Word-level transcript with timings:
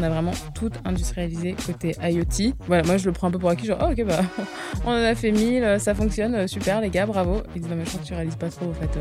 on 0.00 0.02
a 0.02 0.08
vraiment 0.08 0.32
tout 0.54 0.70
industrialisé 0.84 1.54
côté 1.66 1.94
IoT. 2.02 2.54
Voilà, 2.66 2.82
moi 2.84 2.96
je 2.96 3.06
le 3.06 3.12
prends 3.12 3.28
un 3.28 3.30
peu 3.30 3.38
pour 3.38 3.50
acquis, 3.50 3.66
genre, 3.66 3.78
oh, 3.82 3.92
ok, 3.92 4.04
bah, 4.06 4.20
on 4.86 4.90
en 4.90 5.04
a 5.04 5.14
fait 5.14 5.30
1000, 5.30 5.76
ça 5.78 5.94
fonctionne, 5.94 6.48
super, 6.48 6.80
les 6.80 6.88
gars, 6.88 7.06
bravo. 7.06 7.42
Ils 7.54 7.62
disent, 7.62 7.70
non, 7.70 7.76
mais 7.76 7.84
je 7.84 7.90
crois 7.90 8.00
que 8.00 8.06
tu 8.06 8.14
réalises 8.14 8.36
pas 8.36 8.48
trop, 8.48 8.70
en 8.70 8.74
fait. 8.74 8.98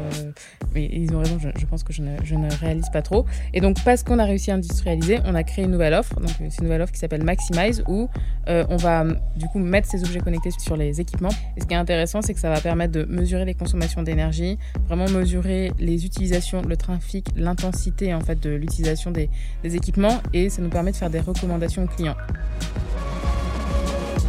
mais 0.74 0.90
ils 0.92 1.16
ont 1.16 1.20
raison, 1.20 1.38
je, 1.40 1.66
pense 1.66 1.84
que 1.84 1.94
je 1.94 2.02
ne, 2.02 2.18
je 2.24 2.36
ne, 2.36 2.50
réalise 2.60 2.90
pas 2.92 3.02
trop. 3.02 3.26
Et 3.54 3.62
donc, 3.62 3.78
parce 3.84 4.04
qu'on 4.04 4.20
a 4.20 4.26
réussi 4.26 4.52
à 4.52 4.56
industrialiser, 4.56 5.20
on 5.26 5.36
a 5.36 5.44
créé 5.44 5.66
une 5.66 5.72
nouvelle 5.72 5.94
offre. 5.94 6.20
Donc, 6.20 6.32
c'est 6.38 6.58
une 6.60 6.66
nouvelle 6.66 6.82
offre 6.82 6.92
qui 6.92 7.00
s'appelle 7.00 7.24
Maximize, 7.24 7.84
où 7.88 8.10
on 8.48 8.78
va 8.78 9.06
du 9.36 9.46
coup 9.48 9.60
mettre 9.60 9.88
ces 9.88 10.04
objets 10.04 10.20
connectés 10.20 10.52
sur 10.60 10.76
les 10.76 11.00
équipements. 11.00 11.30
Et 11.56 11.62
ce 11.62 11.66
qui 11.66 11.74
est 11.74 11.78
intéressant, 11.78 12.22
c'est 12.22 12.34
que 12.34 12.40
ça 12.40 12.50
va 12.50 12.60
permettre 12.60 12.92
de 12.92 13.06
mesurer 13.06 13.46
les 13.46 13.54
consommations 13.54 14.04
d'énergie, 14.04 14.58
vraiment 14.88 15.08
mesurer 15.10 15.72
les 15.80 16.06
utilisations, 16.06 16.62
le 16.62 16.78
trafic, 16.78 17.28
l'intensité 17.36 18.14
en 18.14 18.22
fait 18.22 18.40
de 18.40 18.50
l'utilisation 18.50 19.12
des, 19.12 19.30
des 19.64 19.76
équipements 19.76 20.22
et 20.34 20.50
ça 20.50 20.62
nous 20.62 20.70
permet 20.70 20.89
de 20.92 20.96
faire 20.96 21.10
des 21.10 21.20
recommandations 21.20 21.84
aux 21.84 21.88
clients. 21.88 22.16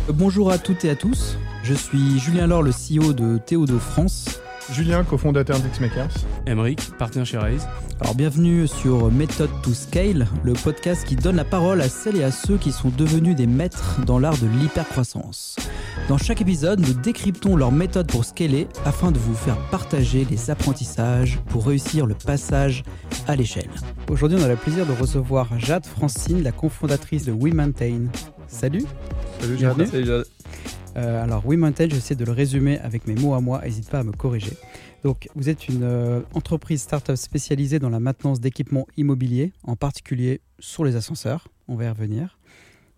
Bonjour 0.08 0.50
à 0.50 0.58
toutes 0.58 0.84
et 0.84 0.90
à 0.90 0.96
tous, 0.96 1.38
je 1.62 1.74
suis 1.74 2.18
Julien 2.18 2.46
Laure, 2.46 2.62
le 2.62 2.72
CEO 2.72 3.12
de 3.12 3.38
Théodo 3.38 3.78
France. 3.78 4.40
Julien, 4.72 5.02
cofondateur 5.02 5.58
d'Xmakers. 5.58 6.12
Emeric, 6.46 6.96
partenaire 6.96 7.26
chez 7.26 7.38
Raise. 7.38 7.66
Alors 8.00 8.14
bienvenue 8.14 8.66
sur 8.68 9.10
Method 9.10 9.50
to 9.62 9.74
Scale, 9.74 10.28
le 10.44 10.52
podcast 10.52 11.04
qui 11.04 11.16
donne 11.16 11.36
la 11.36 11.44
parole 11.44 11.80
à 11.80 11.88
celles 11.88 12.16
et 12.16 12.22
à 12.22 12.30
ceux 12.30 12.56
qui 12.56 12.70
sont 12.70 12.90
devenus 12.90 13.34
des 13.34 13.46
maîtres 13.46 14.00
dans 14.06 14.18
l'art 14.18 14.38
de 14.38 14.46
l'hypercroissance. 14.46 15.56
Dans 16.08 16.18
chaque 16.18 16.40
épisode, 16.40 16.80
nous 16.80 16.94
décryptons 16.94 17.56
leur 17.56 17.72
méthode 17.72 18.06
pour 18.06 18.24
scaler 18.24 18.68
afin 18.84 19.10
de 19.10 19.18
vous 19.18 19.34
faire 19.34 19.58
partager 19.70 20.24
les 20.30 20.50
apprentissages 20.50 21.40
pour 21.48 21.66
réussir 21.66 22.06
le 22.06 22.14
passage 22.14 22.84
à 23.26 23.36
l'échelle. 23.36 23.70
Aujourd'hui, 24.08 24.38
on 24.40 24.44
a 24.44 24.48
le 24.48 24.56
plaisir 24.56 24.86
de 24.86 24.92
recevoir 24.92 25.48
Jade 25.58 25.86
Francine, 25.86 26.42
la 26.42 26.52
cofondatrice 26.52 27.24
de 27.24 27.32
WeMaintain. 27.32 28.06
Salut 28.46 28.84
Salut 29.40 29.58
Jade. 29.58 29.86
Salut 29.86 30.06
Jade. 30.06 30.24
Euh, 31.00 31.24
alors, 31.24 31.46
WeMaintain, 31.46 31.88
j'essaie 31.88 32.14
de 32.14 32.24
le 32.26 32.32
résumer 32.32 32.78
avec 32.80 33.06
mes 33.06 33.14
mots 33.14 33.32
à 33.32 33.40
moi, 33.40 33.62
n'hésite 33.62 33.88
pas 33.88 34.00
à 34.00 34.04
me 34.04 34.12
corriger. 34.12 34.52
Donc, 35.02 35.28
vous 35.34 35.48
êtes 35.48 35.66
une 35.66 35.82
euh, 35.82 36.20
entreprise 36.34 36.82
start-up 36.82 37.16
spécialisée 37.16 37.78
dans 37.78 37.88
la 37.88 38.00
maintenance 38.00 38.38
d'équipements 38.38 38.86
immobiliers, 38.98 39.52
en 39.62 39.76
particulier 39.76 40.42
sur 40.58 40.84
les 40.84 40.96
ascenseurs. 40.96 41.48
On 41.68 41.74
va 41.74 41.86
y 41.86 41.88
revenir. 41.88 42.38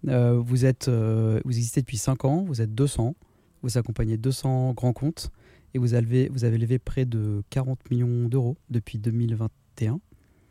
Euh, 0.08 0.32
vous, 0.44 0.64
êtes, 0.64 0.88
vous 0.88 1.56
existez 1.56 1.80
depuis 1.80 1.96
5 1.96 2.24
ans, 2.24 2.42
vous 2.42 2.60
êtes 2.60 2.74
200, 2.74 3.14
vous 3.62 3.78
accompagnez 3.78 4.16
200 4.16 4.72
grands 4.72 4.92
comptes 4.92 5.30
et 5.74 5.78
vous 5.78 5.94
avez, 5.94 6.28
vous 6.28 6.44
avez 6.44 6.58
levé 6.58 6.80
près 6.80 7.04
de 7.04 7.44
40 7.50 7.88
millions 7.88 8.28
d'euros 8.28 8.56
depuis 8.68 8.98
2021 8.98 10.00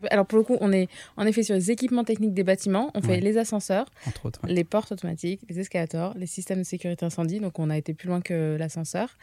alors 0.09 0.25
pour 0.25 0.37
le 0.37 0.43
coup, 0.43 0.57
on 0.61 0.71
est 0.71 0.87
en 1.17 1.25
effet 1.25 1.43
sur 1.43 1.55
les 1.55 1.71
équipements 1.71 2.03
techniques 2.03 2.33
des 2.33 2.43
bâtiments. 2.43 2.91
On 2.95 3.01
fait 3.01 3.19
les 3.19 3.37
ascenseurs, 3.37 3.85
les 4.47 4.63
portes 4.63 4.91
automatiques, 4.91 5.41
les 5.49 5.59
escalators, 5.59 6.13
les 6.17 6.25
systèmes 6.25 6.59
de 6.59 6.63
sécurité 6.63 7.05
incendie. 7.05 7.39
Donc 7.39 7.59
on 7.59 7.69
a 7.69 7.77
été 7.77 7.93
plus 7.93 8.07
loin 8.07 8.21
que 8.21 8.57
l'ascenseur. 8.57 9.17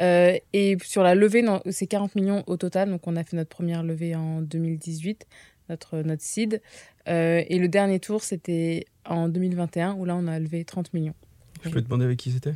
Euh, 0.00 0.36
et 0.52 0.76
sur 0.82 1.02
la 1.02 1.14
levée, 1.14 1.44
c'est 1.70 1.86
40 1.86 2.14
millions 2.14 2.44
au 2.46 2.56
total. 2.56 2.90
Donc 2.90 3.06
on 3.06 3.16
a 3.16 3.24
fait 3.24 3.36
notre 3.36 3.50
première 3.50 3.82
levée 3.82 4.14
en 4.14 4.40
2018, 4.42 5.26
notre, 5.68 5.98
notre 5.98 6.22
seed. 6.22 6.60
Euh, 7.08 7.42
et 7.48 7.58
le 7.58 7.68
dernier 7.68 8.00
tour, 8.00 8.22
c'était 8.22 8.86
en 9.06 9.28
2021, 9.28 9.94
où 9.94 10.04
là 10.04 10.16
on 10.16 10.26
a 10.26 10.38
levé 10.38 10.64
30 10.64 10.92
millions. 10.92 11.14
Je 11.62 11.70
peux 11.70 11.80
te 11.80 11.86
demander 11.86 12.04
avec 12.04 12.18
qui 12.18 12.30
c'était? 12.30 12.54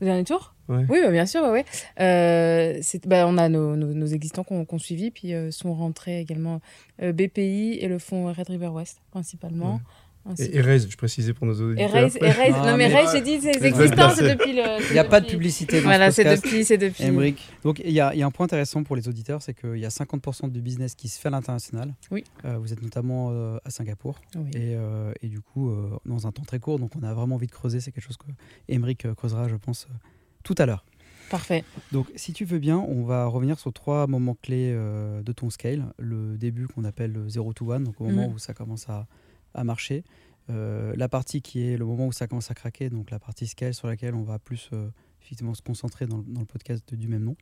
Le 0.00 0.06
dernier 0.06 0.24
tour 0.24 0.54
Oui, 0.68 0.84
bah, 0.88 1.10
bien 1.10 1.26
sûr. 1.26 1.42
Ouais, 1.44 1.64
euh, 2.00 2.80
bah, 3.06 3.26
on 3.26 3.38
a 3.38 3.48
nos, 3.48 4.06
existants 4.06 4.44
qu'on 4.44 4.78
suivi, 4.78 5.10
puis 5.10 5.34
euh, 5.34 5.50
sont 5.50 5.74
rentrés 5.74 6.20
également 6.20 6.60
euh, 7.02 7.12
BPI 7.12 7.78
et 7.80 7.88
le 7.88 7.98
fonds 7.98 8.32
Red 8.32 8.48
River 8.48 8.68
West, 8.68 9.00
principalement. 9.10 9.80
Et, 10.38 10.60
Raise, 10.60 10.88
je 10.90 10.96
précisais 10.96 11.32
pour 11.32 11.46
nos 11.46 11.54
auditeurs. 11.54 11.96
Et 11.96 12.30
Raise, 12.30 12.54
non, 12.64 12.76
mais 12.76 12.86
Raise, 12.88 13.10
j'ai 13.12 13.20
dit, 13.20 13.38
c'est 13.40 13.62
existants, 13.62 14.10
c'est 14.10 14.36
depuis 14.36 14.52
le. 14.52 14.88
Il 14.88 14.92
n'y 14.92 14.98
a 14.98 15.04
pas 15.04 15.20
de 15.20 15.26
publicité 15.26 15.78
dans 15.80 15.88
Voilà, 15.88 16.10
c'est 16.10 16.24
depuis, 16.24 16.64
c'est 16.64 16.78
depuis. 16.78 17.04
Donc, 17.62 17.80
il 17.84 17.92
y, 17.92 18.00
a, 18.00 18.14
y, 18.14 18.22
a 18.22 18.26
un 18.26 18.30
point 18.30 18.44
intéressant 18.44 18.82
pour 18.82 18.96
les 18.96 19.08
auditeurs, 19.08 19.42
c'est 19.42 19.54
qu'il 19.54 19.78
y 19.78 19.86
a 19.86 19.88
50% 19.88 20.50
du 20.50 20.60
business 20.60 20.94
qui 20.94 21.08
se 21.08 21.20
fait 21.20 21.28
à 21.28 21.30
l'international. 21.30 21.94
Oui. 22.10 22.24
Euh, 22.44 22.58
vous 22.58 22.72
êtes 22.72 22.82
notamment 22.82 23.30
euh, 23.30 23.58
à 23.64 23.70
Singapour. 23.70 24.20
Et, 24.54 24.74
euh, 24.74 25.12
et, 25.22 25.28
du 25.28 25.40
coup, 25.40 25.72
dans 26.04 26.26
un 26.26 26.32
temps 26.32 26.44
très 26.44 26.58
court, 26.58 26.78
donc 26.78 26.92
on 26.96 27.02
a 27.02 27.14
vraiment 27.14 27.36
envie 27.36 27.46
de 27.46 27.52
creuser. 27.52 27.80
C'est 27.80 27.92
quelque 27.92 28.04
chose 28.04 28.16
que 28.16 28.26
Emmerich 28.68 29.06
creusera, 29.14 29.48
je 29.48 29.56
pense, 29.56 29.86
tout 30.42 30.54
à 30.58 30.66
l'heure. 30.66 30.84
Parfait. 31.30 31.64
Donc, 31.90 32.06
si 32.14 32.32
tu 32.32 32.44
veux 32.44 32.58
bien, 32.58 32.78
on 32.78 33.02
va 33.02 33.26
revenir 33.26 33.58
sur 33.58 33.72
trois 33.72 34.06
moments 34.06 34.36
clés 34.40 34.72
de 34.72 35.32
ton 35.32 35.50
scale. 35.50 35.86
Le 35.98 36.36
début 36.36 36.68
qu'on 36.68 36.84
appelle 36.84 37.16
0 37.26 37.52
to 37.52 37.72
1, 37.72 37.80
donc 37.80 38.00
au 38.00 38.04
moment 38.04 38.28
mhm. 38.28 38.34
où 38.34 38.38
ça 38.38 38.54
commence 38.54 38.88
à, 38.88 39.06
à 39.56 39.64
marcher. 39.64 40.04
Euh, 40.48 40.94
la 40.96 41.08
partie 41.08 41.42
qui 41.42 41.66
est 41.66 41.76
le 41.76 41.84
moment 41.84 42.06
où 42.06 42.12
ça 42.12 42.28
commence 42.28 42.50
à 42.50 42.54
craquer, 42.54 42.88
donc 42.88 43.10
la 43.10 43.18
partie 43.18 43.46
scale 43.46 43.74
sur 43.74 43.88
laquelle 43.88 44.14
on 44.14 44.22
va 44.22 44.38
plus 44.38 44.70
euh, 44.72 44.88
se 45.20 45.62
concentrer 45.62 46.06
dans, 46.06 46.18
le 46.18 46.44
podcast 46.44 46.94
du 46.94 47.08
même 47.08 47.24
nom. 47.24 47.36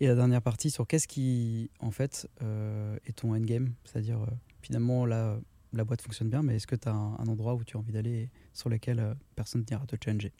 Et 0.00 0.06
la 0.06 0.14
dernière 0.14 0.42
partie 0.42 0.70
sur 0.70 0.86
qu'est-ce 0.86 1.08
qui 1.08 1.70
en 1.80 1.90
fait 1.90 2.28
euh, 2.42 2.96
est 3.06 3.12
ton 3.12 3.34
endgame, 3.34 3.74
c'est-à-dire 3.84 4.20
finalement 4.62 5.04
la 5.04 5.40
boîte 5.84 6.02
fonctionne 6.02 6.28
bien, 6.28 6.42
mais 6.42 6.56
est-ce 6.56 6.68
que 6.68 6.76
tu 6.76 6.88
as 6.88 6.92
un, 6.92 7.16
un, 7.18 7.26
endroit 7.26 7.54
où 7.54 7.64
tu 7.64 7.76
as 7.76 7.80
envie 7.80 7.92
d'aller 7.92 8.30
sur 8.52 8.68
lequel 8.68 9.16
personne 9.34 9.64
n'ira 9.68 9.84
te 9.86 9.96
changer 10.02 10.32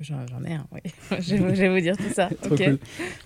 J'en 0.00 0.44
ai 0.44 0.54
un, 0.54 0.66
oui. 0.70 0.80
je, 1.20 1.34
vais 1.34 1.68
vous 1.68 1.80
dire 1.80 1.96
tout 1.96 2.12
ça. 2.14 2.28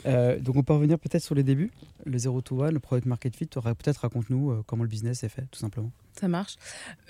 Euh, 0.06 0.38
donc 0.38 0.56
on 0.56 0.62
peut 0.62 0.72
revenir 0.72 0.98
peut-être 0.98 1.22
sur 1.22 1.34
les 1.34 1.42
débuts, 1.42 1.70
le 2.04 2.18
0 2.18 2.40
to 2.42 2.62
1, 2.62 2.70
le 2.70 2.80
product 2.80 3.06
market 3.06 3.36
fit. 3.36 3.46
Peut-être 3.46 3.98
raconte-nous 3.98 4.50
euh, 4.50 4.62
comment 4.66 4.82
le 4.82 4.88
business 4.88 5.22
est 5.22 5.28
fait, 5.28 5.44
tout 5.50 5.58
simplement. 5.58 5.90
Ça 6.12 6.28
marche. 6.28 6.56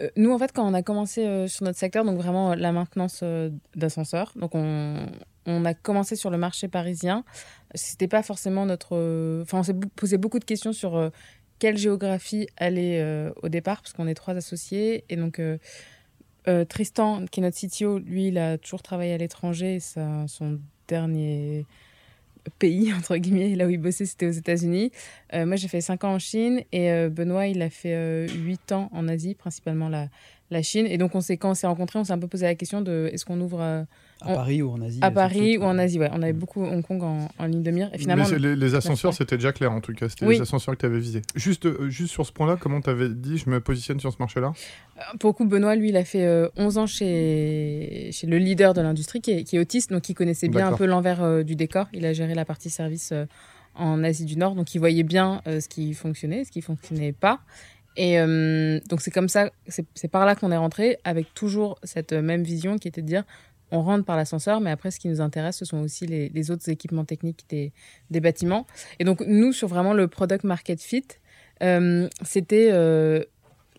Euh, 0.01 0.09
nous, 0.17 0.31
en 0.31 0.39
fait, 0.39 0.53
quand 0.53 0.67
on 0.67 0.75
a 0.75 0.83
commencé 0.83 1.49
sur 1.49 1.65
notre 1.65 1.79
secteur, 1.79 2.05
donc 2.05 2.17
vraiment 2.17 2.55
la 2.55 2.73
maintenance 2.73 3.25
d'ascenseurs, 3.75 4.33
donc 4.37 4.55
on, 4.55 5.07
on, 5.47 5.65
a 5.65 5.75
commencé 5.75 6.17
sur 6.17 6.31
le 6.31 6.39
marché 6.39 6.69
parisien. 6.69 7.25
C'était 7.75 8.09
pas 8.09 8.23
forcément 8.23 8.67
notre. 8.67 9.43
Enfin, 9.43 9.59
on 9.59 9.63
s'est 9.63 9.77
posé 9.97 10.19
beaucoup 10.19 10.39
de 10.39 10.45
questions 10.45 10.73
sur 10.73 11.11
quelle 11.59 11.79
géographie 11.79 12.47
aller 12.57 13.31
au 13.43 13.49
départ, 13.49 13.83
parce 13.83 13.93
qu'on 13.93 14.07
est 14.07 14.15
trois 14.15 14.35
associés. 14.35 15.05
Et 15.09 15.17
donc 15.17 15.41
euh, 16.49 16.65
Tristan, 16.65 17.27
qui 17.31 17.41
est 17.41 17.43
notre 17.43 17.59
CTO, 17.59 17.99
lui, 17.99 18.29
il 18.29 18.39
a 18.39 18.59
toujours 18.59 18.83
travaillé 18.83 19.13
à 19.13 19.19
l'étranger. 19.19 19.79
Son 19.81 20.59
dernier 20.89 21.67
pays, 22.59 22.93
entre 22.97 23.17
guillemets, 23.17 23.55
là 23.55 23.67
où 23.67 23.71
il 23.71 23.79
bossait, 23.79 24.07
c'était 24.07 24.27
aux 24.27 24.33
États-Unis. 24.33 24.91
Euh, 25.35 25.47
moi, 25.47 25.57
j'ai 25.57 25.69
fait 25.69 25.81
5 25.81 26.05
ans 26.05 26.15
en 26.15 26.19
Chine 26.19 26.63
et 26.73 26.91
euh, 26.91 27.09
Benoît, 27.09 27.47
il 27.47 27.63
a 27.63 27.71
fait 27.71 28.27
8 28.29 28.73
ans 28.73 28.91
en 28.93 29.09
Asie, 29.09 29.35
principalement 29.35 29.89
la, 29.89 30.09
la 30.53 30.63
Chine. 30.63 30.87
Et 30.87 30.99
donc, 30.99 31.15
on 31.15 31.21
quand 31.21 31.51
on 31.51 31.55
s'est 31.55 31.67
rencontrés, 31.67 31.99
on 31.99 32.05
s'est 32.05 32.13
un 32.13 32.19
peu 32.19 32.29
posé 32.29 32.47
la 32.47 32.55
question 32.55 32.81
de 32.81 33.11
est-ce 33.13 33.25
qu'on 33.25 33.41
ouvre 33.41 33.87
à 34.25 34.35
Paris 34.35 34.63
ou 34.63 34.71
en 34.71 34.81
Asie 34.81 34.99
À 35.03 35.11
Paris 35.11 35.59
ou 35.59 35.65
en 35.65 35.79
Asie, 35.79 35.99
ouais. 35.99 36.11
On 36.13 36.23
avait 36.23 36.33
beaucoup 36.33 36.65
Hong 36.65 36.83
Kong 36.83 37.03
en, 37.03 37.47
ligne 37.47 37.63
de 37.63 37.71
mire. 37.71 37.91
Et 37.93 37.99
finalement, 37.99 38.25
les, 38.29 38.75
ascenseurs, 38.75 39.15
c'était 39.15 39.37
déjà 39.37 39.53
clair 39.53 39.73
en 39.73 39.81
tout 39.81 39.93
cas. 39.93 40.09
C'était 40.09 40.27
les 40.27 40.41
ascenseurs 40.41 40.75
que 40.75 40.81
tu 40.81 40.87
avais 40.87 40.99
visés. 40.99 41.23
Juste, 41.35 41.67
euh, 41.67 41.89
juste 41.89 42.13
sur 42.13 42.27
ce 42.27 42.33
point-là, 42.33 42.57
comment 42.59 42.81
tu 42.81 42.91
avais 42.91 43.09
dit 43.09 43.39
je 43.39 43.51
me 43.51 43.61
positionne 43.61 44.01
sur 44.01 44.13
ce 44.13 44.19
marché-là? 44.19 44.53
Euh, 44.97 45.01
Pour 45.19 45.31
le 45.31 45.35
coup, 45.35 45.45
Benoît, 45.45 45.75
lui, 45.75 45.91
il 45.91 45.97
a 45.97 46.05
fait 46.05 46.51
11 46.57 46.79
euh, 46.79 46.81
ans 46.81 46.87
chez, 46.87 48.11
chez 48.13 48.27
le 48.27 48.39
leader 48.39 48.75
de 48.75 48.81
l'industrie 48.81 49.21
qui 49.21 49.33
est, 49.33 49.45
qui 49.45 49.57
est, 49.57 49.59
autiste, 49.59 49.91
donc 49.91 50.09
il 50.09 50.15
connaissait 50.15 50.49
bien 50.49 50.69
un 50.69 50.77
peu 50.77 50.87
l'envers 50.87 51.45
du 51.45 51.57
décor. 51.57 51.87
Il 51.93 52.07
a 52.07 52.13
géré 52.13 52.35
la 52.35 52.45
partie 52.45 52.71
service 52.71 53.13
en 53.75 54.05
Asie 54.05 54.25
du 54.25 54.37
Nord, 54.37 54.55
donc 54.55 54.75
il 54.75 54.79
voyait 54.79 55.03
bien 55.03 55.43
ce 55.47 55.67
qui 55.69 55.95
fonctionnait, 55.95 56.45
ce 56.45 56.51
qui 56.51 56.63
fonctionnait 56.63 57.13
pas. 57.13 57.41
Et 57.97 58.17
donc 58.89 59.01
c'est 59.01 59.11
comme 59.11 59.29
ça, 59.29 59.51
c'est 59.69 60.09
par 60.09 60.25
là 60.25 60.35
qu'on 60.35 60.51
est 60.51 60.57
rentré, 60.57 60.99
avec 61.05 61.35
toujours 61.35 61.79
cette 61.83 62.13
même 62.13 62.43
vision 62.43 62.79
qui 62.79 62.89
était 62.89 63.03
de 63.03 63.07
dire 63.07 63.25
on 63.73 63.83
rentre 63.83 64.05
par 64.05 64.17
l'ascenseur, 64.17 64.61
mais 64.61 64.71
après, 64.71 64.91
ce 64.91 65.01
qui 65.01 65.09
nous 65.09 65.21
intéresse, 65.21 65.57
ce 65.57 65.65
sont 65.65 65.79
aussi 65.79 66.07
les, 66.07 66.51
autres 66.51 66.69
équipements 66.69 67.07
techniques 67.07 67.45
des, 67.49 67.73
bâtiments. 68.21 68.67
Et 68.99 69.05
donc, 69.05 69.23
nous, 69.27 69.53
sur 69.53 69.67
vraiment 69.67 69.95
le 69.95 70.09
product 70.09 70.45
market 70.45 70.81
fit, 70.81 71.07
euh, 71.63 72.09
c'était 72.23 72.69
euh, 72.71 73.25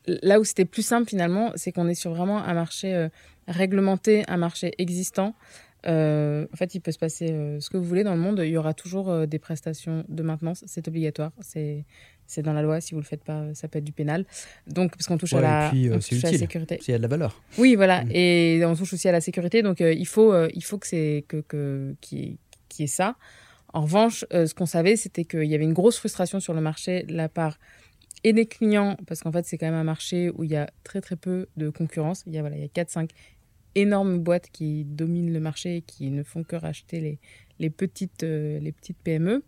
là 0.08 0.40
où 0.40 0.44
c'était 0.44 0.66
plus 0.66 0.82
simple 0.82 1.08
finalement, 1.08 1.52
c'est 1.56 1.72
qu'on 1.72 1.88
est 1.88 1.96
sur 1.96 2.14
vraiment 2.14 2.40
un 2.40 2.54
marché 2.54 2.94
euh, 2.94 3.10
réglementé, 3.48 4.24
un 4.28 4.38
marché 4.38 4.74
existant. 4.80 5.36
en 5.86 6.56
fait, 6.56 6.74
il 6.74 6.82
peut 6.82 6.92
se 6.92 7.00
passer 7.00 7.28
ce 7.60 7.70
que 7.70 7.78
vous 7.78 7.84
voulez 7.84 8.04
dans 8.04 8.16
le 8.16 8.22
monde. 8.22 8.42
Il 8.44 8.50
y 8.50 8.58
aura 8.58 8.74
toujours 8.74 9.28
des 9.28 9.40
prestations 9.40 10.06
de 10.08 10.24
maintenance. 10.24 10.64
C'est 10.66 10.88
obligatoire. 10.88 11.32
C'est 12.34 12.42
dans 12.42 12.54
la 12.54 12.62
loi. 12.62 12.82
Si 12.82 12.94
vous 12.94 13.00
le 13.00 13.06
faites 13.06 13.24
pas, 13.24 13.54
ça 13.54 13.68
peut 13.68 13.80
être 13.80 13.86
du 13.86 13.92
pénal. 13.92 14.26
Donc, 14.68 14.92
parce 14.92 15.08
qu'on 15.08 15.18
touche, 15.18 15.34
à, 15.34 15.42
la, 15.42 15.72
euh, 15.74 16.00
sécurité. 16.00 16.80
Il 16.88 16.92
y 16.92 16.94
a 16.94 16.98
de 16.98 17.02
la 17.02 17.08
valeur. 17.08 17.42
Oui, 17.58 17.76
voilà. 17.76 18.04
Mm. 18.04 18.12
Et 18.12 18.64
on 18.66 18.76
touche 18.76 18.94
aussi 18.94 19.08
à 19.08 19.12
la 19.12 19.22
sécurité. 19.22 19.62
Donc, 19.62 19.82
euh, 19.82 19.94
il 19.94 20.08
faut, 20.08 20.34
euh, 20.34 20.50
il 20.54 20.64
faut 20.64 20.78
que 20.78 20.88
c'est 20.88 21.26
que, 21.28 21.38
que 21.42 21.96
qui 22.02 22.38
est, 22.80 22.88
ça. 22.88 23.16
En 23.74 23.82
revanche, 23.82 24.26
ce 24.32 24.54
qu'on 24.54 24.66
savait, 24.66 24.96
c'était 24.96 25.26
qu'il 25.26 25.46
y 25.46 25.56
avait 25.56 25.64
une 25.64 25.74
grosse 25.74 25.98
frustration 25.98 26.40
sur 26.40 26.54
le 26.54 26.62
marché 26.62 27.04
de 27.04 27.16
la 27.16 27.30
part 27.30 27.58
et 28.24 28.34
des 28.34 28.46
clients, 28.46 28.98
parce 29.08 29.22
qu'en 29.22 29.32
fait, 29.32 29.46
c'est 29.46 29.58
quand 29.58 29.66
même 29.66 29.76
un 29.76 29.84
marché 29.84 30.32
où 30.36 30.44
il 30.44 30.52
y 30.52 30.56
a 30.56 30.70
très 30.84 31.02
très 31.02 31.16
peu 31.16 31.48
de 31.58 31.70
concurrence. 31.70 32.24
Il 32.28 32.34
y 32.34 32.38
a 32.38 32.42
voilà, 32.42 32.56
il 32.56 32.62
y 32.62 32.66
a 32.66 32.84
4-5 32.84 33.10
énormes 33.76 34.20
boîtes 34.20 34.50
qui 34.52 34.86
dominent 34.86 35.34
le 35.34 35.40
marché 35.40 35.78
et 35.78 35.82
qui 35.82 36.12
ne 36.12 36.24
font 36.24 36.44
que 36.44 36.56
racheter 36.56 37.00
les, 37.00 37.20
les 37.60 37.70
petites 37.70 38.24
les 38.24 38.72
petites 38.72 38.98
PME. 39.04 39.44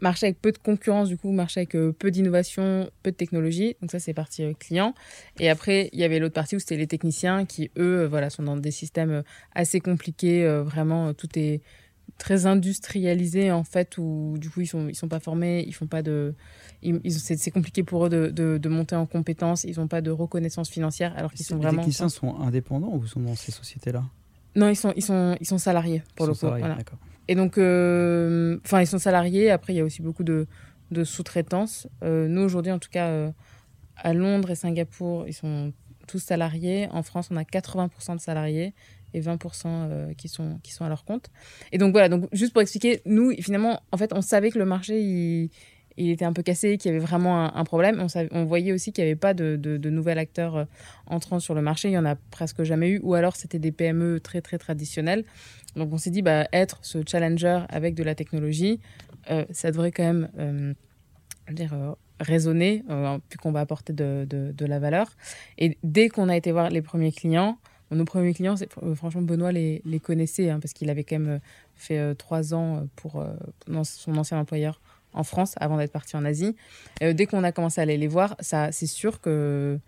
Marché 0.00 0.26
avec 0.26 0.40
peu 0.40 0.52
de 0.52 0.58
concurrence, 0.58 1.08
du 1.08 1.16
coup, 1.16 1.32
marché 1.32 1.60
avec 1.60 1.76
peu 1.98 2.10
d'innovation, 2.10 2.90
peu 3.02 3.10
de 3.10 3.16
technologie. 3.16 3.76
Donc 3.80 3.90
ça, 3.90 3.98
c'est 3.98 4.14
partie 4.14 4.54
client. 4.56 4.94
Et 5.38 5.48
après, 5.50 5.90
il 5.92 6.00
y 6.00 6.04
avait 6.04 6.18
l'autre 6.18 6.34
partie 6.34 6.56
où 6.56 6.58
c'était 6.58 6.76
les 6.76 6.86
techniciens 6.86 7.44
qui, 7.44 7.70
eux, 7.78 8.06
voilà, 8.06 8.30
sont 8.30 8.42
dans 8.42 8.56
des 8.56 8.70
systèmes 8.70 9.22
assez 9.54 9.80
compliqués. 9.80 10.46
vraiment, 10.64 11.14
tout 11.14 11.28
est 11.38 11.60
très 12.18 12.46
industrialisé 12.46 13.50
en 13.50 13.64
fait 13.64 13.98
où 13.98 14.36
du 14.38 14.50
coup 14.50 14.60
ils 14.60 14.66
sont 14.66 14.88
ils 14.88 14.94
sont 14.94 15.08
pas 15.08 15.20
formés 15.20 15.64
ils 15.66 15.72
font 15.72 15.86
pas 15.86 16.02
de 16.02 16.34
c'est 17.08 17.50
compliqué 17.50 17.82
pour 17.82 18.06
eux 18.06 18.08
de, 18.08 18.30
de, 18.30 18.68
monter 18.68 18.94
en 18.94 19.06
compétences 19.06 19.64
ils 19.64 19.80
ont 19.80 19.88
pas 19.88 20.00
de 20.00 20.10
reconnaissance 20.10 20.68
financière 20.68 21.14
alors 21.16 21.32
qu'ils 21.32 21.46
sont 21.46 21.56
vraiment 21.56 21.72
les 21.72 21.78
techniciens 21.78 22.08
sont 22.08 22.36
indépendants 22.40 22.92
ou 22.92 23.06
sont 23.06 23.20
dans 23.20 23.34
ces 23.34 23.52
sociétés 23.52 23.90
là 23.90 24.04
non 24.54 24.68
ils 24.68 24.76
sont 24.76 24.92
ils 24.96 25.02
sont 25.02 25.36
ils 25.40 25.46
sont 25.46 25.58
salariés 25.58 26.02
pour 26.14 26.26
le 26.26 26.34
coup 26.34 26.46
et 27.28 27.34
donc 27.34 27.58
euh, 27.58 28.58
enfin 28.64 28.80
ils 28.80 28.86
sont 28.86 28.98
salariés. 28.98 29.50
Après 29.50 29.72
il 29.72 29.76
y 29.76 29.80
a 29.80 29.84
aussi 29.84 30.02
beaucoup 30.02 30.24
de, 30.24 30.46
de 30.90 31.04
sous-traitance 31.04 31.88
euh, 32.02 32.28
nous 32.28 32.42
aujourd'hui 32.42 32.72
en 32.72 32.78
tout 32.78 32.90
cas 32.90 33.08
euh, 33.08 33.30
à 33.96 34.12
Londres 34.14 34.50
et 34.50 34.54
Singapour 34.54 35.26
ils 35.26 35.34
sont 35.34 35.72
tous 36.06 36.18
salariés. 36.18 36.88
En 36.90 37.02
France 37.02 37.28
on 37.30 37.36
a 37.36 37.42
80% 37.42 38.16
de 38.16 38.20
salariés 38.20 38.74
et 39.14 39.20
20% 39.20 39.66
euh, 39.66 40.12
qui, 40.14 40.28
sont, 40.28 40.58
qui 40.62 40.72
sont 40.72 40.84
à 40.84 40.88
leur 40.88 41.04
compte. 41.04 41.30
Et 41.72 41.78
donc 41.78 41.92
voilà, 41.92 42.08
donc 42.08 42.28
juste 42.32 42.52
pour 42.52 42.60
expliquer, 42.60 43.00
nous, 43.06 43.30
finalement, 43.40 43.80
en 43.92 43.96
fait, 43.96 44.12
on 44.12 44.20
savait 44.20 44.50
que 44.50 44.58
le 44.58 44.64
marché, 44.66 45.00
il, 45.00 45.50
il 45.96 46.10
était 46.10 46.24
un 46.24 46.32
peu 46.32 46.42
cassé, 46.42 46.76
qu'il 46.78 46.92
y 46.92 46.94
avait 46.94 47.04
vraiment 47.04 47.54
un, 47.54 47.64
problème. 47.64 48.04
On, 48.32 48.44
voyait 48.44 48.72
aussi 48.72 48.92
qu'il 48.92 49.04
n'y 49.04 49.10
avait 49.10 49.18
pas 49.18 49.34
de, 49.34 49.88
nouvel 49.88 50.18
acteur 50.18 50.56
euh, 50.56 50.64
entrant 51.06 51.40
sur 51.40 51.54
le 51.54 51.62
marché. 51.62 51.88
Il 51.88 51.92
y 51.92 51.98
en 51.98 52.04
a 52.04 52.16
presque 52.16 52.62
jamais 52.62 52.90
eu, 52.90 53.00
ou 53.02 53.14
alors 53.14 53.36
c'était 53.36 53.58
des 53.58 53.72
PME 53.72 54.20
très 54.20 54.40
très 54.40 54.58
traditionnelles. 54.58 55.24
Donc 55.76 55.92
on 55.92 55.98
s'est 55.98 56.10
dit, 56.10 56.22
bah, 56.22 56.46
être 56.52 56.78
ce 56.82 56.98
challenger 57.06 57.60
avec 57.68 57.94
de 57.94 58.02
la 58.02 58.14
technologie, 58.14 58.80
euh, 59.30 59.44
ça 59.50 59.70
devrait 59.70 59.92
quand 59.92 60.04
même 60.04 60.28
euh, 60.38 60.74
raisonner, 62.20 62.84
puis 63.28 63.38
qu'on 63.38 63.52
va 63.52 63.60
apporter 63.60 63.92
de, 63.92 64.54
la 64.60 64.78
valeur. 64.78 65.10
Et 65.58 65.78
dès 65.82 66.08
qu'on 66.08 66.28
a 66.28 66.36
été 66.36 66.52
voir 66.52 66.70
les 66.70 66.82
premiers 66.82 67.12
clients, 67.12 67.58
nos 67.94 68.04
premiers 68.04 68.34
clients, 68.34 68.54
euh, 68.82 68.94
franchement, 68.94 69.22
Benoît 69.22 69.52
les, 69.52 69.82
connaissait 70.02 70.50
hein, 70.50 70.60
parce 70.60 70.72
qu'il 70.72 70.90
avait 70.90 71.04
quand 71.04 71.18
même 71.18 71.34
euh, 71.36 71.38
fait 71.74 71.98
euh, 71.98 72.14
trois 72.14 72.54
ans 72.54 72.86
pour 72.96 73.24
son 73.84 74.16
ancien 74.16 74.38
employeur 74.38 74.80
en 75.14 75.24
France 75.24 75.54
avant 75.56 75.78
d'être 75.78 75.92
parti 75.92 76.16
en 76.16 76.24
Asie. 76.24 76.56
dès 77.00 77.26
qu'on 77.26 77.44
a 77.44 77.52
commencé 77.52 77.80
à 77.80 77.82
aller 77.82 77.96
les 77.96 78.08
voir, 78.08 78.36
ça, 78.40 78.72
c'est 78.72 78.86
sûr 78.86 79.20
que 79.20 79.78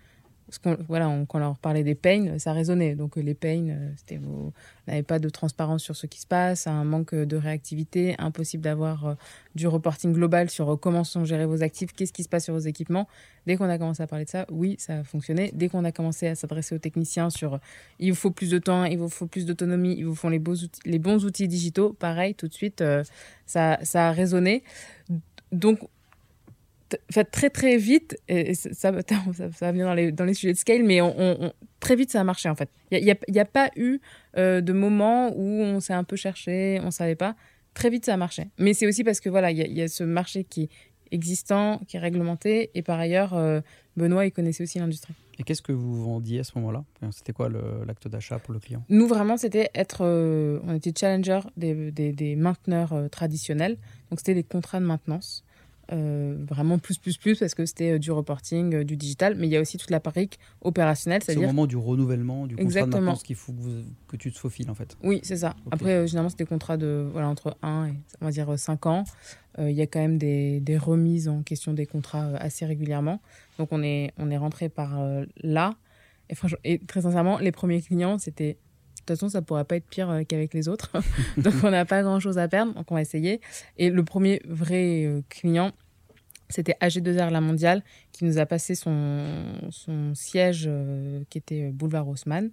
voilà, 0.88 1.06
quand 1.28 1.38
on 1.38 1.40
leur 1.40 1.58
parlait 1.58 1.82
des 1.82 1.96
pains, 1.96 2.38
ça 2.38 2.52
résonnait. 2.52 2.94
Donc 2.94 3.16
les 3.16 3.34
pains, 3.34 3.68
euh, 3.68 3.90
c'était 3.96 4.16
vous 4.16 4.52
n'avez 4.86 5.02
pas 5.02 5.18
de 5.18 5.28
transparence 5.28 5.82
sur 5.82 5.96
ce 5.96 6.06
qui 6.06 6.20
se 6.20 6.26
passe, 6.26 6.68
un 6.68 6.84
manque 6.84 7.14
de 7.14 7.36
réactivité, 7.36 8.14
impossible 8.18 8.62
d'avoir 8.62 9.06
euh, 9.06 9.14
du 9.56 9.66
reporting 9.66 10.12
global 10.12 10.48
sur 10.48 10.70
euh, 10.70 10.76
comment 10.76 11.02
sont 11.02 11.24
gérés 11.24 11.46
vos 11.46 11.64
actifs, 11.64 11.92
qu'est-ce 11.92 12.12
qui 12.12 12.22
se 12.22 12.28
passe 12.28 12.44
sur 12.44 12.54
vos 12.54 12.60
équipements. 12.60 13.08
Dès 13.46 13.56
qu'on 13.56 13.68
a 13.68 13.76
commencé 13.76 14.04
à 14.04 14.06
parler 14.06 14.24
de 14.24 14.30
ça, 14.30 14.46
oui, 14.50 14.76
ça 14.78 14.98
a 14.98 15.04
fonctionné. 15.04 15.50
Dès 15.52 15.68
qu'on 15.68 15.84
a 15.84 15.90
commencé 15.90 16.28
à 16.28 16.36
s'adresser 16.36 16.76
aux 16.76 16.80
techniciens 16.80 17.28
sur 17.28 17.58
il 17.98 18.10
vous 18.10 18.16
faut 18.16 18.30
plus 18.30 18.50
de 18.50 18.58
temps, 18.58 18.84
il 18.84 18.98
vous 18.98 19.08
faut 19.08 19.26
plus 19.26 19.46
d'autonomie, 19.46 19.96
il 19.98 20.06
vous 20.06 20.14
faut 20.14 20.30
les, 20.30 20.38
beaux 20.38 20.54
les 20.84 20.98
bons 21.00 21.24
outils 21.24 21.48
digitaux, 21.48 21.92
pareil, 21.92 22.36
tout 22.36 22.46
de 22.46 22.54
suite, 22.54 22.84
ça, 23.46 23.78
ça 23.82 24.08
a 24.08 24.12
résonné. 24.12 24.62
Donc 25.52 25.80
fait, 27.10 27.24
très 27.24 27.50
très 27.50 27.76
vite, 27.76 28.16
et 28.28 28.54
ça, 28.54 28.70
ça, 28.72 28.90
va 29.60 29.72
venir 29.72 29.86
dans 29.86 29.94
les, 29.94 30.12
dans 30.12 30.24
les 30.24 30.34
sujets 30.34 30.52
de 30.52 30.58
scale, 30.58 30.84
mais 30.84 31.00
on, 31.00 31.52
très 31.80 31.96
vite 31.96 32.10
ça 32.10 32.20
a 32.20 32.24
marché 32.24 32.48
en 32.48 32.54
fait. 32.54 32.68
Il 32.90 33.02
n'y 33.02 33.10
a, 33.10 33.16
y 33.28 33.38
a, 33.38 33.44
pas 33.44 33.70
eu 33.76 33.98
euh, 34.36 34.60
de 34.60 34.72
moment 34.72 35.32
où 35.36 35.62
on 35.62 35.80
s'est 35.80 35.92
un 35.92 36.04
peu 36.04 36.16
cherché, 36.16 36.78
on 36.82 36.86
ne 36.86 36.90
savait 36.90 37.16
pas. 37.16 37.36
Très 37.74 37.90
vite 37.90 38.06
ça 38.06 38.14
a 38.14 38.16
marché. 38.16 38.48
Mais 38.58 38.74
c'est 38.74 38.86
aussi 38.86 39.04
parce 39.04 39.20
que 39.20 39.28
voilà, 39.28 39.50
il 39.50 39.58
y, 39.58 39.82
a 39.82 39.88
ce 39.88 40.04
marché 40.04 40.44
qui 40.44 40.64
est 40.64 40.68
existant, 41.10 41.80
qui 41.86 41.96
est 41.96 42.00
réglementé, 42.00 42.70
et 42.74 42.82
par 42.82 42.98
ailleurs, 42.98 43.34
euh, 43.34 43.60
Benoît, 43.96 44.26
il 44.26 44.32
connaissait 44.32 44.62
aussi 44.62 44.78
l'industrie. 44.78 45.14
Et 45.38 45.42
qu'est-ce 45.42 45.62
que 45.62 45.72
vous 45.72 46.02
vendiez 46.02 46.40
à 46.40 46.44
ce 46.44 46.52
moment-là? 46.56 46.84
C'était 47.10 47.34
quoi 47.34 47.50
l'acte 47.86 48.08
d'achat 48.08 48.38
pour 48.38 48.54
le 48.54 48.60
client? 48.60 48.82
Nous, 48.88 49.06
vraiment, 49.06 49.36
c'était 49.36 49.68
être. 49.74 49.98
Euh, 50.00 50.60
on 50.64 50.74
était 50.74 50.94
challenger 50.98 51.40
des, 51.58 51.90
des, 51.90 52.12
des 52.12 52.36
mainteneurs 52.36 52.94
traditionnels. 53.10 53.76
Donc, 54.10 54.20
c'était 54.20 54.34
des 54.34 54.42
contrats 54.42 54.80
de 54.80 54.86
maintenance. 54.86 55.44
Euh, 55.92 56.36
vraiment 56.48 56.78
plus, 56.78 56.98
plus, 56.98 57.16
plus, 57.16 57.38
parce 57.38 57.54
que 57.54 57.64
c'était 57.64 57.92
euh, 57.92 57.98
du 58.00 58.10
reporting, 58.10 58.74
euh, 58.74 58.84
du 58.84 58.96
digital, 58.96 59.36
mais 59.36 59.46
il 59.46 59.50
y 59.50 59.56
a 59.56 59.60
aussi 59.60 59.78
toute 59.78 59.90
la 59.90 60.00
brique 60.00 60.40
opérationnelle. 60.60 61.22
C'est 61.22 61.36
au 61.36 61.42
moment 61.42 61.66
du 61.66 61.76
renouvellement, 61.76 62.48
du 62.48 62.56
contrat 62.56 62.64
Exactement. 62.64 63.12
de 63.12 63.18
qu'il 63.18 63.36
faut 63.36 63.54
que, 64.08 64.16
tu 64.16 64.32
te 64.32 64.38
faufiles, 64.38 64.68
en 64.68 64.74
fait. 64.74 64.96
Oui, 65.04 65.20
c'est 65.22 65.36
ça. 65.36 65.54
Après, 65.70 66.08
généralement, 66.08 66.28
c'est 66.28 66.38
des 66.38 66.46
contrats 66.46 66.76
de, 66.76 67.08
voilà, 67.12 67.28
entre 67.28 67.56
1 67.62 67.86
et, 67.86 67.94
on 68.20 68.24
va 68.24 68.32
dire, 68.32 68.58
5 68.58 68.86
ans. 68.86 69.04
Il 69.58 69.70
y 69.70 69.80
a 69.80 69.86
quand 69.86 70.00
même 70.00 70.18
des, 70.18 70.60
des, 70.60 70.76
remises 70.76 71.28
en 71.28 71.42
question 71.42 71.72
des 71.72 71.86
contrats 71.86 72.26
assez 72.36 72.66
régulièrement. 72.66 73.22
Donc, 73.58 73.68
on 73.70 73.82
est, 73.82 74.12
on 74.18 74.30
est 74.30 74.36
rentré 74.36 74.68
par 74.68 74.98
là. 75.42 75.76
Et, 76.28 76.34
franchement, 76.34 76.58
et 76.64 76.78
très 76.80 77.02
sincèrement, 77.02 77.38
les 77.38 77.52
premiers 77.52 77.80
clients, 77.80 78.18
c'était 78.18 78.58
toute 79.06 79.16
façon, 79.16 79.28
ça 79.28 79.42
pourrait 79.42 79.64
pas 79.64 79.76
être 79.76 79.88
pire 79.88 80.22
qu'avec 80.28 80.54
les 80.54 80.68
autres. 80.68 80.92
donc, 81.36 81.54
on 81.62 81.70
n'a 81.70 81.84
pas 81.84 82.02
grand 82.02 82.20
chose 82.20 82.38
à 82.38 82.48
perdre. 82.48 82.74
Donc, 82.74 82.90
on 82.90 82.94
va 82.94 83.02
essayer. 83.02 83.40
Et 83.78 83.90
le 83.90 84.04
premier 84.04 84.42
vrai 84.46 85.22
client, 85.28 85.72
c'était 86.48 86.76
AG2R 86.80 87.30
La 87.30 87.40
Mondiale 87.40 87.82
qui 88.12 88.24
nous 88.24 88.38
a 88.38 88.46
passé 88.46 88.74
son, 88.74 89.24
son 89.70 90.14
siège 90.14 90.64
euh, 90.66 91.22
qui 91.28 91.38
était 91.38 91.64
euh, 91.64 91.70
boulevard 91.72 92.08
Haussmann. 92.08 92.50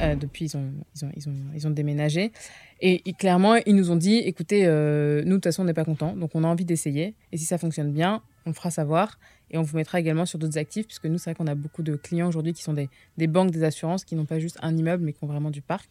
Euh, 0.00 0.14
depuis, 0.14 0.46
ils 0.46 0.56
ont, 0.56 0.72
ils, 0.94 1.04
ont, 1.04 1.10
ils, 1.16 1.28
ont, 1.28 1.36
ils 1.54 1.66
ont 1.66 1.70
déménagé. 1.70 2.32
Et, 2.80 3.00
clairement, 3.14 3.56
ils 3.66 3.74
nous 3.74 3.90
ont 3.90 3.96
dit 3.96 4.16
écoutez, 4.16 4.66
nous, 4.66 4.68
de 4.68 5.34
toute 5.34 5.44
façon, 5.44 5.62
on 5.62 5.64
n'est 5.64 5.74
pas 5.74 5.84
contents, 5.84 6.14
donc 6.14 6.30
on 6.34 6.44
a 6.44 6.46
envie 6.46 6.66
d'essayer. 6.66 7.14
Et 7.32 7.38
si 7.38 7.44
ça 7.44 7.56
fonctionne 7.56 7.92
bien, 7.92 8.22
on 8.46 8.52
fera 8.52 8.70
savoir. 8.70 9.18
Et 9.50 9.58
on 9.58 9.62
vous 9.62 9.76
mettra 9.76 10.00
également 10.00 10.26
sur 10.26 10.38
d'autres 10.38 10.58
actifs, 10.58 10.86
puisque 10.86 11.04
nous, 11.04 11.18
c'est 11.18 11.30
vrai 11.30 11.34
qu'on 11.34 11.46
a 11.46 11.54
beaucoup 11.54 11.82
de 11.82 11.96
clients 11.96 12.28
aujourd'hui 12.28 12.52
qui 12.52 12.62
sont 12.62 12.72
des, 12.72 12.88
des, 13.18 13.26
banques, 13.26 13.50
des 13.50 13.62
assurances, 13.62 14.04
qui 14.04 14.16
n'ont 14.16 14.24
pas 14.24 14.40
juste 14.40 14.58
un 14.62 14.76
immeuble, 14.76 15.04
mais 15.04 15.12
qui 15.12 15.22
ont 15.22 15.28
vraiment 15.28 15.50
du 15.50 15.60
parc. 15.60 15.90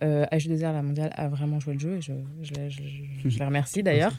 AG2R 0.00 0.72
La 0.72 0.82
Mondiale 0.82 1.12
a 1.16 1.28
vraiment 1.28 1.60
joué 1.60 1.74
le 1.74 1.80
jeu, 1.80 1.96
et 1.96 2.00
je, 2.00 2.12
je, 2.42 2.54
je, 2.68 3.28
je 3.28 3.38
les 3.38 3.44
remercie 3.44 3.82
d'ailleurs. 3.82 4.16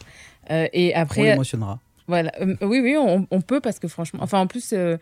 et 0.49 0.93
après. 0.93 1.21
On 1.21 1.23
l'émotionnera. 1.23 1.79
Voilà. 2.07 2.31
Euh, 2.41 2.55
oui, 2.61 2.79
oui, 2.81 2.95
on, 2.97 3.41
peut 3.41 3.61
parce 3.61 3.79
que 3.79 3.87
franchement, 3.87 4.19
enfin 4.21 4.39
en 4.39 4.47
plus, 4.47 4.73
euh, 4.73 4.97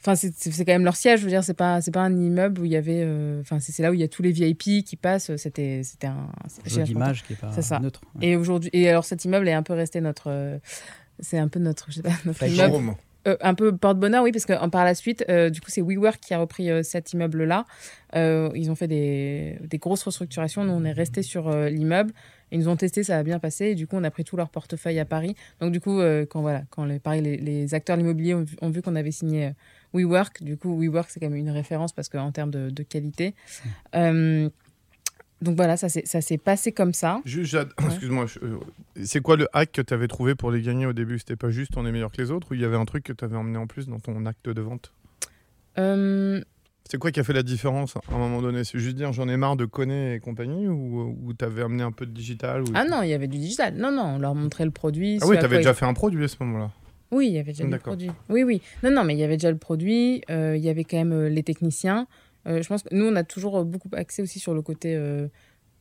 enfin 0.00 0.14
c'est 0.14 0.64
quand 0.64 0.72
même 0.72 0.84
leur 0.84 0.96
siège. 0.96 1.20
Je 1.20 1.24
veux 1.24 1.30
dire, 1.30 1.44
c'est 1.44 1.54
pas 1.54 1.80
c'est 1.80 1.90
pas 1.90 2.00
un 2.00 2.16
immeuble 2.16 2.60
où 2.60 2.64
il 2.64 2.70
y 2.70 2.76
avait, 2.76 3.02
euh, 3.04 3.40
enfin 3.40 3.60
c'est 3.60 3.82
là 3.82 3.90
où 3.90 3.94
il 3.94 4.00
y 4.00 4.04
a 4.04 4.08
tous 4.08 4.22
les 4.22 4.32
VIP 4.32 4.84
qui 4.84 4.96
passent. 4.96 5.34
C'était 5.36 5.82
un 6.04 6.28
jeu 6.66 6.82
d'image 6.84 7.24
qui 7.24 7.34
est 7.34 7.36
pas 7.36 7.52
ça. 7.52 7.78
neutre. 7.80 8.00
Et 8.20 8.36
aujourd'hui, 8.36 8.70
et 8.72 8.88
alors 8.88 9.04
cet 9.04 9.24
immeuble 9.24 9.48
est 9.48 9.52
un 9.52 9.62
peu 9.62 9.74
resté 9.74 10.00
notre, 10.00 10.58
c'est 11.20 11.38
un 11.38 11.48
peu 11.48 11.60
notre, 11.60 11.90
je 11.90 11.96
sais 11.96 12.02
pas, 12.02 12.10
notre 12.24 12.44
immeuble. 12.44 12.94
un 13.26 13.54
peu 13.54 13.76
porte-bonheur, 13.76 14.22
oui, 14.22 14.32
parce 14.32 14.46
que 14.46 14.68
par 14.68 14.84
la 14.84 14.94
suite, 14.94 15.24
du 15.28 15.60
coup, 15.60 15.70
c'est 15.70 15.82
WeWork 15.82 16.20
qui 16.20 16.34
a 16.34 16.38
repris 16.38 16.68
cet 16.84 17.12
immeuble-là. 17.12 17.66
ils 18.14 18.70
ont 18.70 18.74
fait 18.74 18.88
des, 18.88 19.58
des, 19.62 19.78
grosses 19.78 20.02
restructurations. 20.02 20.64
Nous, 20.64 20.72
on 20.72 20.84
est 20.84 20.92
resté 20.92 21.22
sur 21.22 21.50
l'immeuble. 21.50 22.12
Ils 22.52 22.60
nous 22.60 22.68
ont 22.68 22.76
testé, 22.76 23.02
ça 23.02 23.18
a 23.18 23.22
bien 23.22 23.38
passé. 23.38 23.66
Et 23.66 23.74
du 23.74 23.86
coup, 23.86 23.96
on 23.96 24.04
a 24.04 24.10
pris 24.10 24.24
tout 24.24 24.36
leur 24.36 24.50
portefeuille 24.50 24.98
à 24.98 25.04
Paris. 25.04 25.36
Donc, 25.60 25.72
du 25.72 25.80
coup, 25.80 26.00
euh, 26.00 26.26
quand, 26.26 26.40
voilà, 26.40 26.62
quand 26.70 26.84
les, 26.84 26.98
pareil, 26.98 27.22
les, 27.22 27.74
acteurs 27.74 27.96
de 27.96 28.02
l'immobilier 28.02 28.34
ont, 28.34 28.70
vu 28.70 28.82
qu'on 28.82 28.96
avait 28.96 29.12
signé 29.12 29.46
euh, 29.46 29.50
WeWork, 29.94 30.42
du 30.42 30.56
coup, 30.56 30.78
WeWork, 30.78 31.10
c'est 31.10 31.20
quand 31.20 31.28
même 31.28 31.38
une 31.38 31.50
référence 31.50 31.92
parce 31.92 32.08
qu'en 32.08 32.32
termes 32.32 32.50
de, 32.50 32.82
qualité. 32.82 33.34
Euh, 33.94 34.48
donc 35.42 35.56
voilà, 35.56 35.76
ça 35.76 35.88
s'est 35.88 36.38
passé 36.38 36.72
comme 36.72 36.92
ça. 36.92 37.20
excuse-moi, 37.24 38.26
c'est 39.02 39.20
quoi 39.20 39.36
le 39.36 39.48
hack 39.52 39.72
que 39.72 39.82
tu 39.82 39.94
avais 39.94 40.08
trouvé 40.08 40.34
pour 40.34 40.50
les 40.50 40.62
gagner 40.62 40.86
au 40.86 40.92
début? 40.92 41.18
C'était 41.18 41.36
pas 41.36 41.50
juste 41.50 41.76
on 41.76 41.86
est 41.86 41.92
meilleur 41.92 42.12
que 42.12 42.20
les 42.20 42.30
autres 42.30 42.48
ou 42.50 42.54
il 42.54 42.60
y 42.60 42.64
avait 42.64 42.76
un 42.76 42.84
truc 42.84 43.04
que 43.04 43.12
tu 43.12 43.24
avais 43.24 43.36
emmené 43.36 43.58
en 43.58 43.66
plus 43.66 43.88
dans 43.88 44.00
ton 44.00 44.26
acte 44.26 44.48
de 44.48 44.60
vente? 44.60 44.92
C'est 46.90 46.98
quoi 46.98 47.12
qui 47.12 47.20
a 47.20 47.24
fait 47.24 47.32
la 47.32 47.44
différence 47.44 47.96
à 47.96 48.00
un 48.12 48.18
moment 48.18 48.42
donné? 48.42 48.64
C'est 48.64 48.80
juste 48.80 48.96
dire 48.96 49.12
j'en 49.12 49.28
ai 49.28 49.36
marre 49.36 49.54
de 49.54 49.64
connaître 49.64 50.16
et 50.16 50.18
compagnie 50.18 50.66
ou, 50.66 51.16
ou 51.24 51.32
t'avais 51.34 51.62
amené 51.62 51.84
un 51.84 51.92
peu 51.92 52.04
de 52.04 52.10
digital 52.10 52.64
Ah 52.74 52.84
non, 52.84 53.02
il 53.02 53.10
y 53.10 53.14
avait 53.14 53.28
du 53.28 53.38
digital. 53.38 53.74
Non, 53.76 53.92
non, 53.92 54.16
on 54.16 54.18
leur 54.18 54.34
montrait 54.34 54.64
le 54.64 54.72
produit. 54.72 55.18
Ah 55.22 55.26
oui, 55.28 55.38
t'avais 55.38 55.58
déjà 55.58 55.72
fait 55.72 55.86
un 55.86 55.94
produit 55.94 56.24
à 56.24 56.28
ce 56.28 56.34
moment-là 56.40 56.72
Oui, 57.12 57.28
il 57.28 57.34
y 57.34 57.38
avait 57.38 57.52
déjà 57.52 57.62
le 57.62 57.78
produit. 57.78 58.10
Oui, 58.28 58.42
oui. 58.42 58.60
Non, 58.82 58.90
non, 58.90 59.04
mais 59.04 59.14
il 59.14 59.20
y 59.20 59.22
avait 59.22 59.36
déjà 59.36 59.52
le 59.52 59.58
produit, 59.58 60.22
euh, 60.30 60.56
il 60.56 60.64
y 60.64 60.68
avait 60.68 60.82
quand 60.82 60.96
même 60.96 61.12
euh, 61.12 61.28
les 61.28 61.44
techniciens. 61.44 62.08
Euh, 62.46 62.62
je 62.62 62.68
pense 62.68 62.82
que 62.82 62.94
nous, 62.94 63.06
on 63.06 63.16
a 63.16 63.24
toujours 63.24 63.64
beaucoup 63.64 63.90
axé 63.92 64.22
aussi 64.22 64.38
sur 64.38 64.54
le 64.54 64.62
côté 64.62 64.94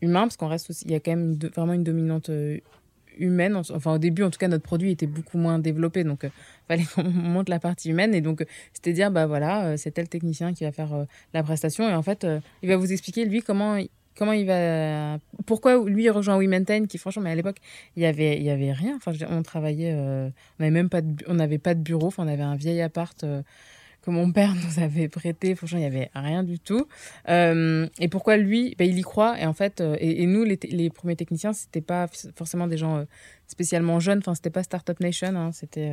humain 0.01 0.21
parce 0.21 0.37
qu'on 0.37 0.47
reste 0.47 0.69
aussi, 0.69 0.85
il 0.85 0.91
y 0.91 0.95
a 0.95 0.99
quand 0.99 1.11
même 1.11 1.37
vraiment 1.55 1.73
une 1.73 1.83
dominante 1.83 2.29
humaine. 3.19 3.55
Enfin, 3.55 3.93
au 3.93 3.97
début, 3.97 4.23
en 4.23 4.29
tout 4.29 4.39
cas, 4.39 4.47
notre 4.47 4.63
produit 4.63 4.91
était 4.91 5.07
beaucoup 5.07 5.37
moins 5.37 5.59
développé. 5.59 6.03
Donc, 6.03 6.21
il 6.23 6.27
euh, 6.27 6.29
fallait 6.67 6.85
qu'on 6.95 7.03
monte 7.09 7.49
la 7.49 7.59
partie 7.59 7.89
humaine. 7.89 8.15
Et 8.15 8.21
donc, 8.21 8.45
c'était 8.73 8.93
dire, 8.93 9.11
bah 9.11 9.27
voilà, 9.27 9.65
euh, 9.65 9.77
c'est 9.77 9.91
tel 9.91 10.09
technicien 10.09 10.53
qui 10.53 10.63
va 10.63 10.71
faire 10.71 10.93
euh, 10.93 11.05
la 11.33 11.43
prestation. 11.43 11.87
Et 11.87 11.93
en 11.93 12.03
fait, 12.03 12.25
il 12.63 12.69
va 12.69 12.77
vous 12.77 12.91
expliquer, 12.91 13.25
lui, 13.25 13.41
comment 13.41 13.77
comment 14.17 14.33
il 14.33 14.45
va 14.45 15.17
pourquoi 15.45 15.81
lui 15.85 16.03
il 16.03 16.09
rejoint 16.09 16.37
WeMaintain 16.37 16.87
qui 16.87 16.97
franchement 16.97 17.21
mais 17.21 17.31
à 17.31 17.35
l'époque 17.35 17.55
il 17.95 18.03
y 18.03 18.05
avait 18.05 18.35
il 18.35 18.43
y 18.43 18.49
avait 18.49 18.73
rien 18.73 18.97
enfin 18.97 19.13
on 19.29 19.43
travaillait 19.43 19.93
on 19.93 20.33
n'avait 20.59 20.71
même 20.71 20.89
pas 20.89 20.99
de, 20.99 21.23
on 21.27 21.35
n'avait 21.35 21.57
pas 21.57 21.73
de 21.73 21.79
bureau 21.79 22.07
enfin 22.07 22.25
on 22.25 22.27
avait 22.27 22.43
un 22.43 22.57
vieil 22.57 22.81
appart 22.81 23.23
mon 24.11 24.31
père 24.31 24.53
nous 24.55 24.83
avait 24.83 25.07
prêté. 25.07 25.55
Franchement, 25.55 25.79
il 25.79 25.81
n'y 25.81 25.87
avait 25.87 26.09
rien 26.15 26.43
du 26.43 26.59
tout. 26.59 26.87
Euh, 27.27 27.87
et 27.99 28.07
pourquoi 28.07 28.37
lui? 28.37 28.75
Bah, 28.77 28.85
Il 28.85 28.97
y 28.97 29.01
croit. 29.01 29.39
Et 29.39 29.45
en 29.45 29.53
fait, 29.53 29.81
euh, 29.81 29.95
et, 29.99 30.25
nous, 30.25 30.43
les, 30.43 30.59
les, 30.69 30.89
premiers 30.89 31.15
techniciens, 31.15 31.53
c'était 31.53 31.81
pas 31.81 32.07
forcément 32.35 32.67
des 32.67 32.77
gens 32.77 32.97
euh, 32.97 33.05
spécialement 33.49 33.99
jeunes. 33.99 34.19
Enfin, 34.19 34.33
c'était 34.35 34.49
pas 34.49 34.63
Startup 34.63 34.97
Nation. 35.01 35.35
Hein. 35.35 35.51
C'était, 35.51 35.91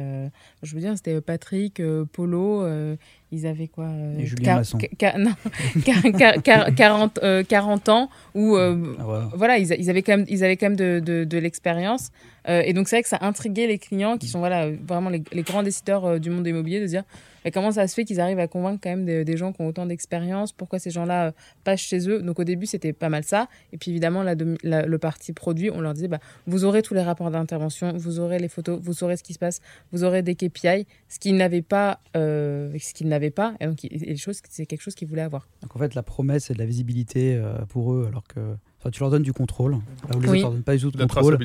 je 0.62 0.74
veux 0.74 0.80
dire, 0.80 0.92
c'était 0.96 1.20
Patrick, 1.20 1.82
Polo. 2.12 2.64
ils 3.32 3.46
avaient 3.46 3.66
quoi 3.66 3.88
Et 4.18 4.26
Julien 4.26 4.62
non, 5.18 5.34
40, 6.44 7.18
40 7.48 7.88
ans. 7.88 8.10
Ou 8.34 8.56
ah, 8.56 8.76
voilà, 9.34 9.58
ils, 9.58 9.72
ils, 9.78 9.90
avaient 9.90 10.02
quand 10.02 10.16
même, 10.16 10.26
ils 10.28 10.44
avaient 10.44 10.56
quand 10.56 10.66
même 10.66 10.76
de, 10.76 11.00
de, 11.04 11.24
de 11.24 11.38
l'expérience. 11.38 12.10
et 12.46 12.72
donc, 12.72 12.88
c'est 12.88 12.96
vrai 12.96 13.02
que 13.02 13.08
ça 13.08 13.18
intriguait 13.22 13.66
les 13.66 13.78
clients 13.78 14.18
qui 14.18 14.28
sont 14.28 14.38
voilà, 14.38 14.70
vraiment 14.70 15.10
les, 15.10 15.22
les 15.32 15.42
grands 15.42 15.62
décideurs 15.62 16.20
du 16.20 16.30
monde 16.30 16.46
immobilier 16.46 16.80
de 16.80 16.86
dire 16.86 17.02
et 17.46 17.52
comment 17.52 17.70
ça 17.70 17.86
se 17.86 17.94
fait 17.94 18.04
qu'ils 18.04 18.20
arrivent 18.20 18.40
à 18.40 18.48
convaincre 18.48 18.80
quand 18.82 18.90
même 18.90 19.06
des, 19.24 19.36
gens 19.36 19.52
qui 19.52 19.62
ont 19.62 19.68
autant 19.68 19.86
d'expérience? 19.86 20.52
Pourquoi 20.52 20.80
ces 20.80 20.90
gens-là 20.90 21.26
euh, 21.26 21.32
passent 21.62 21.78
chez 21.78 22.08
eux? 22.10 22.20
Donc 22.20 22.40
au 22.40 22.44
début, 22.44 22.66
c'était 22.66 22.92
pas 22.92 23.08
mal 23.08 23.22
ça. 23.22 23.48
Et 23.72 23.78
puis 23.78 23.92
évidemment, 23.92 24.24
le 24.24 24.96
parti 24.96 25.32
produit, 25.32 25.70
on 25.70 25.80
leur 25.80 25.94
disait 25.94 26.08
bah, 26.08 26.18
vous 26.48 26.64
aurez 26.64 26.82
tous 26.82 26.94
les 26.94 27.02
rapports 27.02 27.30
vous 27.94 28.20
aurez 28.20 28.38
les 28.38 28.48
photos, 28.48 28.80
vous 28.80 28.92
saurez 28.92 29.16
ce 29.16 29.22
qui 29.22 29.32
se 29.32 29.38
passe, 29.38 29.60
vous 29.92 30.04
aurez 30.04 30.22
des 30.22 30.34
KPI, 30.34 30.86
ce 31.08 31.18
qu'ils 31.18 31.36
n'avaient 31.36 31.62
pas. 31.62 32.00
Euh, 32.16 32.76
ce 32.78 32.94
qu'ils 32.94 33.08
n'avaient 33.08 33.30
pas. 33.30 33.54
Et 33.60 33.66
donc, 33.66 33.78
c'est 34.48 34.66
quelque 34.66 34.82
chose 34.82 34.94
qu'ils 34.94 35.08
voulaient 35.08 35.22
avoir. 35.22 35.48
Donc 35.62 35.74
en 35.74 35.78
fait, 35.78 35.94
la 35.94 36.02
promesse, 36.02 36.46
c'est 36.46 36.54
de 36.54 36.58
la 36.58 36.66
visibilité 36.66 37.36
euh, 37.36 37.58
pour 37.68 37.92
eux, 37.92 38.06
alors 38.08 38.26
que 38.26 38.56
tu 38.90 39.00
leur 39.00 39.10
donnes 39.10 39.22
du 39.22 39.32
contrôle, 39.32 39.72
là 40.08 40.16
où 40.16 40.20
les 40.20 40.44
autres 40.44 40.56
ne 40.56 40.62
pas 40.62 40.76
du 40.76 40.82
tout 40.82 40.90
de 40.90 40.98
contrôle. 40.98 41.38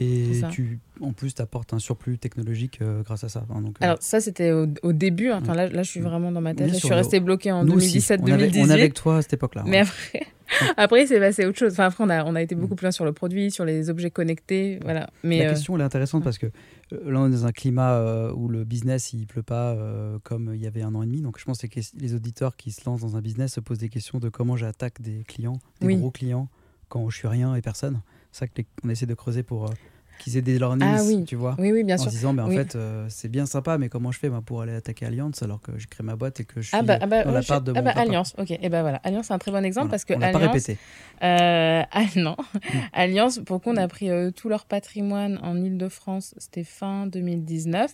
Et 0.00 0.40
tu, 0.50 0.78
en 1.00 1.12
plus, 1.12 1.34
tu 1.34 1.42
apportes 1.42 1.72
un 1.74 1.78
surplus 1.78 2.18
technologique 2.18 2.78
euh, 2.82 3.02
grâce 3.02 3.24
à 3.24 3.28
ça. 3.28 3.44
donc, 3.48 3.64
euh, 3.64 3.84
Alors, 3.84 3.96
ça, 4.00 4.20
c'était 4.20 4.52
au, 4.52 4.92
début. 4.92 5.30
Hein. 5.30 5.40
Enfin, 5.42 5.54
là, 5.54 5.68
là, 5.68 5.82
je 5.82 5.90
suis 5.90 6.00
vraiment 6.00 6.32
dans 6.32 6.40
ma 6.40 6.54
tête. 6.54 6.70
je 6.72 6.74
suis 6.74 6.92
resté 6.92 7.20
bloqué 7.20 7.52
en 7.52 7.64
2017-2018. 7.64 8.64
On, 8.64 8.68
est 8.68 8.72
avec 8.72 8.94
toi 8.94 9.18
à 9.18 9.22
cette 9.22 9.34
époque-là. 9.34 9.64
Mais 9.66 9.78
après, 9.78 10.26
après 10.76 11.06
c'est 11.06 11.18
passé 11.18 11.46
autre 11.46 11.58
chose. 11.58 11.72
Enfin, 11.72 11.86
après, 11.86 12.04
on 12.04 12.10
a, 12.10 12.24
on 12.24 12.34
a 12.34 12.42
été 12.42 12.54
beaucoup 12.54 12.74
mm. 12.74 12.76
plus 12.76 12.84
loin 12.84 12.92
sur 12.92 13.04
le 13.04 13.12
produit, 13.12 13.50
sur 13.50 13.64
les 13.64 13.90
objets 13.90 14.10
connectés. 14.10 14.78
Voilà. 14.82 15.08
Mais, 15.22 15.38
La 15.38 15.46
euh, 15.46 15.50
question, 15.50 15.74
elle 15.74 15.82
est 15.82 15.84
intéressante 15.84 16.24
parce 16.24 16.38
que 16.38 16.46
là, 16.90 17.20
on 17.20 17.26
est 17.28 17.30
dans 17.30 17.46
un 17.46 17.52
climat 17.52 18.32
où 18.34 18.48
le 18.48 18.64
business, 18.64 19.12
il 19.12 19.26
pleut 19.26 19.42
pas 19.42 19.76
comme 20.22 20.52
il 20.54 20.60
y 20.60 20.66
avait 20.66 20.82
un 20.82 20.94
an 20.94 21.02
et 21.02 21.06
demi. 21.06 21.22
Donc, 21.22 21.38
je 21.38 21.44
pense 21.44 21.58
que 21.58 21.80
les 21.98 22.14
auditeurs 22.14 22.56
qui 22.56 22.70
se 22.70 22.82
lancent 22.86 23.00
dans 23.00 23.16
un 23.16 23.20
business 23.20 23.54
se 23.54 23.60
posent 23.60 23.78
des 23.78 23.88
questions 23.88 24.18
de 24.18 24.28
comment 24.28 24.56
j'attaque 24.56 25.00
des 25.00 25.24
clients, 25.24 25.58
des 25.80 25.96
gros 25.96 26.10
clients 26.10 26.48
quand 26.88 27.10
je 27.10 27.16
suis 27.16 27.28
rien 27.28 27.54
et 27.54 27.62
personne. 27.62 28.00
C'est 28.30 28.46
ça 28.46 28.62
qu'on 28.82 28.88
essaie 28.88 29.06
de 29.06 29.14
creuser 29.14 29.42
pour 29.42 29.66
euh, 29.66 29.74
qu'ils 30.18 30.36
aient 30.36 30.42
des 30.42 30.58
learnings, 30.58 30.96
ah, 30.96 31.02
oui. 31.04 31.24
tu 31.24 31.36
vois. 31.36 31.56
Oui, 31.58 31.72
oui, 31.72 31.84
bien 31.84 31.96
en 31.96 31.98
sûr. 31.98 32.08
En 32.08 32.10
disant, 32.10 32.32
mais 32.32 32.42
en 32.42 32.50
fait, 32.50 32.76
euh, 32.76 33.06
c'est 33.08 33.28
bien 33.28 33.46
sympa, 33.46 33.78
mais 33.78 33.88
comment 33.88 34.12
je 34.12 34.18
fais 34.18 34.30
pour 34.44 34.62
aller 34.62 34.74
attaquer 34.74 35.06
Alliance 35.06 35.42
alors 35.42 35.60
que 35.60 35.72
j'ai 35.76 35.86
créé 35.86 36.04
ma 36.04 36.16
boîte 36.16 36.40
et 36.40 36.44
que 36.44 36.60
je 36.60 36.70
ah 36.72 36.78
suis 36.78 36.86
bah, 36.86 36.98
ah 37.00 37.06
bah, 37.06 37.24
dans 37.24 37.32
la 37.32 37.42
part 37.42 37.60
de 37.60 37.72
ah 37.76 37.82
bah, 37.82 37.92
Alliance, 37.94 38.34
ok. 38.38 38.50
Et 38.50 38.68
ben 38.68 38.82
voilà, 38.82 38.98
Alliance, 39.04 39.26
c'est 39.26 39.34
un 39.34 39.38
très 39.38 39.50
bon 39.50 39.64
exemple 39.64 39.90
parce 39.90 40.04
que 40.04 40.14
on 40.14 40.20
Alliance. 40.20 40.32
pas 40.32 40.46
répété. 40.46 40.78
Euh, 41.22 41.82
ah 41.92 42.04
non, 42.16 42.36
mm. 42.38 42.78
Alliance, 42.92 43.40
pour 43.44 43.60
qu'on 43.60 43.76
a 43.76 43.88
pris 43.88 44.08
tout 44.34 44.48
leur 44.48 44.66
patrimoine 44.66 45.38
en 45.42 45.56
Ile-de-France, 45.56 46.34
c'était 46.38 46.64
fin 46.64 47.06
2019. 47.06 47.92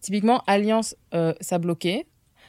Typiquement, 0.00 0.42
Alliance, 0.46 0.96
ça 1.40 1.58
bloquait 1.58 2.06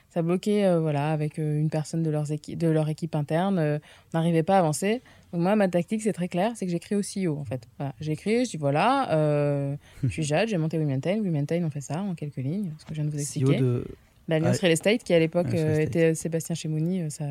ça 0.09 0.21
bloquait 0.21 0.77
voilà, 0.79 1.11
avec 1.11 1.39
une 1.39 1.69
personne 1.69 2.01
de, 2.01 2.09
leurs 2.09 2.27
de 2.29 2.67
leur 2.67 2.87
équipe 2.87 3.15
interne. 3.15 3.59
on 3.59 4.17
n'arrivait 4.17 4.43
pas 4.43 4.55
à 4.55 4.59
avancer 4.59 5.01
moi, 5.35 5.55
ma 5.55 5.67
tactique, 5.67 6.01
c'est 6.01 6.13
très 6.13 6.27
clair, 6.27 6.51
c'est 6.55 6.65
que 6.65 6.71
j'écris 6.71 6.95
au 6.95 7.01
CEO, 7.01 7.37
en 7.37 7.45
fait. 7.45 7.67
Voilà. 7.77 7.93
J'écris, 7.99 8.45
je 8.45 8.51
dis 8.51 8.57
voilà, 8.57 9.11
euh, 9.13 9.75
je 10.03 10.09
suis 10.09 10.23
Jade, 10.23 10.47
j'ai 10.47 10.57
monté 10.57 10.77
Womentain. 10.77 11.17
Womentain, 11.17 11.63
on 11.63 11.69
fait 11.69 11.81
ça 11.81 12.01
en 12.01 12.15
quelques 12.15 12.37
lignes, 12.37 12.71
ce 12.77 12.85
que 12.85 12.93
je 12.93 13.01
viens 13.01 13.05
de 13.05 13.09
vous 13.09 13.17
e 13.17 13.21
expliquer. 13.21 13.57
de... 13.57 13.85
L'Alliance 14.27 14.59
Real 14.59 14.71
Estate, 14.71 15.03
qui 15.03 15.13
à 15.13 15.19
l'époque 15.19 15.53
euh, 15.53 15.79
était 15.79 16.15
Sébastien 16.15 16.55
Chemouni, 16.55 17.01
euh, 17.01 17.09
ça, 17.09 17.25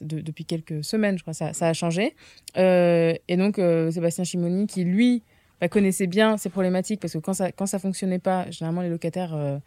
depuis 0.00 0.44
quelques 0.44 0.82
semaines, 0.82 1.16
je 1.16 1.22
crois, 1.22 1.32
ça, 1.32 1.52
ça 1.52 1.68
a 1.68 1.72
changé. 1.72 2.14
et 2.56 3.36
donc, 3.36 3.56
Sébastien 3.56 4.24
Chemouni, 4.24 4.66
qui 4.66 4.84
lui 4.84 5.22
bah, 5.60 5.68
connaissait 5.68 6.08
bien 6.08 6.36
ces 6.36 6.48
problématiques, 6.48 7.00
parce 7.00 7.12
que 7.12 7.18
quand 7.18 7.34
ça, 7.34 7.52
quand 7.52 7.66
ça 7.66 7.78
fonctionnait 7.78 8.18
pas, 8.18 8.50
généralement 8.50 8.82
les 8.82 8.88
locataires 8.88 9.60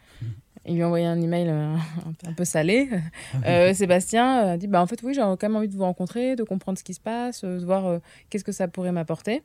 il 0.66 0.76
lui 0.76 0.82
a 0.82 0.86
envoyé 0.86 1.06
un 1.06 1.20
email 1.20 1.48
euh, 1.48 1.74
un 2.26 2.32
peu 2.32 2.44
salé. 2.44 2.88
Euh, 3.46 3.72
Sébastien 3.74 4.38
a 4.38 4.56
dit 4.56 4.66
bah, 4.66 4.80
En 4.80 4.86
fait, 4.86 5.00
oui, 5.02 5.14
j'ai 5.14 5.20
quand 5.20 5.42
même 5.42 5.56
envie 5.56 5.68
de 5.68 5.74
vous 5.74 5.82
rencontrer, 5.82 6.36
de 6.36 6.44
comprendre 6.44 6.78
ce 6.78 6.84
qui 6.84 6.94
se 6.94 7.00
passe, 7.00 7.42
euh, 7.44 7.58
de 7.58 7.64
voir 7.64 8.00
qu'est-ce 8.30 8.44
que 8.44 8.52
ça 8.52 8.68
pourrait 8.68 8.92
m'apporter. 8.92 9.42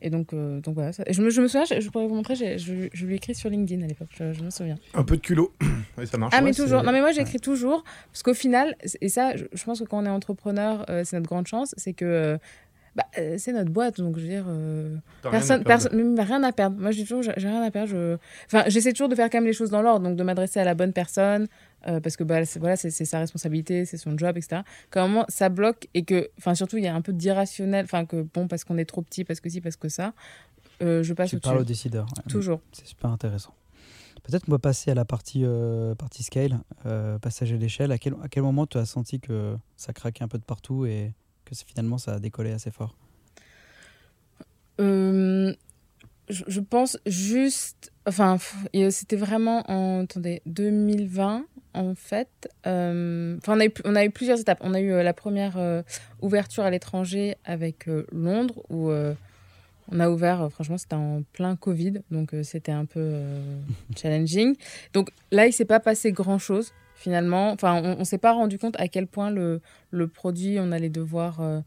Et 0.00 0.10
donc, 0.10 0.34
donc 0.34 0.74
voilà. 0.74 0.90
Je, 1.08 1.22
me, 1.22 1.30
je, 1.30 1.40
me, 1.40 1.48
souviens, 1.48 1.64
je, 1.64 1.88
pourrais 1.88 2.06
vous 2.06 2.14
montrer, 2.14 2.34
je, 2.34 2.88
je, 2.92 3.06
lui 3.06 3.14
ai 3.14 3.16
écrit 3.16 3.34
sur 3.34 3.48
LinkedIn 3.48 3.82
à 3.82 3.86
l'époque, 3.86 4.08
je, 4.18 4.42
me 4.42 4.50
souviens. 4.50 4.76
Un 4.94 5.04
peu 5.04 5.16
de 5.16 5.22
culot, 5.22 5.54
ça 6.04 6.18
marche. 6.18 6.34
Ah, 6.36 6.42
mais 6.42 6.52
toujours. 6.52 6.82
Non, 6.82 6.92
mais 6.92 7.00
moi, 7.00 7.12
j'écris 7.12 7.40
toujours, 7.40 7.84
parce 8.12 8.22
qu'au 8.22 8.34
final, 8.34 8.74
et 9.00 9.08
ça, 9.08 9.36
je, 9.36 9.64
pense 9.64 9.80
que 9.80 9.84
quand 9.84 10.02
on 10.02 10.06
est 10.06 10.10
entrepreneur, 10.10 10.84
c'est 11.04 11.14
notre 11.14 11.28
grande 11.28 11.46
chance, 11.46 11.74
c'est 11.78 11.92
que 11.92 12.38
bah, 12.96 13.04
euh, 13.18 13.36
c'est 13.38 13.52
notre 13.52 13.70
boîte, 13.70 14.00
donc 14.00 14.16
je 14.16 14.22
veux 14.22 14.28
dire, 14.28 14.46
euh, 14.48 14.96
personne, 15.22 15.62
personne, 15.64 16.18
rien 16.18 16.42
à 16.42 16.50
perdre. 16.50 16.80
Moi, 16.80 16.92
je 16.92 16.96
dis 16.96 17.04
toujours, 17.04 17.22
j'ai 17.22 17.46
rien 17.46 17.62
à 17.62 17.70
perdre. 17.70 17.90
Je... 17.90 18.16
Enfin, 18.46 18.64
j'essaie 18.68 18.92
toujours 18.92 19.10
de 19.10 19.14
faire 19.14 19.28
quand 19.28 19.36
même 19.36 19.46
les 19.46 19.52
choses 19.52 19.68
dans 19.68 19.82
l'ordre, 19.82 20.08
donc 20.08 20.16
de 20.16 20.22
m'adresser 20.22 20.60
à 20.60 20.64
la 20.64 20.74
bonne 20.74 20.94
personne, 20.94 21.46
euh, 21.86 22.00
parce 22.00 22.16
que 22.16 22.24
bah, 22.24 22.40
voilà, 22.58 22.76
c'est 22.76 22.90
sa 22.90 23.18
responsabilité, 23.18 23.84
c'est 23.84 23.98
son 23.98 24.16
job, 24.16 24.38
etc. 24.38 24.62
Quand 24.90 25.08
moment 25.08 25.26
ça 25.28 25.50
bloque 25.50 25.88
et 25.92 26.04
que, 26.04 26.30
enfin, 26.38 26.54
surtout, 26.54 26.78
il 26.78 26.84
y 26.84 26.86
a 26.86 26.94
un 26.94 27.02
peu 27.02 27.12
d'irrationnel, 27.12 27.84
enfin, 27.84 28.06
que 28.06 28.22
bon, 28.22 28.48
parce 28.48 28.64
qu'on 28.64 28.78
est 28.78 28.86
trop 28.86 29.02
petit, 29.02 29.24
parce 29.24 29.40
que 29.40 29.50
si, 29.50 29.60
parce 29.60 29.76
que 29.76 29.90
ça, 29.90 30.14
je 30.80 31.12
passe 31.12 31.34
au-dessus. 31.34 31.36
Tu 31.36 31.40
parles 31.40 31.60
au 31.60 31.64
décideur. 31.64 32.06
Toujours. 32.30 32.62
C'est 32.72 32.86
super 32.86 33.10
intéressant. 33.10 33.52
Peut-être 34.22 34.46
qu'on 34.46 34.52
va 34.52 34.58
passer 34.58 34.90
à 34.90 34.94
la 34.94 35.04
partie, 35.04 35.44
partie 35.98 36.22
scale, 36.22 36.60
passage 37.20 37.52
à 37.52 37.56
l'échelle. 37.56 37.92
À 37.92 37.98
quel, 37.98 38.14
à 38.22 38.28
quel 38.28 38.42
moment 38.42 38.66
tu 38.66 38.78
as 38.78 38.86
senti 38.86 39.20
que 39.20 39.54
ça 39.76 39.92
craquait 39.92 40.24
un 40.24 40.28
peu 40.28 40.38
de 40.38 40.44
partout 40.44 40.86
et 40.86 41.12
que 41.48 41.54
finalement 41.66 41.98
ça 41.98 42.14
a 42.14 42.18
décollé 42.18 42.52
assez 42.52 42.70
fort 42.70 42.94
euh, 44.80 45.52
je, 46.28 46.60
pense 46.60 46.98
juste. 47.06 47.92
Enfin, 48.06 48.38
c'était 48.90 49.16
vraiment 49.16 49.62
en 49.70 50.04
attendez, 50.04 50.42
2020, 50.46 51.44
en 51.74 51.94
fait. 51.94 52.48
Euh, 52.66 53.36
enfin, 53.38 53.56
on, 53.56 53.60
a 53.60 53.66
eu, 53.66 53.72
on 53.84 53.96
a 53.96 54.04
eu 54.04 54.10
plusieurs 54.10 54.40
étapes. 54.40 54.58
On 54.60 54.74
a 54.74 54.80
eu 54.80 54.92
euh, 54.92 55.02
la 55.02 55.12
première 55.12 55.84
ouverture 56.20 56.64
à 56.64 56.70
l'étranger 56.70 57.36
avec 57.44 57.86
Londres, 58.12 58.62
où 58.70 58.90
on 59.92 60.00
a 60.00 60.10
ouvert, 60.10 60.48
franchement, 60.50 60.78
c'était 60.78 60.96
en 60.96 61.22
plein 61.32 61.54
Covid, 61.54 62.00
donc 62.10 62.34
c'était 62.42 62.72
un 62.72 62.86
peu 62.86 63.20
challenging. 63.96 64.56
Donc 64.92 65.10
là, 65.30 65.46
il 65.46 65.52
s'est 65.52 65.64
pas 65.64 65.80
passé 65.80 66.12
grand-chose 66.12 66.72
finalement. 66.96 67.52
Enfin, 67.52 67.80
on, 67.82 67.98
ne 67.98 68.04
s'est 68.04 68.18
pas 68.18 68.32
rendu 68.32 68.58
compte 68.58 68.74
à 68.80 68.88
quel 68.88 69.06
point 69.06 69.30
le, 69.30 69.60
le 69.90 70.08
produit, 70.08 70.58
on 70.58 70.72
allait 70.72 70.88
devoir 70.88 71.40
euh, 71.40 71.60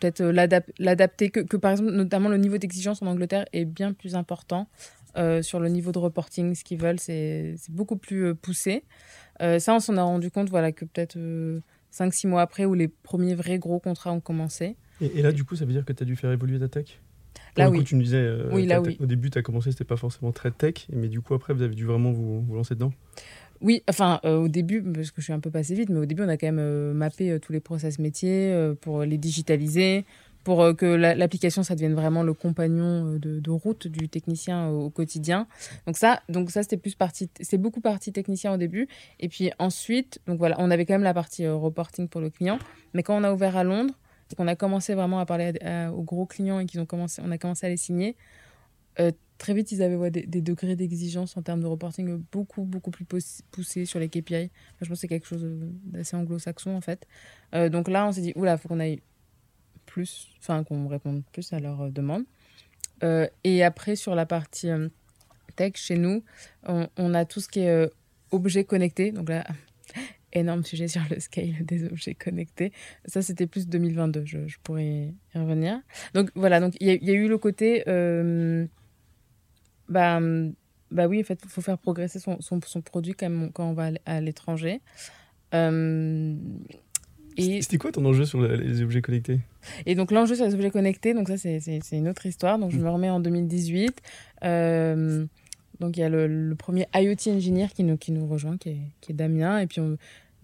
peut-être 0.00 0.20
euh, 0.20 0.32
l'adapter. 0.78 1.30
Que, 1.30 1.40
que, 1.40 1.56
par 1.56 1.70
exemple, 1.70 1.92
notamment 1.92 2.28
le 2.28 2.36
niveau 2.36 2.58
d'exigence 2.58 3.00
en 3.00 3.06
Angleterre 3.06 3.46
est 3.52 3.64
bien 3.64 3.92
plus 3.92 4.16
important 4.16 4.68
euh, 5.16 5.42
sur 5.42 5.60
le 5.60 5.68
niveau 5.68 5.92
de 5.92 5.98
reporting. 5.98 6.54
Ce 6.54 6.64
qu'ils 6.64 6.78
veulent, 6.78 7.00
c'est 7.00 7.54
beaucoup 7.70 7.96
plus 7.96 8.34
poussé. 8.34 8.84
ça, 9.40 9.74
on 9.74 9.80
s'en 9.80 9.96
a 9.96 10.02
rendu 10.02 10.30
compte, 10.30 10.50
voilà, 10.50 10.72
que 10.72 10.84
peut-être 10.84 11.16
5-6 11.92 12.26
mois 12.26 12.42
après, 12.42 12.64
où 12.64 12.74
les 12.74 12.88
premiers 12.88 13.34
vrais 13.34 13.58
gros 13.58 13.78
contrats 13.78 14.12
ont 14.12 14.20
commencé. 14.20 14.76
Et, 15.00 15.22
là, 15.22 15.30
du 15.30 15.44
coup, 15.44 15.54
ça 15.54 15.64
veut 15.64 15.72
dire 15.72 15.84
que 15.84 15.92
tu 15.92 16.02
as 16.02 16.06
dû 16.06 16.16
faire 16.16 16.32
évoluer 16.32 16.58
ta 16.58 16.68
tech? 16.68 17.00
Là, 17.56 17.70
oui. 17.70 17.82
tu 17.82 17.94
me 17.94 18.02
disais, 18.02 18.28
oui, 18.50 18.66
là, 18.66 18.80
oui. 18.80 18.96
au 19.00 19.06
début, 19.06 19.30
tu 19.30 19.38
as 19.38 19.42
commencé, 19.42 19.70
c'était 19.70 19.84
pas 19.84 19.96
forcément 19.96 20.32
très 20.32 20.50
tech, 20.50 20.86
mais 20.92 21.08
du 21.08 21.20
coup, 21.20 21.34
après, 21.34 21.54
vous 21.54 21.62
avez 21.62 21.74
dû 21.74 21.84
vraiment 21.84 22.12
vous, 22.12 22.42
vous 22.42 22.54
lancer 22.54 22.74
dedans? 22.74 22.92
Oui, 23.60 23.82
enfin, 23.88 24.20
euh, 24.24 24.36
au 24.36 24.48
début, 24.48 24.82
parce 24.82 25.10
que 25.10 25.20
je 25.20 25.24
suis 25.24 25.32
un 25.32 25.40
peu 25.40 25.50
passé 25.50 25.74
vite, 25.74 25.88
mais 25.88 25.98
au 25.98 26.06
début, 26.06 26.22
on 26.22 26.28
a 26.28 26.36
quand 26.36 26.46
même 26.46 26.60
euh, 26.60 26.92
mappé 26.94 27.30
euh, 27.30 27.38
tous 27.38 27.52
les 27.52 27.60
process 27.60 27.98
métiers 27.98 28.54
pour 28.80 29.02
les 29.02 29.18
digitaliser, 29.18 30.04
pour 30.44 30.74
que 30.76 30.86
l'application, 30.86 31.62
ça 31.62 31.74
devienne 31.74 31.94
vraiment 31.94 32.22
le 32.22 32.32
compagnon 32.32 33.18
de, 33.18 33.50
route 33.50 33.86
du 33.86 34.08
technicien 34.08 34.68
au, 34.68 34.88
quotidien. 34.88 35.46
Donc 35.86 35.96
ça, 35.98 36.22
donc 36.28 36.50
ça 36.50 36.62
c'était 36.62 36.76
plus 36.76 36.94
partie, 36.94 37.28
c'est 37.40 37.58
beaucoup 37.58 37.80
partie 37.80 38.12
technicien 38.12 38.54
au 38.54 38.56
début. 38.56 38.88
Et 39.20 39.28
puis 39.28 39.50
ensuite, 39.58 40.20
donc 40.26 40.38
voilà, 40.38 40.56
on 40.58 40.70
avait 40.70 40.86
quand 40.86 40.94
même 40.94 41.02
la 41.02 41.12
partie 41.12 41.46
reporting 41.46 42.08
pour 42.08 42.20
le 42.20 42.30
client. 42.30 42.58
Mais 42.94 43.02
quand 43.02 43.20
on 43.20 43.24
a 43.24 43.32
ouvert 43.32 43.56
à 43.56 43.64
Londres, 43.64 43.92
qu'on 44.36 44.46
a 44.46 44.56
commencé 44.56 44.94
vraiment 44.94 45.18
à 45.18 45.26
parler 45.26 45.52
aux 45.94 46.02
gros 46.02 46.26
clients 46.26 46.60
et 46.60 46.66
qu'ils 46.66 46.80
ont 46.80 46.86
commencé, 46.86 47.20
on 47.24 47.30
a 47.30 47.38
commencé 47.38 47.66
à 47.66 47.68
les 47.68 47.76
signer, 47.76 48.16
très 49.38 49.54
vite, 49.54 49.72
ils 49.72 49.82
avaient 49.82 50.10
des, 50.10 50.42
degrés 50.42 50.76
d'exigence 50.76 51.36
en 51.36 51.42
termes 51.42 51.60
de 51.60 51.66
reporting 51.66 52.22
beaucoup, 52.32 52.64
beaucoup 52.64 52.90
plus 52.90 53.06
poussés 53.50 53.86
sur 53.86 54.00
les 54.00 54.08
KPI. 54.08 54.50
je 54.80 54.88
pense 54.88 54.88
que 54.88 54.94
c'est 54.96 55.08
quelque 55.08 55.26
chose 55.26 55.46
d'assez 55.84 56.16
anglo-saxon, 56.16 56.74
en 56.74 56.80
fait. 56.80 57.06
Euh, 57.54 57.68
donc 57.68 57.88
là, 57.88 58.06
on 58.06 58.12
s'est 58.12 58.20
dit, 58.20 58.32
oula, 58.34 58.54
il 58.54 58.58
faut 58.58 58.68
qu'on 58.68 58.80
aille 58.80 59.00
plus, 59.86 60.28
enfin, 60.40 60.64
qu'on 60.64 60.88
réponde 60.88 61.22
plus 61.32 61.52
à 61.52 61.60
leurs 61.60 61.90
demandes. 61.90 62.24
Euh, 63.04 63.28
et 63.44 63.62
après, 63.62 63.94
sur 63.94 64.16
la 64.16 64.26
partie 64.26 64.70
euh, 64.70 64.88
tech, 65.54 65.74
chez 65.76 65.96
nous, 65.96 66.24
on, 66.64 67.14
a 67.14 67.24
tout 67.24 67.40
ce 67.40 67.48
qui 67.48 67.60
est 67.60 67.90
objets 68.32 68.64
connectés. 68.64 69.12
Donc 69.12 69.28
là, 69.28 69.46
énorme 70.32 70.64
sujet 70.64 70.88
sur 70.88 71.02
le 71.10 71.20
scale 71.20 71.64
des 71.64 71.84
objets 71.84 72.14
connectés. 72.14 72.72
Ça, 73.04 73.22
c'était 73.22 73.46
plus 73.46 73.68
2022. 73.68 74.24
Je, 74.24 74.56
pourrais 74.64 75.14
y 75.34 75.38
revenir. 75.38 75.80
Donc 76.12 76.30
voilà, 76.34 76.58
donc 76.58 76.74
il 76.80 76.88
y, 76.88 77.10
a 77.10 77.14
eu 77.14 77.28
le 77.28 77.38
côté 77.38 77.84
bah, 79.88 80.20
bah 80.90 81.06
oui, 81.06 81.20
en 81.20 81.24
fait, 81.24 81.40
il 81.44 81.48
faut 81.48 81.60
faire 81.60 81.78
progresser 81.78 82.18
son, 82.18 82.40
son, 82.40 82.60
son, 82.64 82.80
produit 82.80 83.14
quand, 83.14 83.28
même, 83.28 83.52
quand 83.52 83.68
on 83.68 83.74
va 83.74 83.90
à 84.06 84.20
l'étranger. 84.20 84.80
Euh, 85.54 86.34
C'était 87.36 87.78
quoi 87.78 87.92
ton 87.92 88.04
enjeu 88.04 88.24
sur 88.24 88.40
les 88.40 88.82
objets 88.82 89.02
connectés? 89.02 89.40
Et 89.86 89.94
donc 89.94 90.10
l'enjeu 90.10 90.34
sur 90.34 90.44
les 90.44 90.54
objets 90.54 90.70
connectés, 90.70 91.14
donc 91.14 91.28
ça 91.28 91.36
c'est 91.36 91.80
une 91.92 92.08
autre 92.08 92.26
histoire. 92.26 92.58
Donc 92.58 92.70
je 92.70 92.78
me 92.78 92.88
remets 92.88 93.10
en 93.10 93.20
2018. 93.20 94.00
Euh, 94.44 95.26
donc 95.80 95.96
il 95.96 96.00
y 96.00 96.02
a 96.02 96.08
le, 96.08 96.54
premier 96.54 96.86
IoT 96.94 97.28
engineer 97.28 97.68
qui 97.74 97.84
nous, 97.84 97.96
qui 97.96 98.12
nous 98.12 98.26
rejoint, 98.26 98.56
qui 98.56 98.70
est, 98.70 98.80
qui 99.00 99.12
est 99.12 99.14
Damien. 99.14 99.58
Et 99.58 99.66
puis 99.66 99.80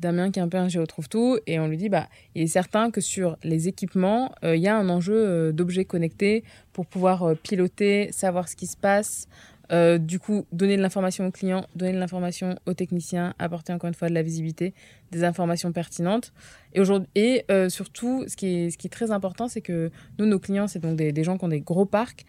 Damien 0.01 0.31
qui 0.31 0.39
est 0.39 0.43
un 0.43 0.49
peu 0.49 0.59
un 0.59 0.69
géotrouve 0.69 1.09
tout. 1.09 1.39
Et 1.47 1.59
on 1.59 1.69
lui 1.69 1.77
dit, 1.77 1.89
bah, 1.89 2.09
il 2.35 2.43
est 2.43 2.47
certain 2.47 2.91
que 2.91 3.01
sur 3.01 3.37
les 3.43 3.69
équipements, 3.69 4.33
euh, 4.45 4.57
il 4.57 4.63
y 4.63 4.69
a 4.69 4.77
un 4.77 4.89
enjeu 4.89 5.15
euh, 5.15 5.53
d'objets 5.53 5.85
connectés 5.85 6.45
pour 6.73 6.87
pouvoir 6.87 7.37
piloter, 7.43 8.11
savoir 8.13 8.49
ce 8.49 8.57
qui 8.57 8.67
se 8.67 8.77
passe, 8.77 9.29
euh, 9.73 9.99
du 9.99 10.19
coup, 10.19 10.47
donner 10.53 10.77
de 10.77 10.83
l'information 10.83 11.27
aux 11.27 11.31
clients, 11.31 11.67
donner 11.75 11.93
de 11.93 11.99
l'information 11.99 12.57
aux 12.67 12.75
techniciens, 12.75 13.35
apporter 13.39 13.73
encore 13.73 13.89
une 13.89 13.95
fois 13.95 14.09
de 14.09 14.15
la 14.15 14.23
visibilité, 14.23 14.75
des 15.11 15.25
informations 15.25 15.73
pertinentes. 15.73 16.33
Et, 16.75 16.81
aujourd'hui, 16.81 17.09
et 17.15 17.45
euh, 17.51 17.69
surtout, 17.69 18.25
ce 18.29 18.37
qui, 18.37 18.47
est, 18.47 18.71
ce 18.71 18.79
qui 18.79 18.89
est 18.89 18.91
très 18.91 19.11
important, 19.11 19.49
c'est 19.49 19.63
que 19.63 19.91
nous, 20.19 20.27
nos 20.27 20.39
clients, 20.39 20.67
c'est 20.67 20.81
donc 20.81 20.97
des, 20.97 21.25
gens 21.25 21.39
qui 21.39 21.45
ont 21.45 21.49
des 21.49 21.61
gros 21.61 21.87
parcs. 21.87 22.25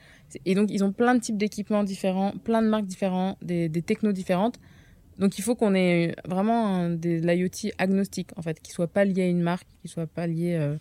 Et 0.45 0.55
donc, 0.55 0.69
ils 0.71 0.83
ont 0.83 0.91
plein 0.91 1.15
de 1.15 1.19
types 1.19 1.37
d'équipements 1.37 1.83
différents, 1.83 2.31
plein 2.43 2.61
de 2.61 2.67
marques 2.67 2.85
différentes, 2.85 3.37
des 3.41 3.69
technos 3.81 4.13
différentes. 4.13 4.59
Donc, 5.19 5.37
il 5.39 5.41
faut 5.41 5.55
qu'on 5.55 5.75
ait 5.75 6.15
vraiment 6.27 6.89
de 6.89 7.21
l'IoT 7.21 7.71
agnostique, 7.77 8.29
en 8.35 8.41
fait, 8.41 8.61
qui 8.61 8.71
soit 8.71 8.87
pas 8.87 9.05
lié 9.05 9.23
à 9.23 9.27
une 9.27 9.41
marque, 9.41 9.67
qui 9.81 9.87
soit 9.87 10.07
pas 10.07 10.27
lié 10.27 10.57
euh, 10.59 10.75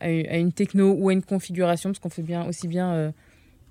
à, 0.00 0.36
une 0.36 0.52
techno 0.52 0.94
ou 0.94 1.08
à 1.10 1.12
une 1.12 1.22
configuration, 1.22 1.90
parce 1.90 2.00
qu'on 2.00 2.10
fait 2.10 2.22
bien 2.22 2.46
aussi 2.46 2.66
bien 2.68 3.12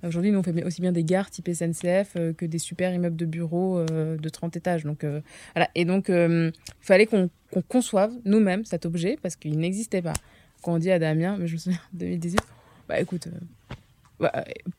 Aujourd'hui, 0.03 0.31
nous, 0.31 0.39
on 0.39 0.43
fait 0.43 0.63
aussi 0.63 0.81
bien 0.81 0.91
des 0.91 1.03
gares 1.03 1.29
type 1.29 1.49
SNCF 1.51 2.13
euh, 2.15 2.33
que 2.33 2.45
des 2.45 2.59
super 2.59 2.93
immeubles 2.93 3.15
de 3.15 3.25
bureaux 3.25 3.79
euh, 3.79 4.17
de 4.17 4.29
30 4.29 4.55
étages. 4.55 4.83
Donc, 4.83 5.03
euh, 5.03 5.21
voilà. 5.55 5.69
Et 5.73 5.85
donc, 5.85 6.09
il 6.09 6.51
fallait 6.81 7.07
qu'on 7.07 7.29
conçoive 7.67 8.11
nous-mêmes 8.25 8.65
cet 8.65 8.85
objet 8.85 9.17
parce 9.21 9.35
qu'il 9.35 9.57
n'existait 9.57 10.01
pas. 10.01 10.13
Quand 10.61 10.73
on 10.73 10.77
dit 10.77 10.91
à 10.91 10.99
Damien, 10.99 11.37
mais 11.39 11.47
je 11.47 11.53
me 11.53 11.57
souviens, 11.57 11.79
2018, 11.93 12.39
bah 12.87 12.99
écoute, 12.99 13.27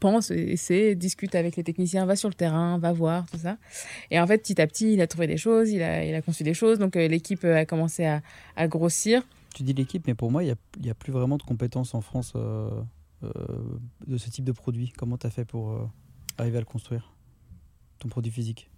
pense, 0.01 0.31
essaie, 0.31 0.95
discute 0.95 1.35
avec 1.35 1.57
les 1.57 1.65
techniciens, 1.65 2.07
va 2.07 2.17
sur 2.17 2.29
le 2.29 2.35
terrain, 2.35 2.79
va 2.79 2.93
voir, 2.93 3.27
tout 3.31 3.39
ça. 3.39 3.57
Et 4.11 4.19
en 4.19 4.27
fait, 4.27 4.39
petit 4.39 4.61
à 4.61 4.67
petit, 4.67 4.95
il 4.95 5.01
a 5.01 5.07
trouvé 5.07 5.27
des 5.27 5.37
choses, 5.37 5.71
il 5.71 5.83
a, 5.83 6.05
il 6.05 6.15
a 6.15 6.23
conçu 6.23 6.43
des 6.43 6.55
choses. 6.55 6.79
Donc, 6.79 6.97
l'équipe 6.97 7.45
a 7.45 7.65
commencé 7.65 8.05
à, 8.05 8.23
à, 8.57 8.69
grossir. 8.69 9.23
Tu 9.55 9.63
dis 9.63 9.73
l'équipe, 9.73 10.07
mais 10.07 10.15
pour 10.15 10.31
moi, 10.31 10.43
il 10.43 10.55
n'y 10.81 10.89
a, 10.89 10.93
a, 10.93 10.95
plus 10.95 11.13
vraiment 11.13 11.37
de 11.37 11.43
compétences 11.43 11.95
en 11.95 12.01
France 12.01 12.35
euh, 13.25 13.31
de 14.07 14.17
ce 14.17 14.31
type 14.31 14.45
de 14.45 14.53
produit 14.53 14.93
Comment 14.97 15.19
tu 15.19 15.27
as 15.27 15.31
fait 15.31 15.45
pour 15.45 15.73
euh, 15.73 15.85
arriver 16.39 16.59
à 16.59 16.61
le 16.61 16.67
construire, 16.67 17.13
ton 17.99 18.09
produit 18.09 18.31
physique? 18.31 18.71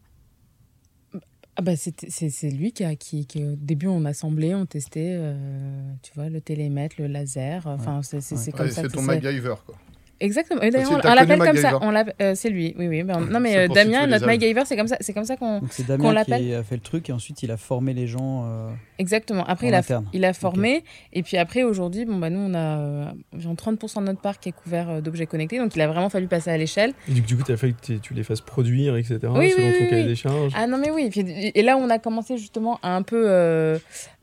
Ah 1.57 1.63
bah 1.63 1.77
c'est 1.77 2.51
lui 2.51 2.73
qui, 2.73 2.85
a, 2.85 2.97
qui, 2.97 3.27
qui, 3.27 3.45
au 3.45 3.55
début, 3.55 3.89
on 3.89 4.07
assemblait, 4.07 4.55
on 4.55 4.65
testait, 4.65 5.13
euh, 5.13 5.93
tu 6.01 6.13
vois, 6.15 6.31
le 6.31 6.41
télémètre, 6.41 6.97
le 6.99 7.07
laser. 7.07 7.67
Enfin, 7.67 8.01
c'est 8.03 8.53
comme 8.53 8.71
ça. 8.71 8.83
C'est 8.83 8.89
ton 8.89 9.03
MacGyver, 9.03 9.57
quoi. 9.67 9.77
Exactement. 10.21 10.61
D'ailleurs, 10.61 11.01
on, 11.03 11.15
l'appelle 11.15 11.39
comme 11.39 11.57
ça. 11.57 11.79
On 11.81 11.95
euh, 11.95 12.35
c'est 12.35 12.51
lui. 12.51 12.75
Oui, 12.79 12.89
oui. 12.89 13.03
Ben, 13.03 13.21
non, 13.21 13.41
mais 13.41 13.57
euh, 13.57 13.69
Damien, 13.69 14.07
notre 14.07 14.27
MacGyver, 14.27 14.63
c'est 14.67 14.77
comme 14.77 14.87
ça. 14.87 14.97
C'est 15.01 15.15
comme 15.15 15.25
ça 15.25 15.37
qu'on. 15.37 15.63
C'est 15.71 15.87
Damien 15.87 16.23
qui 16.25 16.55
a 16.55 16.63
fait 16.63 16.77
le 16.77 16.83
truc 16.83 17.09
et 17.09 17.13
ensuite 17.13 17.43
il 17.43 17.51
a 17.51 17.57
formé 17.57 17.95
les 17.95 18.07
gens. 18.07 18.45
Euh, 18.45 18.71
Exactement. 18.99 19.45
Après, 19.47 19.69
il 19.69 19.75
a, 19.75 19.83
il 20.13 20.25
a 20.25 20.33
formé 20.33 20.85
et 21.13 21.23
puis 21.23 21.39
après 21.39 21.63
aujourd'hui, 21.63 22.05
bon 22.05 22.19
bah 22.19 22.29
nous 22.29 22.41
on 22.41 22.55
a 22.55 23.13
environ 23.35 23.55
30% 23.55 24.01
de 24.01 24.05
notre 24.07 24.21
parc 24.21 24.43
qui 24.43 24.51
est 24.51 24.53
couvert 24.53 25.01
d'objets 25.01 25.27
connectés, 25.27 25.59
donc 25.59 25.75
il 25.75 25.81
a 25.81 25.89
vraiment 25.89 26.11
fallu 26.11 26.27
passer 26.27 26.51
à 26.51 26.59
l'échelle. 26.59 26.93
Et 27.09 27.13
du, 27.13 27.37
coup, 27.37 27.43
tu 27.43 27.53
as 27.53 27.57
fait 27.57 27.73
que 27.73 27.95
tu 27.95 28.15
les 28.15 28.23
fasses 28.23 28.43
produire, 28.43 28.97
etc. 28.97 29.19
Oui, 29.35 29.51
selon 29.51 29.73
ton 29.73 29.87
cahier 29.89 30.05
des 30.05 30.17
charges. 30.17 30.53
Ah 30.55 30.67
non 30.67 30.77
mais 30.77 30.91
oui. 30.91 31.11
Et, 31.55 31.63
là, 31.63 31.77
on 31.79 31.89
a 31.89 31.99
commencé 31.99 32.37
justement 32.37 32.79
à 32.83 32.95
un 32.95 33.03
peu 33.03 33.79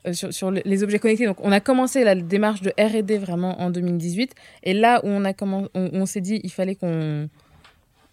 euh, 0.08 0.14
sur, 0.14 0.52
les 0.52 0.84
objets 0.84 1.00
connectés. 1.00 1.26
Donc, 1.26 1.38
on 1.42 1.52
a 1.52 1.60
commencé 1.60 2.04
la 2.04 2.16
démarche 2.16 2.62
de 2.62 2.72
R&D 2.80 3.18
vraiment 3.18 3.62
en 3.62 3.70
2018. 3.70 4.34
Et 4.64 4.74
là 4.74 5.02
où 5.04 5.08
on 5.08 5.26
a 5.26 5.34
on, 5.74 6.06
s'est 6.06 6.22
dit 6.22 6.40
il 6.44 6.52
fallait 6.52 6.76
qu'on 6.76 7.30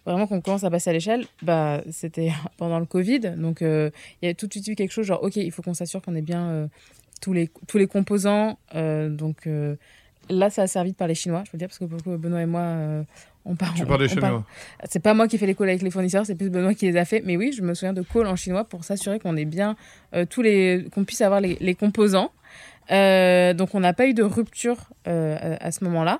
vraiment 0.05 0.27
qu'on 0.27 0.41
commence 0.41 0.63
à 0.63 0.69
passer 0.69 0.91
à 0.91 0.93
l'échelle, 0.93 1.25
bah 1.41 1.81
c'était 1.91 2.31
pendant 2.57 2.79
le 2.79 2.85
Covid. 2.85 3.19
Donc, 3.37 3.61
euh, 3.61 3.89
il 4.21 4.27
y 4.27 4.29
a 4.29 4.33
tout 4.33 4.47
de 4.47 4.53
suite 4.53 4.77
quelque 4.77 4.91
chose 4.91 5.05
genre 5.05 5.23
ok, 5.23 5.37
il 5.37 5.51
faut 5.51 5.61
qu'on 5.61 5.73
s'assure 5.73 6.01
qu'on 6.01 6.15
ait 6.15 6.21
bien 6.21 6.49
euh, 6.49 6.67
tous 7.21 7.33
les 7.33 7.49
tous 7.67 7.77
les 7.77 7.87
composants. 7.87 8.59
donc 8.73 9.47
là, 10.29 10.49
ça 10.49 10.63
a 10.63 10.67
servi 10.67 10.91
de 10.91 10.95
parler 10.95 11.15
chinois, 11.15 11.43
je 11.45 11.51
veux 11.51 11.57
dire, 11.57 11.67
parce 11.67 11.79
que 11.79 11.85
Benoît 11.85 12.41
et 12.41 12.45
moi, 12.45 13.05
on 13.45 13.55
parle. 13.55 13.75
Tu 13.75 13.85
parles 13.85 14.01
des 14.01 14.09
chinois 14.09 14.43
C'est 14.89 14.99
pas 14.99 15.13
moi 15.13 15.27
qui 15.27 15.37
fais 15.37 15.45
les 15.45 15.55
calls 15.55 15.69
avec 15.69 15.81
les 15.81 15.91
fournisseurs, 15.91 16.25
c'est 16.25 16.35
plus 16.35 16.49
Benoît 16.49 16.73
qui 16.73 16.85
les 16.87 16.97
a 16.97 17.05
fait. 17.05 17.21
Mais 17.23 17.37
oui, 17.37 17.53
je 17.55 17.61
me 17.61 17.73
souviens 17.73 17.93
de 17.93 18.01
calls 18.01 18.27
en 18.27 18.35
chinois 18.35 18.63
pour 18.63 18.83
s'assurer 18.83 19.19
qu'on 19.19 19.37
ait 19.37 19.45
bien 19.45 19.75
euh, 20.13 20.25
tous 20.27 20.41
les. 20.41 20.87
qu'on 20.93 21.05
puisse 21.05 21.21
avoir 21.21 21.41
les, 21.41 21.57
les 21.61 21.75
composants. 21.75 22.31
Euh, 22.91 23.53
donc 23.53 23.73
on 23.73 23.79
n'a 23.79 23.93
pas 23.93 24.07
eu 24.07 24.13
de 24.13 24.23
rupture 24.23 24.89
euh, 25.07 25.57
à, 25.59 25.71
ce 25.71 25.83
moment-là. 25.85 26.19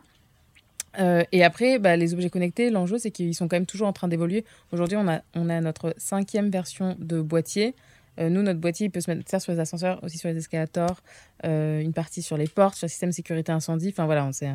et 1.31 1.43
après, 1.43 1.79
bah, 1.79 1.95
les 1.95 2.13
objets 2.13 2.29
connectés, 2.29 2.69
l'enjeu, 2.69 2.97
c'est 2.97 3.11
qu'ils 3.11 3.35
sont 3.35 3.47
quand 3.47 3.55
même 3.55 3.65
toujours 3.65 3.87
en 3.87 3.93
train 3.93 4.07
d'évoluer. 4.07 4.45
Aujourd'hui, 4.71 4.97
on 4.97 5.07
a, 5.07 5.21
on 5.33 5.49
a 5.49 5.59
notre 5.61 5.93
cinquième 5.97 6.49
version 6.49 6.95
de 6.99 7.21
boîtier. 7.21 7.75
Nous, 8.17 8.41
notre 8.41 8.60
boîtier, 8.60 8.88
il 8.88 8.89
peut 8.89 9.01
se 9.01 9.12
mettre 9.12 9.41
sur 9.41 9.51
les 9.51 9.60
ascenseurs, 9.60 10.04
aussi 10.04 10.17
sur 10.17 10.30
les 10.30 10.38
escalators, 10.38 11.01
une 11.43 11.93
partie 11.93 12.21
sur 12.21 12.38
les 12.38 12.47
portes, 12.47 12.75
sur 12.75 12.86
le 12.86 12.89
système 12.89 13.12
sécurité 13.12 13.51
incendie. 13.51 13.89
Enfin 13.89 14.06
voilà, 14.06 14.25
on 14.25 14.32
sait. 14.32 14.49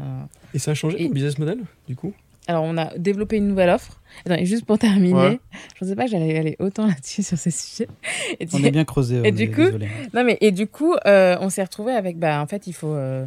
Et 0.54 0.58
ça 0.58 0.72
a 0.72 0.74
changé 0.74 0.98
ton 0.98 1.10
business 1.10 1.38
model, 1.38 1.60
du 1.86 1.96
coup? 1.96 2.14
Alors, 2.46 2.64
on 2.64 2.76
a 2.78 2.96
développé 2.98 3.36
une 3.36 3.46
nouvelle 3.46 3.70
offre. 3.70 4.00
et 4.28 4.44
juste 4.44 4.64
pour 4.64 4.78
terminer, 4.78 5.38
je 5.76 5.84
ne 5.84 5.90
sais 5.90 5.94
pas 5.94 6.06
que 6.06 6.10
j'allais 6.10 6.36
aller 6.36 6.56
autant 6.58 6.86
là-dessus 6.88 7.22
sur 7.22 7.38
ces 7.38 7.50
sujets. 7.52 7.88
on 8.52 8.64
est 8.64 8.70
bien 8.70 8.84
creusé. 8.84 9.20
Et, 9.24 9.32
du 9.32 9.50
coup, 9.50 9.68
non 10.14 10.24
mais, 10.24 10.36
et 10.40 10.50
du 10.50 10.66
coup, 10.66 10.94
euh, 11.06 11.36
on 11.40 11.48
s'est 11.50 11.62
retrouvé 11.62 11.92
avec, 11.92 12.18
bah, 12.18 12.40
en 12.42 12.46
fait, 12.46 12.66
il 12.66 12.72
faut, 12.72 12.94
euh, 12.94 13.24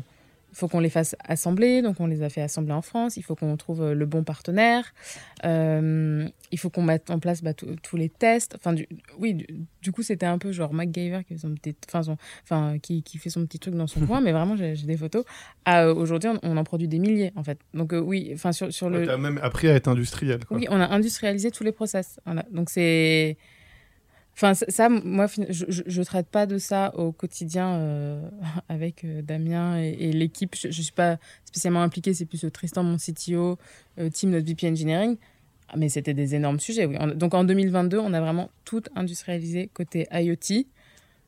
il 0.53 0.59
faut 0.59 0.67
qu'on 0.67 0.79
les 0.79 0.91
fasse 0.91 1.15
assembler, 1.27 1.81
donc 1.81 1.99
on 1.99 2.05
les 2.05 2.21
a 2.21 2.29
fait 2.29 2.41
assembler 2.41 2.73
en 2.73 2.83
France. 2.83 3.17
Il 3.17 3.23
faut 3.23 3.35
qu'on 3.35 3.57
trouve 3.57 3.81
euh, 3.81 3.93
le 3.95 4.05
bon 4.05 4.23
partenaire. 4.23 4.93
Euh, 5.45 6.27
il 6.51 6.59
faut 6.59 6.69
qu'on 6.69 6.83
mette 6.83 7.09
en 7.09 7.17
place 7.17 7.41
bah, 7.41 7.55
tous 7.55 7.97
les 7.97 8.07
tests. 8.07 8.53
Enfin, 8.55 8.73
du, 8.73 8.87
oui, 9.17 9.47
du, 9.81 9.91
coup, 9.91 10.03
c'était 10.03 10.27
un 10.27 10.37
peu 10.37 10.51
genre 10.51 10.71
MacGyver 10.71 11.21
qui 11.27 11.33
fait 11.33 11.39
son 11.39 11.55
petit, 11.55 11.75
enfin, 11.91 12.15
enfin, 12.43 12.77
qui, 12.77 13.01
qui, 13.01 13.17
fait 13.17 13.31
son 13.31 13.43
petit 13.47 13.57
truc 13.57 13.73
dans 13.73 13.87
son 13.87 14.01
coin, 14.05 14.21
mais 14.21 14.31
vraiment, 14.31 14.55
j'ai 14.55 14.75
des 14.75 14.97
photos. 14.97 15.25
Euh, 15.67 15.91
aujourd'hui, 15.95 16.29
on, 16.43 16.55
en 16.55 16.63
produit 16.63 16.87
des 16.87 16.99
milliers, 16.99 17.31
en 17.35 17.43
fait. 17.43 17.57
Donc, 17.73 17.91
oui, 17.91 18.29
enfin, 18.35 18.51
sur, 18.51 18.71
sur 18.71 18.91
le. 18.91 19.05
Tu 19.05 19.09
as 19.09 19.17
même 19.17 19.39
appris 19.41 19.69
à 19.69 19.73
être 19.73 19.87
industriel. 19.87 20.41
Oui, 20.51 20.67
on 20.69 20.79
a 20.79 20.87
industrialisé 20.87 21.49
tous 21.49 21.63
les 21.63 21.71
process. 21.71 22.19
Donc, 22.51 22.69
c'est 22.69 23.37
Enfin, 24.35 24.53
ça, 24.55 24.89
moi, 24.89 25.27
je, 25.49 25.99
ne 25.99 26.03
traite 26.03 26.27
pas 26.27 26.47
de 26.47 26.57
ça 26.57 26.93
au 26.95 27.11
quotidien 27.11 27.75
euh, 27.75 28.29
avec 28.69 29.03
euh, 29.03 29.21
Damien 29.21 29.77
et, 29.77 30.11
l'équipe. 30.11 30.55
Je, 30.55 30.67
ne 30.67 30.71
suis 30.71 30.91
pas 30.91 31.17
spécialement 31.45 31.83
impliquée, 31.83 32.13
c'est 32.13 32.25
plus 32.25 32.45
Tristan, 32.51 32.83
mon 32.83 32.97
CTO, 32.97 33.59
euh, 33.99 34.09
team, 34.09 34.31
notre 34.31 34.47
VP 34.47 34.67
Engineering. 34.67 35.17
Ah, 35.69 35.75
mais 35.77 35.89
c'était 35.89 36.13
des 36.13 36.35
énormes 36.35 36.59
sujets, 36.59 36.85
oui. 36.85 36.97
donc 37.15 37.33
en 37.33 37.43
2022, 37.43 37.97
on 37.97 38.13
a 38.13 38.21
vraiment 38.21 38.51
tout 38.63 38.83
industrialisé 38.95 39.69
côté 39.73 40.07
IoT 40.11 40.67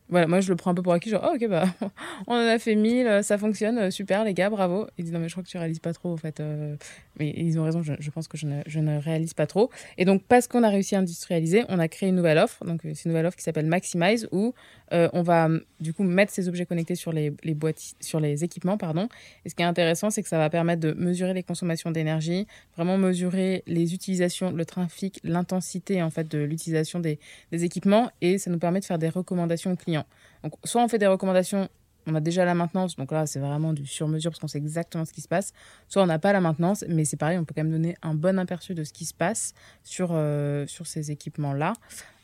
voilà, 0.10 0.28
moi 0.28 0.40
je 0.40 0.50
le 0.50 0.56
prends 0.56 0.70
un 0.70 0.76
peu 0.76 0.84
pour 0.84 0.94
acquis, 0.94 1.10
genre, 1.10 1.28
oh, 1.28 1.36
ok, 1.36 1.50
bah, 1.50 1.66
on 2.28 2.34
en 2.34 2.48
a 2.48 2.60
fait 2.60 2.76
1000, 2.76 3.22
ça 3.24 3.40
fonctionne, 3.40 3.78
euh, 3.80 3.90
super 3.90 4.24
les 4.24 4.36
gars, 4.36 4.52
bravo. 4.52 4.86
Ils 4.98 5.06
disent, 5.06 5.14
non, 5.14 5.20
mais 5.20 5.30
je 5.30 5.34
crois 5.34 5.44
que 5.44 5.50
tu 5.50 5.58
réalises 5.58 5.80
pas 5.80 5.94
trop, 5.94 6.14
en 6.14 6.18
fait. 6.18 6.40
Euh. 6.40 6.76
mais 7.20 7.34
ils 7.36 7.60
ont 7.60 7.64
raison, 7.64 7.82
je, 7.82 8.12
pense 8.12 8.28
que 8.28 8.38
je 8.38 8.46
ne, 8.46 8.62
je 8.68 8.80
ne, 8.80 9.00
réalise 9.00 9.34
pas 9.34 9.48
trop. 9.48 9.72
Et 9.98 10.06
donc, 10.06 10.24
parce 10.28 10.48
qu'on 10.48 10.62
a 10.62 10.70
réussi 10.70 10.96
à 10.96 11.00
industrialiser, 11.00 11.64
on 11.70 11.80
a 11.80 11.88
créé 11.88 12.10
une 12.10 12.16
nouvelle 12.16 12.38
offre, 12.38 12.64
donc 12.66 12.86
euh, 12.86 12.92
c'est 12.94 13.06
une 13.06 13.12
nouvelle 13.12 13.26
offre 13.26 13.38
qui 13.38 13.44
s'appelle 13.44 13.66
Maximize, 13.66 14.28
où 14.32 14.54
on 14.92 15.24
va 15.24 15.50
du 15.80 15.94
coup 15.94 16.04
mettre 16.04 16.32
ces 16.32 16.48
objets 16.48 16.66
connectés 16.66 16.96
sur 16.96 17.12
les, 17.12 17.34
les 17.44 17.56
boîtes, 17.56 17.82
sur 18.00 18.20
les 18.20 18.44
équipements, 18.44 18.78
pardon. 18.78 19.10
Et 19.44 19.50
ce 19.50 19.56
qui 19.56 19.64
est 19.64 19.66
intéressant, 19.66 20.10
c'est 20.12 20.22
que 20.22 20.30
ça 20.30 20.38
va 20.38 20.50
permettre 20.50 20.80
de 20.80 20.94
mesurer 20.94 21.34
les 21.34 21.44
consommations 21.44 21.90
d'énergie, 21.90 22.46
vraiment 22.78 22.98
mesurer 22.98 23.64
les 23.66 23.94
utilisations, 23.94 24.52
le 24.52 24.64
trafic, 24.64 25.20
l'intensité, 25.24 26.04
en 26.04 26.12
fait, 26.12 26.30
de 26.32 26.38
l'utilisation 26.38 27.00
des, 27.00 27.20
des 27.52 27.64
équipements, 27.66 28.12
et 28.22 28.38
ça 28.38 28.52
nous 28.52 28.60
permet 28.60 28.80
de 28.80 28.86
faire 28.86 29.00
des 29.00 29.10
recommandations 29.10 29.72
aux 29.72 29.76
clients. 29.76 29.95
Donc, 30.44 30.54
soit 30.64 30.84
on 30.84 30.88
fait 30.88 31.00
des 31.00 31.08
recommandations, 31.08 31.70
on 32.08 32.16
a 32.16 32.20
déjà 32.20 32.46
la 32.46 32.54
maintenance, 32.54 32.96
donc 32.96 33.12
là, 33.12 33.26
c'est 33.26 33.40
vraiment 33.40 33.74
du 33.74 33.86
sur-mesure 33.86 34.32
parce 34.32 34.40
qu'on 34.40 34.48
sait 34.48 34.58
exactement 34.58 35.06
ce 35.06 35.14
qui 35.14 35.22
se 35.22 35.28
passe. 35.28 35.54
Soit 35.88 36.04
on 36.04 36.06
n'a 36.06 36.20
pas 36.20 36.34
la 36.34 36.42
maintenance, 36.42 36.86
mais 36.88 37.06
c'est 37.06 37.18
pareil, 37.18 37.38
on 37.38 37.46
peut 37.46 37.54
quand 37.56 37.64
même 37.64 37.72
donner 37.72 37.96
un 38.02 38.14
bon 38.14 38.38
aperçu 38.40 38.74
de 38.76 38.84
ce 38.84 38.94
qui 38.94 39.06
se 39.06 39.14
passe 39.14 39.54
sur, 39.84 40.10
euh, 40.12 40.68
sur 40.68 40.88
ces 40.88 41.12
équipements-là. 41.12 41.74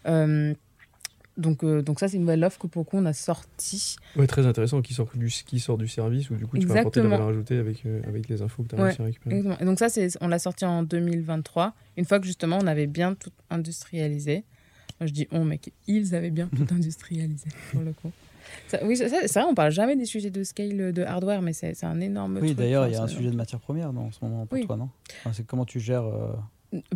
Euh, 0.07 0.53
donc, 1.37 1.63
euh, 1.63 1.81
donc 1.81 1.99
ça, 1.99 2.07
c'est 2.07 2.17
une 2.17 2.23
nouvelle 2.23 2.43
offre 2.43 2.59
que 2.59 2.67
pour 2.67 2.85
on 2.93 3.05
a 3.05 3.13
sorti. 3.13 3.95
Ouais, 4.15 4.27
très 4.27 4.45
intéressant, 4.45 4.81
qui 4.81 4.93
sort 4.93 5.09
du, 5.15 5.29
qui 5.29 5.59
sort 5.59 5.77
du 5.77 5.87
service, 5.87 6.29
où 6.29 6.35
du 6.35 6.45
coup, 6.45 6.57
tu 6.59 6.67
vas 6.67 6.81
apporter 6.81 6.99
de 6.99 7.05
la 7.07 7.17
valeur 7.17 7.29
ajoutée 7.29 7.57
avec, 7.57 7.83
avec 8.07 8.27
les 8.27 8.41
infos 8.41 8.63
que 8.63 8.69
tu 8.69 8.75
as 8.75 8.83
réussi 8.83 9.01
à 9.01 9.05
récupérer. 9.05 9.35
Exactement. 9.37 9.57
Et 9.59 9.65
donc 9.65 9.79
ça, 9.79 9.87
on 10.19 10.27
l'a 10.27 10.39
sorti 10.39 10.65
en 10.65 10.83
2023, 10.83 11.73
une 11.97 12.05
fois 12.05 12.19
que 12.19 12.27
justement, 12.27 12.59
on 12.61 12.67
avait 12.67 12.87
bien 12.87 13.15
tout 13.15 13.31
industrialisé 13.49 14.43
je 15.05 15.11
dis 15.11 15.27
on, 15.31 15.43
mais 15.43 15.59
ils 15.87 16.15
avaient 16.15 16.31
bien 16.31 16.49
tout 16.55 16.67
industrialisé, 16.73 17.47
pour 17.71 17.81
le 17.81 17.93
coup. 17.93 18.11
oui, 18.83 18.97
c'est 18.97 19.07
vrai, 19.07 19.43
on 19.49 19.55
parle 19.55 19.71
jamais 19.71 19.95
des 19.95 20.05
sujets 20.05 20.29
de 20.29 20.43
scale 20.43 20.93
de 20.93 21.03
hardware, 21.03 21.41
mais 21.41 21.53
c'est 21.53 21.83
un 21.83 21.99
énorme 21.99 22.39
Oui, 22.41 22.53
d'ailleurs, 22.53 22.87
il 22.87 22.93
y 22.93 22.95
a 22.95 23.03
un 23.03 23.07
sujet 23.07 23.29
de 23.29 23.35
matière 23.35 23.59
première 23.59 23.89
en 23.89 24.11
ce 24.11 24.19
moment 24.23 24.45
pour 24.45 24.65
toi, 24.65 24.77
non? 24.77 24.89
C'est 25.33 25.45
comment 25.45 25.65
tu 25.65 25.79
gères 25.79 26.05
euh, 26.05 26.31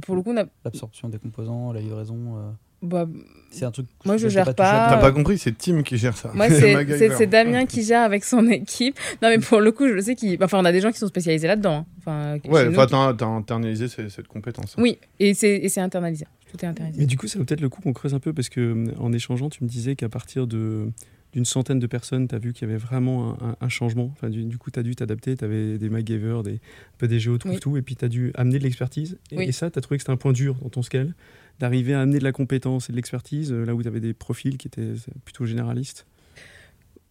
pour 0.01 0.15
le 0.15 0.21
coup, 0.21 0.33
l'absorption 0.63 1.09
des 1.09 1.17
composants, 1.17 1.73
la 1.73 1.81
livraison 1.81 2.37
euh. 2.37 2.51
bah, 2.81 3.07
c'est 3.51 3.65
un 3.65 3.71
truc. 3.71 3.87
Moi, 4.05 4.15
je 4.17 4.29
gère 4.29 4.45
pas. 4.55 4.87
T'as 4.89 4.97
pas 4.97 5.11
compris, 5.11 5.37
c'est 5.37 5.57
Tim 5.57 5.83
qui 5.83 5.97
gère 5.97 6.15
ça. 6.15 6.31
Moi, 6.33 6.49
c'est 6.49 7.27
Damien 7.27 7.65
qui 7.65 7.83
gère 7.83 8.03
avec 8.03 8.23
son 8.23 8.47
équipe. 8.47 8.97
Non, 9.21 9.29
mais 9.29 9.39
pour 9.39 9.59
le 9.59 9.71
coup, 9.71 9.87
je 9.87 9.99
sais 9.99 10.15
qu'il. 10.15 10.41
Enfin, 10.41 10.59
on 10.59 10.65
a 10.65 10.71
des 10.71 10.79
gens 10.79 10.91
qui 10.91 10.99
sont 10.99 11.07
spécialisés 11.07 11.47
là-dedans. 11.47 11.79
Hein. 11.79 11.85
Enfin, 11.99 12.37
ouais, 12.49 12.67
enfin, 12.69 13.13
t'as 13.17 13.25
internalisé 13.25 13.87
cette, 13.89 14.27
compétence. 14.27 14.75
Oui, 14.77 14.97
et 15.19 15.33
c'est 15.33 15.79
internalisé. 15.79 16.25
Tout 16.55 16.65
est 16.65 16.67
internalisé. 16.67 16.99
Mais 16.99 17.05
du 17.05 17.17
coup, 17.17 17.27
ça 17.27 17.39
vaut 17.39 17.45
peut-être 17.45 17.61
le 17.61 17.69
coup 17.69 17.81
qu'on 17.81 17.93
creuse 17.93 18.13
un 18.13 18.19
peu 18.19 18.33
parce 18.33 18.49
que 18.49 18.85
en 18.97 19.11
échangeant, 19.13 19.49
tu 19.49 19.63
me 19.63 19.69
disais 19.69 19.95
qu'à 19.95 20.09
partir 20.09 20.47
de 20.47 20.89
d'une 21.33 21.43
centaine 21.43 21.79
de 21.79 21.87
personnes, 21.87 22.29
tu 22.29 22.33
as 22.35 22.39
vu 22.39 22.53
qu'il 22.53 22.65
y 22.65 22.71
avait 22.71 22.79
vraiment 22.79 23.37
un, 23.59 23.67
changement. 23.67 24.09
Enfin, 24.13 24.29
du, 24.29 24.57
coup, 24.57 24.71
tu 24.71 24.79
as 24.79 24.83
dû 24.83 24.95
t'adapter. 24.95 25.35
Tu 25.35 25.43
avais 25.43 25.77
des 25.77 25.89
MacGyver, 25.89 26.39
des, 26.45 26.53
un 26.53 26.97
peu 26.97 27.09
des 27.09 27.19
géos, 27.19 27.37
tout, 27.37 27.53
tout, 27.59 27.75
et 27.75 27.81
puis 27.81 27.97
tu 27.97 28.05
as 28.05 28.07
dû 28.07 28.31
amener 28.35 28.57
de 28.57 28.63
l'expertise. 28.63 29.17
Et, 29.31 29.51
ça, 29.51 29.69
tu 29.69 29.77
as 29.77 29.81
trouvé 29.81 29.97
que 29.97 30.03
c'était 30.03 30.13
un 30.13 30.17
point 30.17 30.31
dur 30.31 30.55
dans 30.61 30.69
ton 30.69 30.81
scale, 30.81 31.13
d'arriver 31.59 31.93
à 31.93 31.99
amener 31.99 32.19
de 32.19 32.23
la 32.23 32.31
compétence 32.31 32.89
et 32.89 32.93
de 32.93 32.95
l'expertise, 32.95 33.51
euh, 33.51 33.65
là 33.65 33.75
où 33.75 33.81
tu 33.81 33.87
avais 33.89 33.99
des 33.99 34.13
profils 34.13 34.57
qui 34.57 34.69
étaient 34.69 34.93
plutôt 35.25 35.45
généralistes 35.45 36.05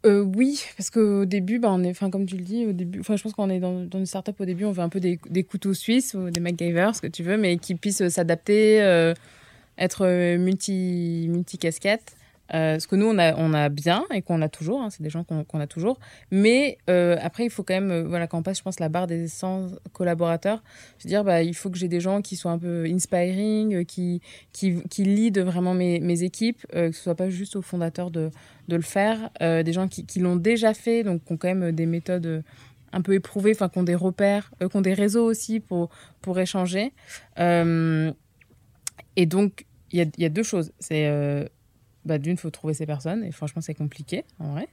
euh, 0.05 0.21
oui, 0.21 0.63
parce 0.77 0.91
qu'au 0.91 1.25
début, 1.25 1.59
bah, 1.59 1.69
on 1.71 1.83
est, 1.83 1.91
enfin 1.91 2.11
comme 2.11 2.27
tu 2.27 2.37
le 2.37 2.43
dis, 2.43 2.67
au 2.67 2.73
début, 2.73 3.01
enfin 3.01 3.17
je 3.17 3.23
pense 3.23 3.33
qu'on 3.33 3.51
est 3.51 3.61
dans, 3.61 3.85
dans, 3.85 3.99
une 3.99 4.07
startup 4.07 4.39
au 4.41 4.45
début, 4.45 4.65
on 4.65 4.73
veut 4.73 4.83
un 4.83 4.89
peu 4.89 5.01
des, 5.01 5.19
couteaux 5.45 5.75
suisses 5.75 6.15
ou 6.15 6.31
des 6.31 6.41
MacGyver, 6.41 6.91
ce 6.95 7.01
que 7.01 7.07
tu 7.07 7.23
veux, 7.23 7.37
mais 7.37 7.57
qui 7.59 7.75
puissent 7.75 8.09
s'adapter, 8.09 8.83
euh, 8.83 9.15
être 9.79 10.07
multi 10.37 11.27
multi 11.31 11.59
casquettes. 11.59 12.17
Euh, 12.53 12.79
ce 12.79 12.87
que 12.87 12.97
nous, 12.97 13.07
on 13.07 13.19
a, 13.19 13.35
on 13.37 13.55
a 13.55 13.69
bien 13.71 14.05
et 14.13 14.21
qu'on 14.21 14.43
a 14.43 14.49
toujours, 14.49 14.83
hein, 14.83 14.91
c'est 14.91 15.03
des 15.03 15.11
gens 15.11 15.25
qu'on 15.25 15.61
a 15.61 15.67
toujours. 15.67 15.99
Mais 16.31 16.79
euh, 16.91 17.17
après, 17.23 17.45
il 17.45 17.51
faut 17.51 17.63
quand 17.63 17.75
même, 17.75 17.91
euh, 17.91 18.05
voilà, 18.05 18.27
quand 18.27 18.39
on 18.39 18.43
passe, 18.43 18.59
je 18.59 18.63
pense, 18.63 18.81
la 18.81 18.89
barre 18.89 19.07
des 19.07 19.29
100 19.29 19.69
collaborateurs, 19.93 20.63
je 20.99 21.05
veux 21.05 21.09
dire, 21.09 21.25
bah, 21.25 21.43
il 21.43 21.55
faut 21.55 21.71
que 21.71 21.79
j'ai 21.79 21.89
des 21.89 22.01
gens 22.01 22.21
qui 22.21 22.37
soient 22.37 22.53
un 22.53 22.59
peu 22.59 22.85
inspiring, 22.85 23.85
qui, 23.87 24.21
qui, 24.53 24.83
qui 24.91 25.05
lead 25.05 25.39
vraiment 25.39 25.75
mes, 25.75 26.01
mes 26.01 26.23
équipes, 26.23 26.67
que 26.73 26.93
ce 26.93 27.03
soit 27.03 27.15
pas 27.15 27.31
juste 27.31 27.57
aux 27.57 27.63
fondateurs 27.63 28.11
de, 28.11 28.31
de 28.69 28.77
le 28.77 28.83
faire, 28.83 29.31
des 29.41 29.73
gens 29.73 29.89
qui, 29.89 30.07
qui 30.07 30.21
l'ont 30.21 30.37
déjà 30.37 30.75
fait, 30.75 31.03
donc 31.03 31.25
qui 31.25 31.33
ont 31.33 31.37
quand 31.37 31.55
même 31.55 31.73
des 31.73 31.87
méthodes 31.87 32.43
un 32.93 33.03
peu 33.03 33.15
éprouvées, 33.15 33.53
enfin, 33.53 33.69
qui 33.69 33.79
ont 33.79 33.85
des 33.85 33.95
repères, 33.95 34.51
qui 34.59 34.77
ont 34.77 34.81
des 34.81 34.95
réseaux 34.95 35.25
aussi 35.25 35.61
pour, 35.61 35.91
pour 36.21 36.39
échanger. 36.39 36.93
et 37.39 39.27
donc, 39.27 39.67
il 39.93 39.99
y 39.99 40.03
a, 40.03 40.07
y 40.19 40.25
a, 40.25 40.29
deux 40.29 40.43
choses. 40.43 40.73
C'est 40.79 41.09
bah, 42.05 42.19
d'une, 42.19 42.33
il 42.33 42.39
faut 42.39 42.51
trouver 42.51 42.75
ces 42.75 42.87
personnes, 42.87 43.25
et 43.25 43.33
franchement, 43.33 43.63
c'est 43.63 43.75
compliqué, 43.75 44.25
en 44.39 44.53
vrai. 44.53 44.69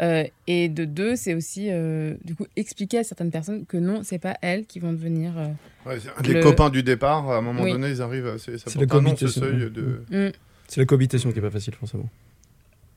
Euh, 0.00 0.24
et 0.46 0.68
de 0.68 0.84
deux, 0.84 1.16
c'est 1.16 1.34
aussi, 1.34 1.68
euh, 1.70 2.14
du 2.24 2.34
coup, 2.34 2.46
expliquer 2.56 2.98
à 2.98 3.04
certaines 3.04 3.30
personnes 3.30 3.66
que 3.66 3.76
non, 3.76 4.02
c'est 4.04 4.18
pas 4.18 4.36
elles 4.42 4.66
qui 4.66 4.78
vont 4.78 4.92
devenir. 4.92 5.32
Euh, 5.36 5.96
les 6.22 6.40
copains 6.40 6.70
du 6.70 6.82
départ, 6.82 7.28
à 7.30 7.38
un 7.38 7.40
moment 7.40 7.66
donné, 7.66 7.90
ils 7.90 8.02
arrivent. 8.02 8.26
À, 8.26 8.38
c'est 8.38 8.76
la 8.76 8.86
cohabitation. 8.86 9.40
De... 9.40 10.04
Mm. 10.10 10.32
C'est 10.68 10.80
la 10.80 10.86
cohabitation 10.86 11.32
qui 11.32 11.38
est 11.38 11.42
pas 11.42 11.50
facile, 11.50 11.74
forcément. 11.74 12.08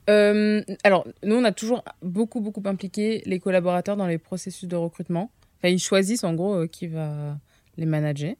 Alors, 0.06 1.06
nous, 1.22 1.36
on 1.36 1.44
a 1.44 1.52
toujours 1.52 1.84
beaucoup, 2.02 2.40
beaucoup 2.40 2.62
impliqué 2.64 3.22
les 3.26 3.38
collaborateurs 3.38 3.96
dans 3.96 4.06
les 4.06 4.18
processus 4.18 4.68
de 4.68 4.76
recrutement. 4.76 5.30
Enfin, 5.58 5.68
ils 5.68 5.78
choisissent 5.78 6.24
en 6.24 6.34
gros 6.34 6.66
qui 6.66 6.86
va 6.86 7.38
les 7.76 7.86
manager. 7.86 8.34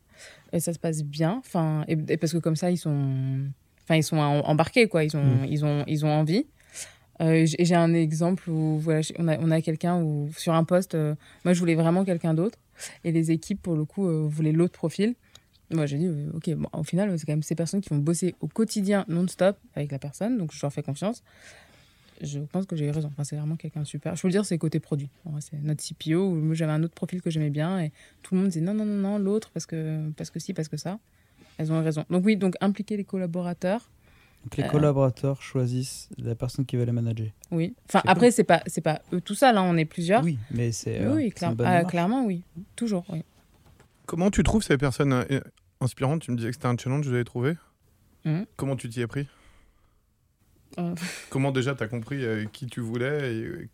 Et 0.52 0.60
ça 0.60 0.72
se 0.72 0.78
passe 0.78 1.02
bien. 1.02 1.36
Enfin, 1.38 1.84
et 1.88 2.16
parce 2.16 2.32
que 2.32 2.38
comme 2.38 2.56
ça, 2.56 2.70
ils 2.70 2.78
sont 2.78 3.46
Enfin, 3.84 3.96
ils 3.96 4.04
sont 4.04 4.16
embarqués, 4.16 4.88
quoi. 4.88 5.04
Ils 5.04 5.16
ont, 5.16 5.24
mm. 5.24 5.46
ils 5.48 5.64
ont, 5.64 5.84
ils 5.86 6.06
ont 6.06 6.10
envie. 6.10 6.46
Euh, 7.20 7.46
j'ai 7.46 7.74
un 7.74 7.94
exemple 7.94 8.50
où 8.50 8.78
voilà, 8.78 9.00
on 9.18 9.28
a, 9.28 9.38
on 9.38 9.50
a 9.50 9.60
quelqu'un 9.60 10.00
où 10.00 10.30
sur 10.36 10.54
un 10.54 10.64
poste, 10.64 10.94
euh, 10.94 11.14
moi 11.44 11.52
je 11.52 11.60
voulais 11.60 11.74
vraiment 11.74 12.04
quelqu'un 12.04 12.34
d'autre 12.34 12.58
et 13.04 13.12
les 13.12 13.30
équipes 13.30 13.60
pour 13.62 13.76
le 13.76 13.84
coup 13.84 14.08
euh, 14.08 14.26
voulaient 14.26 14.50
l'autre 14.50 14.72
profil. 14.72 15.14
Moi 15.72 15.86
j'ai 15.86 15.98
dit 15.98 16.08
ok, 16.34 16.50
bon, 16.54 16.68
au 16.72 16.82
final 16.82 17.18
c'est 17.18 17.26
quand 17.26 17.32
même 17.32 17.42
ces 17.42 17.54
personnes 17.54 17.80
qui 17.80 17.88
vont 17.88 17.98
bosser 17.98 18.34
au 18.40 18.48
quotidien 18.48 19.04
non-stop 19.08 19.56
avec 19.74 19.90
la 19.90 19.98
personne, 19.98 20.38
donc 20.38 20.52
je 20.52 20.60
leur 20.60 20.72
fais 20.72 20.82
confiance. 20.82 21.22
Je 22.22 22.38
pense 22.38 22.66
que 22.66 22.76
j'ai 22.76 22.86
eu 22.86 22.90
raison. 22.90 23.08
Enfin, 23.08 23.24
c'est 23.24 23.36
vraiment 23.36 23.56
quelqu'un 23.56 23.80
de 23.80 23.86
super. 23.86 24.14
Je 24.14 24.22
peux 24.22 24.28
le 24.28 24.32
dire, 24.32 24.44
c'est 24.44 24.56
côté 24.56 24.78
produit. 24.78 25.10
C'est 25.40 25.60
notre 25.60 25.82
CPO. 25.82 26.34
Moi 26.34 26.54
j'avais 26.54 26.72
un 26.72 26.82
autre 26.82 26.94
profil 26.94 27.20
que 27.20 27.30
j'aimais 27.30 27.50
bien 27.50 27.80
et 27.80 27.90
tout 28.22 28.34
le 28.34 28.40
monde 28.40 28.50
disait 28.50 28.60
non 28.60 28.74
non 28.74 28.84
non 28.84 28.96
non 28.96 29.18
l'autre 29.18 29.50
parce 29.52 29.66
que 29.66 30.10
parce 30.16 30.30
que 30.30 30.38
si 30.38 30.54
parce 30.54 30.68
que 30.68 30.76
ça. 30.76 30.98
Elles 31.58 31.72
ont 31.72 31.82
raison. 31.82 32.04
Donc 32.10 32.24
oui, 32.24 32.36
donc 32.36 32.54
impliquer 32.60 32.96
les 32.96 33.04
collaborateurs. 33.04 33.90
Donc 34.44 34.56
les 34.56 34.64
euh, 34.64 34.68
collaborateurs 34.68 35.42
choisissent 35.42 36.08
la 36.18 36.34
personne 36.34 36.64
qui 36.64 36.76
va 36.76 36.84
les 36.84 36.92
manager. 36.92 37.28
Oui. 37.50 37.74
Enfin 37.88 38.02
après 38.06 38.30
c'est 38.30 38.44
pas 38.44 38.62
c'est 38.66 38.80
pas 38.80 39.02
eux 39.12 39.20
tout 39.20 39.34
ça 39.34 39.52
là, 39.52 39.62
on 39.62 39.76
est 39.76 39.84
plusieurs. 39.84 40.22
Oui, 40.22 40.38
mais 40.50 40.72
c'est 40.72 41.06
oui, 41.06 41.32
euh, 41.42 41.54
ah, 41.64 41.84
clairement 41.84 42.24
oui, 42.24 42.42
toujours 42.76 43.04
oui. 43.08 43.22
Comment 44.06 44.30
tu 44.30 44.42
trouves 44.42 44.62
ces 44.62 44.78
personnes 44.78 45.24
euh, 45.82 45.84
inspirantes 45.84 46.22
Tu 46.22 46.30
me 46.30 46.36
disais 46.36 46.48
que 46.48 46.54
c'était 46.54 46.66
un 46.66 46.76
challenge 46.76 47.04
que 47.04 47.08
vous 47.08 47.14
avez 47.14 47.24
trouvé. 47.24 47.56
Mmh. 48.24 48.42
Comment 48.56 48.76
tu 48.76 48.88
t'y 48.88 49.00
es 49.00 49.06
pris? 49.06 49.26
Comment 51.28 51.52
déjà 51.52 51.74
tu 51.74 51.82
as 51.82 51.86
compris 51.86 52.24
qui 52.52 52.66
tu 52.66 52.80
voulais 52.80 53.34
et 53.34 53.68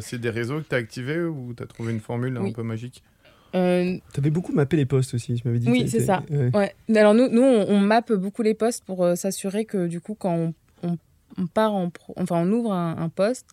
C'est 0.00 0.20
des 0.20 0.28
réseaux 0.28 0.60
que 0.60 0.68
tu 0.68 0.74
as 0.74 0.78
activés 0.78 1.22
ou 1.22 1.54
tu 1.56 1.62
as 1.62 1.66
trouvé 1.66 1.92
une 1.92 2.00
formule 2.00 2.36
un 2.36 2.52
peu 2.52 2.62
magique? 2.62 3.02
Euh, 3.54 3.96
tu 4.12 4.20
avais 4.20 4.30
beaucoup 4.30 4.52
mappé 4.52 4.76
les 4.76 4.84
postes 4.84 5.14
aussi, 5.14 5.34
tu 5.34 5.46
m'avais 5.46 5.58
dit. 5.58 5.70
Oui, 5.70 5.88
c'est 5.88 6.00
ça. 6.00 6.22
Ouais. 6.30 6.74
Alors 6.94 7.14
nous, 7.14 7.28
nous 7.28 7.42
on, 7.42 7.80
mappe 7.80 8.12
beaucoup 8.12 8.42
les 8.42 8.54
postes 8.54 8.84
pour 8.84 9.04
euh, 9.04 9.14
s'assurer 9.14 9.64
que 9.64 9.86
du 9.86 10.00
coup, 10.00 10.14
quand 10.14 10.52
on, 10.82 10.98
on, 11.38 11.46
part 11.46 11.74
en 11.74 11.90
enfin 12.16 12.36
on 12.36 12.52
ouvre 12.52 12.72
un, 12.72 13.08
poste, 13.08 13.46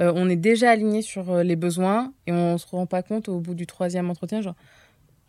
euh, 0.00 0.12
on 0.14 0.28
est 0.28 0.36
déjà 0.36 0.70
aligné 0.70 1.02
sur 1.02 1.42
les 1.44 1.56
besoins 1.56 2.12
et 2.26 2.32
on 2.32 2.58
se 2.58 2.66
rend 2.66 2.86
pas 2.86 3.02
compte 3.02 3.28
au 3.28 3.38
bout 3.38 3.54
du 3.54 3.66
troisième 3.66 4.10
entretien, 4.10 4.40
genre 4.40 4.56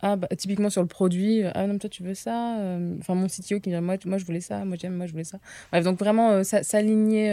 ah 0.00 0.16
bah, 0.16 0.28
typiquement 0.36 0.70
sur 0.70 0.82
le 0.82 0.88
produit, 0.88 1.42
ah 1.54 1.66
non 1.66 1.78
toi 1.78 1.90
tu 1.90 2.02
veux 2.02 2.14
ça, 2.14 2.56
enfin 2.98 3.14
mon 3.14 3.26
CTO 3.26 3.60
qui 3.60 3.70
me 3.70 3.76
dit 3.76 3.80
moi, 3.80 3.96
moi 4.04 4.18
je 4.18 4.24
voulais 4.24 4.40
ça, 4.40 4.64
moi 4.64 4.76
j'aime, 4.80 4.94
moi 4.94 5.06
je 5.06 5.12
voulais 5.12 5.24
ça. 5.24 5.38
Bref 5.72 5.84
donc 5.84 5.98
vraiment 5.98 6.44
s'aligner 6.44 7.32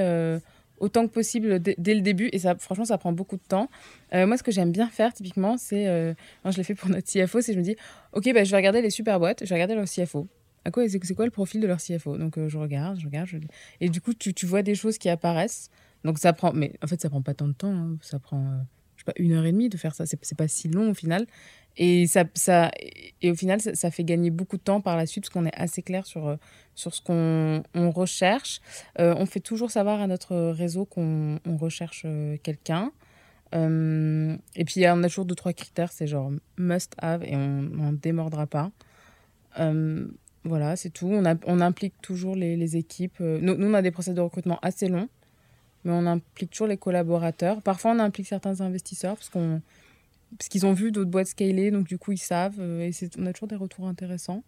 autant 0.79 1.07
que 1.07 1.13
possible 1.13 1.59
dès 1.59 1.93
le 1.93 2.01
début. 2.01 2.29
Et 2.31 2.39
ça, 2.39 2.55
franchement, 2.55 2.85
ça 2.85 2.97
prend 2.97 3.11
beaucoup 3.11 3.37
de 3.37 3.43
temps. 3.47 3.69
Euh, 4.13 4.27
moi, 4.27 4.37
ce 4.37 4.43
que 4.43 4.51
j'aime 4.51 4.71
bien 4.71 4.87
faire, 4.87 5.13
typiquement, 5.13 5.57
c'est. 5.57 5.87
Euh, 5.87 6.13
je 6.45 6.57
l'ai 6.57 6.63
fait 6.63 6.75
pour 6.75 6.89
notre 6.89 7.07
CFO, 7.07 7.41
c'est 7.41 7.53
je 7.53 7.59
me 7.59 7.63
dis, 7.63 7.75
OK, 8.13 8.31
bah, 8.33 8.43
je 8.43 8.51
vais 8.51 8.57
regarder 8.57 8.81
les 8.81 8.89
super 8.89 9.19
boîtes, 9.19 9.43
je 9.43 9.49
vais 9.49 9.55
regarder 9.55 9.75
leur 9.75 9.85
CFO. 9.85 10.27
À 10.63 10.71
quoi, 10.71 10.87
c'est, 10.89 11.13
quoi 11.13 11.25
le 11.25 11.31
profil 11.31 11.61
de 11.61 11.67
leur 11.67 11.77
CFO 11.77 12.17
Donc, 12.17 12.37
euh, 12.37 12.49
je 12.49 12.57
regarde, 12.57 12.99
je 12.99 13.05
regarde. 13.05 13.29
Et 13.81 13.89
du 13.89 14.01
coup, 14.01 14.13
tu, 14.13 14.33
tu, 14.33 14.45
vois 14.45 14.63
des 14.63 14.75
choses 14.75 14.97
qui 14.97 15.09
apparaissent. 15.09 15.69
Donc, 16.03 16.17
ça 16.17 16.33
prend. 16.33 16.53
Mais 16.53 16.73
en 16.83 16.87
fait, 16.87 16.99
ça 17.01 17.09
prend 17.09 17.21
pas 17.21 17.33
tant 17.33 17.47
de 17.47 17.53
temps. 17.53 17.73
Hein. 17.73 17.97
Ça 18.01 18.19
prend, 18.19 18.43
je 18.47 18.74
une 19.17 19.33
heure 19.33 19.45
et 19.45 19.51
demie 19.51 19.69
de 19.69 19.77
faire 19.77 19.95
ça. 19.95 20.05
C'est, 20.05 20.37
pas 20.37 20.47
si 20.47 20.67
long 20.67 20.91
au 20.91 20.93
final. 20.93 21.25
Et, 21.77 22.07
ça, 22.07 22.71
et 23.21 23.31
au 23.31 23.35
final, 23.35 23.59
ça, 23.59 23.91
fait 23.91 24.03
gagner 24.03 24.29
beaucoup 24.29 24.57
de 24.57 24.61
temps 24.61 24.79
par 24.79 24.95
la 24.95 25.05
suite 25.05 25.25
parce 25.25 25.33
qu'on 25.33 25.45
est 25.45 25.55
assez 25.55 25.81
clair 25.81 26.05
sur, 26.05 26.27
euh, 26.27 26.35
sur 26.73 26.93
ce 26.95 27.01
qu'on 27.01 27.63
on 27.73 27.91
recherche. 27.91 28.61
Euh, 28.99 29.13
on 29.17 29.25
fait 29.25 29.41
toujours 29.41 29.71
savoir 29.71 29.99
à 30.01 30.07
notre 30.07 30.35
réseau 30.51 30.85
qu'on 30.85 31.39
on 31.45 31.57
recherche 31.57 32.03
euh, 32.05 32.37
quelqu'un. 32.43 32.91
et 33.53 34.65
puis, 34.65 34.85
on 34.87 35.03
a 35.03 35.07
toujours 35.07 35.25
deux, 35.25 35.35
trois 35.35 35.53
critères. 35.53 35.91
C'est 35.91 36.07
genre 36.07 36.31
must 36.57 36.93
have 36.97 37.23
et 37.23 37.35
on 37.35 37.61
n'en 37.61 37.93
démordra 37.93 38.47
pas. 38.47 38.71
voilà, 40.45 40.75
c'est 40.77 40.91
tout. 40.91 41.07
On, 41.11 41.61
implique 41.61 41.99
toujours 42.01 42.35
les, 42.35 42.55
les 42.55 42.77
équipes. 42.77 43.19
Nous, 43.19 43.55
nous, 43.55 43.67
on 43.67 43.73
a 43.73 43.81
des 43.81 43.91
process 43.91 44.13
de 44.13 44.21
recrutement 44.21 44.59
assez 44.61 44.87
longs, 44.87 45.09
mais 45.85 45.93
on 45.93 46.05
implique 46.05 46.51
toujours 46.51 46.67
les 46.67 46.77
collaborateurs. 46.77 47.61
Parfois, 47.61 47.91
on 47.91 47.99
implique 47.99 48.27
certains 48.27 48.59
investisseurs 48.61 49.15
parce 49.15 49.29
qu'on 49.29 49.61
parce 50.37 50.49
qu'ils 50.49 50.65
ont 50.65 50.73
vu 50.73 50.91
d'autres 50.91 51.09
boîtes 51.09 51.27
scaler, 51.27 51.71
donc 51.71 51.87
du 51.87 51.97
coup 51.97 52.11
ils 52.11 52.17
savent, 52.17 52.59
euh, 52.59 52.89
et 52.89 52.91
on 53.17 53.25
a 53.25 53.33
toujours 53.33 53.47
des 53.47 53.55
retours 53.55 53.87
intéressants. 53.87 54.43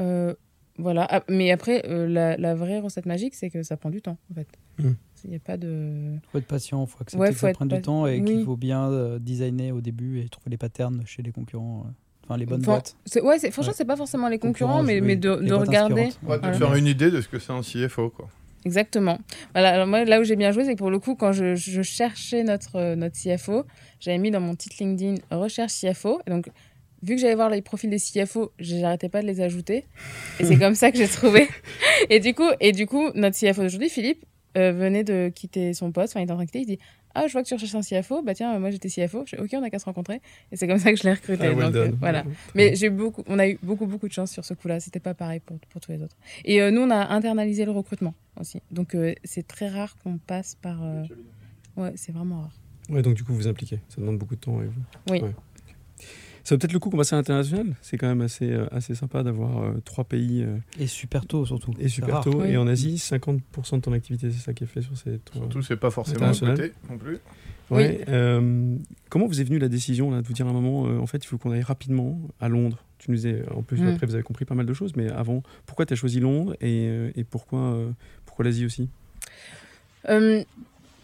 Euh, 0.00 0.34
voilà, 0.78 1.06
ah, 1.08 1.22
mais 1.28 1.50
après, 1.52 1.82
euh, 1.86 2.06
la, 2.06 2.54
vraie 2.54 2.80
recette 2.80 3.06
magique, 3.06 3.34
c'est 3.34 3.48
que 3.48 3.62
ça 3.62 3.78
prend 3.78 3.88
du 3.88 4.02
temps, 4.02 4.18
en 4.30 4.34
fait. 4.34 4.48
Hmm. 4.78 4.92
Il 5.24 5.30
n'y 5.30 5.36
a 5.36 5.40
pas 5.40 5.56
de... 5.56 6.16
faut 6.30 6.38
être 6.38 6.46
patient, 6.46 6.84
il 6.84 6.90
faut 6.90 6.98
accepter 7.00 7.28
que 7.28 7.34
ça 7.34 7.52
prend 7.52 7.66
du 7.66 7.80
temps 7.80 8.06
et 8.06 8.22
qu'il 8.22 8.44
faut 8.44 8.56
bien 8.56 9.18
designer 9.18 9.72
au 9.72 9.80
début 9.80 10.20
et 10.20 10.28
trouver 10.28 10.50
les 10.50 10.58
patterns 10.58 11.02
chez 11.06 11.22
les 11.22 11.32
concurrents. 11.32 11.86
Enfin, 12.24 12.36
les 12.36 12.44
bonnes 12.44 12.60
boîtes. 12.60 12.96
Ouais, 13.22 13.38
franchement, 13.50 13.72
c'est 13.74 13.84
pas 13.84 13.96
forcément 13.96 14.28
les 14.28 14.38
concurrents, 14.38 14.82
mais, 14.82 15.00
mais 15.00 15.16
de, 15.16 15.36
de 15.36 15.54
regarder. 15.54 16.10
de 16.22 16.52
faire 16.52 16.74
une 16.74 16.86
idée 16.86 17.10
de 17.10 17.20
ce 17.20 17.28
que 17.28 17.38
c'est 17.38 17.52
un 17.52 17.62
CFO, 17.62 18.10
quoi. 18.10 18.28
Exactement. 18.66 19.20
Voilà, 19.54 19.70
alors 19.70 19.86
moi, 19.86 20.04
là 20.04 20.20
où 20.20 20.24
j'ai 20.24 20.34
bien 20.34 20.50
joué, 20.50 20.64
c'est 20.64 20.72
que 20.72 20.78
pour 20.78 20.90
le 20.90 20.98
coup, 20.98 21.14
quand 21.14 21.30
je, 21.30 21.54
je 21.54 21.82
cherchais 21.82 22.42
notre, 22.42 22.96
notre 22.96 23.14
CFO, 23.14 23.64
j'avais 24.00 24.18
mis 24.18 24.32
dans 24.32 24.40
mon 24.40 24.56
titre 24.56 24.74
LinkedIn 24.80 25.14
recherche 25.30 25.72
CFO. 25.80 26.20
Et 26.26 26.30
donc, 26.30 26.48
vu 27.00 27.14
que 27.14 27.20
j'allais 27.20 27.36
voir 27.36 27.48
les 27.48 27.62
profils 27.62 27.88
des 27.88 27.98
CFO, 27.98 28.52
j'arrêtais 28.58 29.08
pas 29.08 29.22
de 29.22 29.26
les 29.28 29.40
ajouter. 29.40 29.84
Et 30.40 30.44
c'est 30.44 30.58
comme 30.58 30.74
ça 30.74 30.90
que 30.90 30.98
j'ai 30.98 31.06
trouvé. 31.06 31.48
Et 32.10 32.18
du 32.18 32.34
coup, 32.34 32.48
et 32.60 32.72
du 32.72 32.86
coup 32.86 33.10
notre 33.14 33.38
CFO 33.38 33.62
d'aujourd'hui, 33.62 33.88
Philippe, 33.88 34.24
euh, 34.56 34.72
venait 34.72 35.04
de 35.04 35.30
quitter 35.32 35.72
son 35.72 35.92
poste. 35.92 36.12
Enfin, 36.12 36.20
il 36.20 36.24
était 36.24 36.32
en 36.32 36.36
train 36.36 36.44
de 36.44 36.50
quitter. 36.50 36.60
Il 36.60 36.66
dit 36.66 36.78
Ah, 37.18 37.26
je 37.26 37.32
vois 37.32 37.42
que 37.42 37.48
tu 37.48 37.54
recherches 37.54 37.74
un 37.74 37.80
CFO. 37.80 38.22
Bah 38.22 38.34
tiens, 38.34 38.58
moi 38.58 38.70
j'étais 38.70 38.88
CFO. 38.88 39.24
Je 39.26 39.36
ok, 39.36 39.48
on 39.54 39.62
a 39.62 39.70
qu'à 39.70 39.78
se 39.78 39.86
rencontrer. 39.86 40.20
Et 40.52 40.56
c'est 40.56 40.68
comme 40.68 40.78
ça 40.78 40.90
que 40.92 40.98
je 40.98 41.04
l'ai 41.04 41.14
recruté. 41.14 41.46
Ah, 41.46 41.54
donc, 41.54 41.74
euh, 41.74 41.90
voilà. 41.98 42.24
Mais 42.54 42.76
j'ai 42.76 42.90
beaucoup, 42.90 43.22
on 43.26 43.38
a 43.38 43.48
eu 43.48 43.58
beaucoup, 43.62 43.86
beaucoup 43.86 44.06
de 44.06 44.12
chance 44.12 44.30
sur 44.30 44.44
ce 44.44 44.52
coup-là. 44.52 44.80
C'était 44.80 45.00
pas 45.00 45.14
pareil 45.14 45.40
pour, 45.40 45.58
pour 45.70 45.80
tous 45.80 45.92
les 45.92 46.02
autres. 46.02 46.16
Et 46.44 46.60
euh, 46.60 46.70
nous, 46.70 46.82
on 46.82 46.90
a 46.90 47.08
internalisé 47.14 47.64
le 47.64 47.70
recrutement 47.70 48.14
aussi. 48.38 48.60
Donc, 48.70 48.94
c'est 49.24 49.46
très 49.46 49.68
rare 49.68 49.96
qu'on 50.02 50.18
passe 50.18 50.56
par. 50.56 50.82
Ouais, 51.76 51.92
c'est 51.96 52.12
vraiment 52.12 52.42
rare. 52.42 52.58
Ouais, 52.90 53.02
donc 53.02 53.14
du 53.14 53.24
coup, 53.24 53.32
vous 53.32 53.48
impliquez. 53.48 53.80
Ça 53.88 54.00
demande 54.00 54.18
beaucoup 54.18 54.36
de 54.36 54.40
temps. 54.40 54.60
Et 54.62 54.66
vous... 54.66 54.82
Oui. 55.10 55.22
Ça 56.46 56.54
vaut 56.54 56.60
peut-être 56.60 56.74
le 56.74 56.78
coup 56.78 56.90
qu'on 56.90 56.96
passe 56.96 57.12
à 57.12 57.16
l'international. 57.16 57.74
C'est 57.82 57.98
quand 57.98 58.06
même 58.06 58.20
assez, 58.20 58.52
euh, 58.52 58.68
assez 58.70 58.94
sympa 58.94 59.24
d'avoir 59.24 59.64
euh, 59.64 59.82
trois 59.84 60.04
pays. 60.04 60.44
Euh, 60.44 60.56
et 60.78 60.86
super 60.86 61.26
tôt 61.26 61.44
surtout. 61.44 61.72
Et 61.80 61.88
super 61.88 62.20
tôt. 62.20 62.44
Et 62.44 62.56
en 62.56 62.68
Asie, 62.68 62.98
50% 62.98 63.40
de 63.74 63.80
ton 63.80 63.92
activité, 63.92 64.30
c'est 64.30 64.38
ça 64.38 64.54
qui 64.54 64.62
est 64.62 64.68
fait 64.68 64.80
sur 64.80 64.96
ces 64.96 65.18
trois. 65.24 65.40
Surtout, 65.40 65.62
c'est 65.62 65.76
pas 65.76 65.90
forcément 65.90 66.28
à 66.28 66.32
côté 66.32 66.72
non 66.88 66.98
plus. 66.98 67.18
Ouais, 67.68 68.04
comment 69.08 69.26
vous 69.26 69.40
est 69.40 69.44
venue 69.44 69.58
la 69.58 69.68
décision 69.68 70.12
là, 70.12 70.22
de 70.22 70.26
vous 70.28 70.34
dire 70.34 70.46
à 70.46 70.50
un 70.50 70.52
moment, 70.52 70.82
en 70.82 71.06
fait, 71.08 71.24
il 71.24 71.26
faut 71.26 71.36
qu'on 71.36 71.50
aille 71.50 71.62
rapidement 71.62 72.16
à 72.40 72.48
Londres? 72.48 72.78
Tu 72.98 73.10
nous 73.10 73.16
disais, 73.16 73.42
en 73.52 73.62
plus, 73.62 73.80
mm. 73.80 73.88
après, 73.88 74.06
vous 74.06 74.14
avez 74.14 74.22
compris 74.22 74.44
pas 74.44 74.54
mal 74.54 74.66
de 74.66 74.72
choses, 74.72 74.94
mais 74.94 75.10
avant, 75.10 75.42
pourquoi 75.66 75.84
tu 75.84 75.94
as 75.94 75.96
choisi 75.96 76.20
Londres 76.20 76.54
et, 76.60 76.86
et 77.16 77.24
pourquoi, 77.24 77.76
pourquoi 78.24 78.44
l'Asie 78.44 78.64
aussi? 78.64 78.88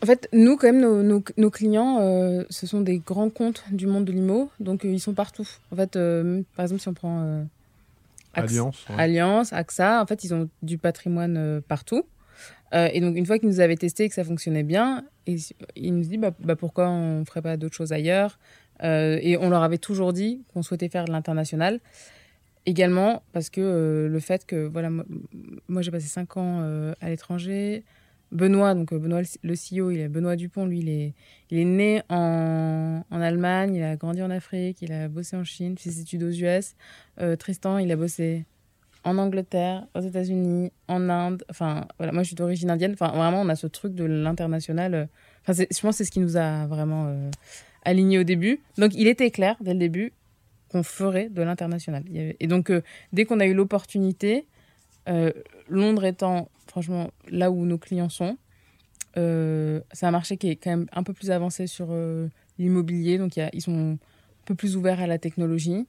En 0.03 0.07
fait, 0.07 0.29
nous, 0.33 0.57
quand 0.57 0.73
même, 0.73 0.81
nos, 0.81 1.23
nos, 1.37 1.51
clients, 1.51 1.99
euh, 2.01 2.43
ce 2.51 2.67
sont 2.67 2.81
des 2.81 2.99
grands 2.99 3.31
comptes 3.31 3.65
du 3.71 3.87
monde 3.87 4.05
de 4.05 4.11
l'IMO, 4.11 4.51
donc 4.59 4.85
euh, 4.85 4.93
ils 4.93 5.01
sont 5.01 5.15
partout. 5.15 5.47
En 5.71 5.77
fait, 5.77 5.95
euh, 5.95 6.43
par 6.57 6.65
exemple, 6.65 6.81
si 6.81 6.89
on 6.89 6.95
prend 6.95 7.47
Alliance, 8.35 8.85
Alliance, 8.99 9.53
AXA, 9.53 10.03
en 10.03 10.07
fait, 10.07 10.25
ils 10.25 10.35
ont 10.35 10.49
du 10.63 10.77
patrimoine 10.77 11.63
partout. 11.69 12.05
et 12.73 13.01
donc, 13.01 13.17
une 13.17 13.27
fois 13.27 13.39
qu'ils 13.39 13.49
nous 13.49 13.61
avaient 13.61 13.77
testé 13.77 14.05
et 14.05 14.09
que 14.09 14.15
ça 14.15 14.25
fonctionnait 14.25 14.65
bien, 14.65 15.05
ils, 15.27 15.95
nous 15.95 16.03
disent 16.03 16.19
bah, 16.19 16.33
bah, 16.41 16.57
pourquoi 16.57 16.89
on 16.89 17.21
ne 17.21 17.25
ferait 17.25 17.43
pas 17.43 17.57
d'autres 17.57 17.77
choses 17.77 17.93
ailleurs? 17.93 18.39
et 18.83 19.37
on 19.41 19.51
leur 19.51 19.63
avait 19.63 19.79
toujours 19.79 20.13
dit 20.13 20.43
qu'on 20.53 20.63
souhaitait 20.63 20.89
faire 20.89 21.05
de 21.05 21.13
l'international. 21.13 21.79
Également 22.67 23.23
parce 23.33 23.51
que 23.51 24.09
le 24.11 24.21
fait 24.21 24.47
que, 24.47 24.67
voilà, 24.67 24.91
moi, 24.91 25.05
moi 25.69 25.83
j'ai 25.83 25.93
passé 25.93 26.09
5 26.09 26.37
ans 26.39 26.93
à 27.01 27.09
l'étranger. 27.09 27.85
Benoît, 28.33 28.75
donc 28.75 28.93
euh, 28.93 28.99
Benoît 28.99 29.21
le 29.43 29.55
CEO, 29.55 29.91
il 29.91 30.01
est 30.01 30.09
Benoît 30.09 30.37
Dupont, 30.37 30.65
lui, 30.65 30.81
il 30.81 30.89
est, 30.89 31.13
il 31.51 31.59
est 31.59 31.65
né 31.65 32.03
en, 32.09 33.03
en, 33.11 33.21
Allemagne, 33.21 33.75
il 33.75 33.83
a 33.83 33.97
grandi 33.97 34.23
en 34.23 34.31
Afrique, 34.31 34.81
il 34.81 34.91
a 34.91 35.09
bossé 35.09 35.37
en 35.37 35.45
Chine, 35.45 35.77
fait 35.77 35.91
ses 35.91 36.01
études 36.01 36.23
aux 36.23 36.31
US. 36.31 36.75
Euh, 37.21 37.37
Tristan, 37.37 37.77
il 37.77 37.93
a 37.93 37.97
bossé 37.97 38.47
en 39.05 39.19
Angleterre, 39.19 39.87
aux 39.95 40.01
États-Unis, 40.01 40.73
en 40.89 41.11
Inde. 41.11 41.45
Enfin, 41.51 41.87
voilà, 41.99 42.13
moi 42.13 42.23
je 42.23 42.29
suis 42.29 42.37
d'origine 42.37 42.71
indienne. 42.71 42.93
Enfin, 42.95 43.09
vraiment, 43.09 43.43
on 43.43 43.49
a 43.51 43.57
ce 43.57 43.67
truc 43.67 43.95
de 43.95 44.05
l'international. 44.05 44.95
Euh, 44.95 45.05
enfin, 45.47 45.65
je 45.71 45.81
pense 45.81 45.91
que 45.91 45.99
c'est 45.99 46.05
ce 46.05 46.11
qui 46.11 46.21
nous 46.21 46.39
a 46.39 46.67
vraiment 46.67 47.15
alignés 47.85 48.19
au 48.19 48.25
début. 48.25 48.61
Donc, 48.79 48.95
il 48.95 49.09
était 49.09 49.31
clair 49.31 49.57
dès 49.61 49.75
le 49.75 49.79
début 49.79 50.13
qu'on 50.71 50.83
ferait 50.83 51.29
de 51.29 51.43
l'international. 51.43 52.05
Et 52.15 52.47
donc, 52.47 52.73
dès 53.13 53.27
qu'on 53.27 53.41
a 53.41 53.47
eu 53.47 53.53
l'opportunité, 53.53 54.47
Londres 55.69 56.05
étant 56.05 56.49
franchement, 56.73 57.11
là 57.29 57.51
où 57.51 57.67
nos 57.67 57.77
clients 57.79 58.09
sont. 58.09 58.39
Euh, 59.19 59.81
c'est 59.93 60.07
un 60.07 60.11
marché 60.11 60.39
qui 60.39 60.49
est 60.49 60.57
quand 60.57 60.71
même 60.71 60.87
un 60.93 61.03
peu 61.03 61.13
plus 61.13 61.31
avancé 61.31 61.67
sur 61.67 61.89
euh, 61.91 62.29
l'immobilier, 62.59 63.19
donc 63.19 63.37
y 63.37 63.43
a, 63.43 63.51
ils 63.53 63.61
sont 63.61 63.93
un 63.93 64.45
peu 64.47 64.55
plus 64.55 64.75
ouverts 64.75 65.01
à 65.01 65.07
la 65.07 65.19
technologie. 65.19 65.87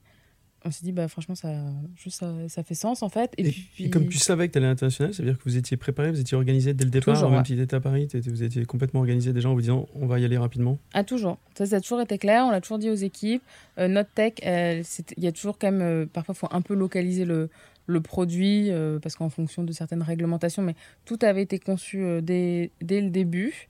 On 0.65 0.71
s'est 0.71 0.83
dit, 0.83 0.93
bah, 0.93 1.09
franchement, 1.09 1.35
ça, 1.35 1.49
juste, 1.95 2.23
ça, 2.47 2.63
fait 2.63 2.73
sens 2.73 3.01
en 3.01 3.09
fait. 3.09 3.33
Et, 3.37 3.51
puis... 3.51 3.89
comme 3.89 4.07
tu 4.07 4.17
savais 4.17 4.47
que 4.47 4.53
tu 4.53 4.57
allais 4.57 4.67
à 4.67 4.69
l'international, 4.69 5.13
ça 5.13 5.21
veut 5.23 5.29
dire 5.29 5.37
que 5.37 5.43
vous 5.43 5.57
étiez 5.57 5.75
préparé, 5.75 6.09
vous 6.09 6.21
étiez 6.21 6.35
organisé 6.35 6.73
dès 6.73 6.85
le 6.85 6.89
départ, 6.89 7.15
toujours, 7.15 7.31
même 7.31 7.45
si 7.45 7.55
tu 7.55 7.61
étais 7.61 7.75
à 7.75 7.81
Paris, 7.81 8.07
vous 8.13 8.43
étiez 8.43 8.65
complètement 8.65 9.01
organisé 9.01 9.31
déjà 9.33 9.49
en 9.49 9.53
vous 9.53 9.61
disant, 9.61 9.87
on 9.93 10.05
va 10.05 10.19
y 10.19 10.25
aller 10.25 10.37
rapidement 10.37 10.79
Ah, 10.93 11.03
toujours. 11.03 11.37
Ça, 11.57 11.65
ça 11.65 11.77
a 11.77 11.81
toujours 11.81 12.01
été 12.01 12.17
clair, 12.17 12.45
on 12.45 12.51
l'a 12.51 12.61
toujours 12.61 12.79
dit 12.79 12.89
aux 12.89 12.95
équipes. 12.95 13.43
Euh, 13.77 13.89
notre 13.89 14.09
tech, 14.11 14.33
il 14.41 15.23
y 15.23 15.27
a 15.27 15.31
toujours 15.33 15.57
quand 15.57 15.71
même, 15.71 16.07
parfois, 16.07 16.33
il 16.35 16.39
faut 16.39 16.49
un 16.51 16.61
peu 16.61 16.75
localiser 16.75 17.25
le, 17.25 17.49
le 17.85 18.01
produit, 18.01 18.67
euh, 18.69 18.99
parce 18.99 19.15
qu'en 19.15 19.29
fonction 19.29 19.63
de 19.63 19.71
certaines 19.71 20.01
réglementations, 20.01 20.61
mais 20.61 20.75
tout 21.05 21.19
avait 21.21 21.41
été 21.41 21.59
conçu 21.59 22.03
euh, 22.03 22.21
dès, 22.21 22.71
dès, 22.81 23.01
le 23.01 23.09
début. 23.09 23.67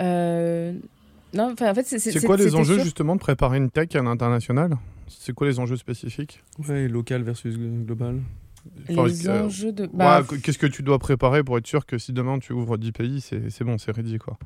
Euh, 0.00 0.72
non, 1.34 1.54
en 1.60 1.74
fait, 1.74 1.84
c'est 1.84 2.24
quoi 2.24 2.36
les 2.36 2.54
enjeux 2.54 2.82
justement 2.82 3.14
de 3.14 3.20
préparer 3.20 3.58
une 3.58 3.70
tech 3.70 3.94
à 3.94 4.02
l'international? 4.02 4.76
C'est 5.08 5.32
quoi 5.32 5.46
les 5.46 5.58
enjeux 5.58 5.76
spécifiques? 5.76 6.42
Ouais, 6.68 6.88
local 6.88 7.22
versus 7.22 7.56
global. 7.58 8.20
les 8.88 9.28
enjeux 9.28 9.72
de. 9.72 9.88
Bah, 9.92 10.24
qu'est-ce 10.42 10.58
que 10.58 10.66
tu 10.66 10.82
dois 10.82 10.98
préparer 10.98 11.44
pour 11.44 11.58
être 11.58 11.66
sûr 11.66 11.86
que 11.86 11.98
si 11.98 12.12
demain 12.12 12.38
tu 12.38 12.52
ouvres 12.52 12.78
10 12.78 12.92
pays, 12.92 13.20
c'est 13.20 13.64
bon, 13.64 13.78
c'est 13.78 13.92
ready 13.92 14.18
quoi 14.18 14.38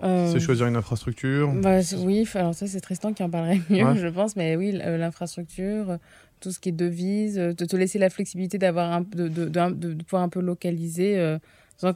C'est 0.00 0.40
choisir 0.40 0.66
une 0.66 0.76
infrastructure 0.76 1.52
bah, 1.54 1.80
Oui, 1.98 2.28
alors 2.34 2.54
ça 2.54 2.66
c'est 2.66 2.80
Tristan 2.80 3.12
qui 3.12 3.22
en 3.22 3.30
parlerait 3.30 3.60
mieux, 3.70 3.94
je 3.96 4.08
pense, 4.08 4.36
mais 4.36 4.56
oui, 4.56 4.72
l'infrastructure, 4.72 5.98
tout 6.40 6.50
ce 6.50 6.58
qui 6.58 6.70
est 6.70 6.72
devise, 6.72 7.38
euh, 7.38 7.52
de 7.52 7.64
te 7.64 7.76
laisser 7.76 7.98
la 7.98 8.10
flexibilité 8.10 8.58
d'avoir 8.58 8.92
un, 8.92 9.00
de, 9.00 9.28
de, 9.28 9.48
de, 9.48 10.02
pouvoir 10.02 10.22
un 10.22 10.28
peu 10.28 10.40
localiser. 10.40 11.18
Euh, 11.18 11.38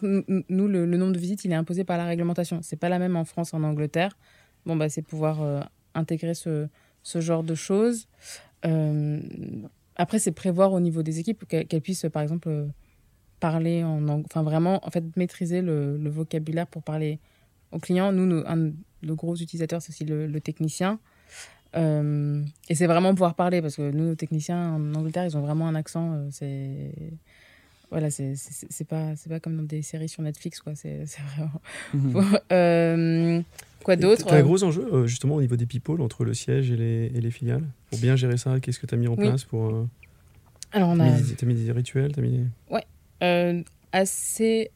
nous, 0.02 0.68
le, 0.68 0.86
nombre 0.86 1.12
de 1.12 1.18
visites, 1.18 1.44
il 1.44 1.52
est 1.52 1.56
imposé 1.56 1.84
par 1.84 1.98
la 1.98 2.04
réglementation. 2.04 2.60
C'est 2.62 2.76
pas 2.76 2.88
la 2.88 2.98
même 2.98 3.16
en 3.16 3.24
France, 3.24 3.54
en 3.54 3.62
Angleterre. 3.62 4.16
Bon, 4.66 4.76
bah, 4.76 4.88
c'est 4.88 5.02
pouvoir 5.02 5.42
euh, 5.42 5.60
intégrer 5.94 6.34
ce, 6.34 6.68
ce, 7.02 7.20
genre 7.20 7.42
de 7.42 7.54
choses. 7.54 8.08
après, 9.96 10.18
c'est 10.18 10.32
prévoir 10.32 10.72
au 10.72 10.80
niveau 10.80 11.02
des 11.02 11.18
équipes 11.18 11.46
qu'elles 11.46 11.80
puissent, 11.80 12.06
par 12.12 12.22
exemple, 12.22 12.66
parler 13.40 13.82
en 13.84 14.06
enfin 14.08 14.42
vraiment, 14.42 14.86
en 14.86 14.90
fait, 14.90 15.04
maîtriser 15.16 15.62
le, 15.62 15.96
le 15.96 16.10
vocabulaire 16.10 16.66
pour 16.66 16.82
parler 16.82 17.18
aux 17.72 17.78
clients. 17.78 18.12
Nous, 18.12 18.26
nous 18.26 18.42
un 18.46 18.72
de 19.02 19.12
gros 19.12 19.36
utilisateurs, 19.36 19.80
c'est 19.82 19.90
aussi 19.90 20.04
le, 20.04 20.26
le 20.26 20.40
technicien. 20.40 20.98
Euh, 21.76 22.42
et 22.68 22.74
c'est 22.74 22.86
vraiment 22.86 23.12
pouvoir 23.12 23.34
parler 23.34 23.62
parce 23.62 23.76
que 23.76 23.90
nous, 23.90 24.08
nos 24.08 24.14
techniciens 24.14 24.74
en 24.74 24.94
Angleterre, 24.94 25.24
ils 25.24 25.36
ont 25.36 25.40
vraiment 25.40 25.68
un 25.68 25.74
accent. 25.74 26.12
Euh, 26.14 26.28
c'est 26.30 26.92
voilà, 27.90 28.08
c'est 28.10 28.34
pas 28.88 29.16
c'est 29.16 29.28
pas 29.28 29.40
comme 29.40 29.56
dans 29.56 29.62
des 29.64 29.82
séries 29.82 30.08
sur 30.08 30.22
Netflix 30.22 30.60
quoi. 30.60 30.74
C'est 30.74 31.04
vraiment. 31.36 31.60
Mhm. 31.94 32.38
euh, 32.52 33.42
quoi 33.84 33.96
d'autre 33.96 34.26
T'as 34.26 34.38
un 34.38 34.42
gros 34.42 34.62
enjeu 34.64 35.06
justement 35.06 35.36
au 35.36 35.40
niveau 35.40 35.56
des 35.56 35.66
people 35.66 36.00
entre 36.00 36.24
le 36.24 36.34
siège 36.34 36.70
et 36.70 36.76
les, 36.76 37.12
et 37.14 37.20
les 37.20 37.30
filiales 37.30 37.64
pour 37.90 37.98
bien 38.00 38.16
gérer 38.16 38.36
ça. 38.36 38.58
Qu'est-ce 38.60 38.80
que 38.80 38.86
tu 38.86 38.94
as 38.94 38.98
mis 38.98 39.08
en 39.08 39.16
place 39.16 39.44
pour 39.44 39.66
euh... 39.66 39.88
Alors 40.72 40.90
on 40.90 41.00
a. 41.00 41.10
T'as 41.36 41.46
mis 41.46 41.54
des 41.54 41.72
rituels, 41.72 42.12
as 42.16 42.20
mis. 42.20 42.46
Ouais, 42.70 43.64
assez 43.92 44.70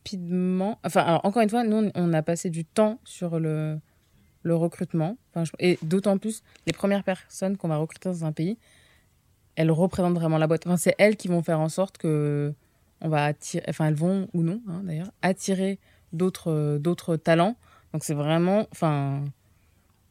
rapidement. 0.00 0.78
Enfin, 0.84 1.20
encore 1.24 1.42
une 1.42 1.50
fois, 1.50 1.64
nous 1.64 1.90
on 1.94 2.12
a 2.12 2.22
passé 2.22 2.50
du 2.50 2.64
temps 2.64 3.00
sur 3.04 3.38
le 3.38 3.80
recrutement. 4.44 5.16
et 5.58 5.78
d'autant 5.82 6.18
plus, 6.18 6.42
les 6.66 6.72
premières 6.72 7.04
personnes 7.04 7.56
qu'on 7.56 7.68
va 7.68 7.76
recruter 7.76 8.08
dans 8.08 8.24
un 8.24 8.32
pays, 8.32 8.58
elles 9.56 9.70
représentent 9.70 10.14
vraiment 10.14 10.38
la 10.38 10.46
boîte. 10.46 10.66
Enfin, 10.66 10.76
c'est 10.76 10.94
elles 10.98 11.16
qui 11.16 11.28
vont 11.28 11.42
faire 11.42 11.60
en 11.60 11.68
sorte 11.68 11.98
que 11.98 12.54
on 13.02 13.08
va 13.08 13.24
attirer, 13.24 13.64
enfin 13.68 13.86
elles 13.86 13.94
vont 13.94 14.28
ou 14.34 14.42
non 14.42 14.60
hein, 14.68 14.82
d'ailleurs 14.84 15.10
attirer 15.22 15.78
d'autres 16.12 16.78
d'autres 16.78 17.16
talents. 17.16 17.56
Donc 17.92 18.04
c'est 18.04 18.14
vraiment, 18.14 18.66
enfin, 18.72 19.24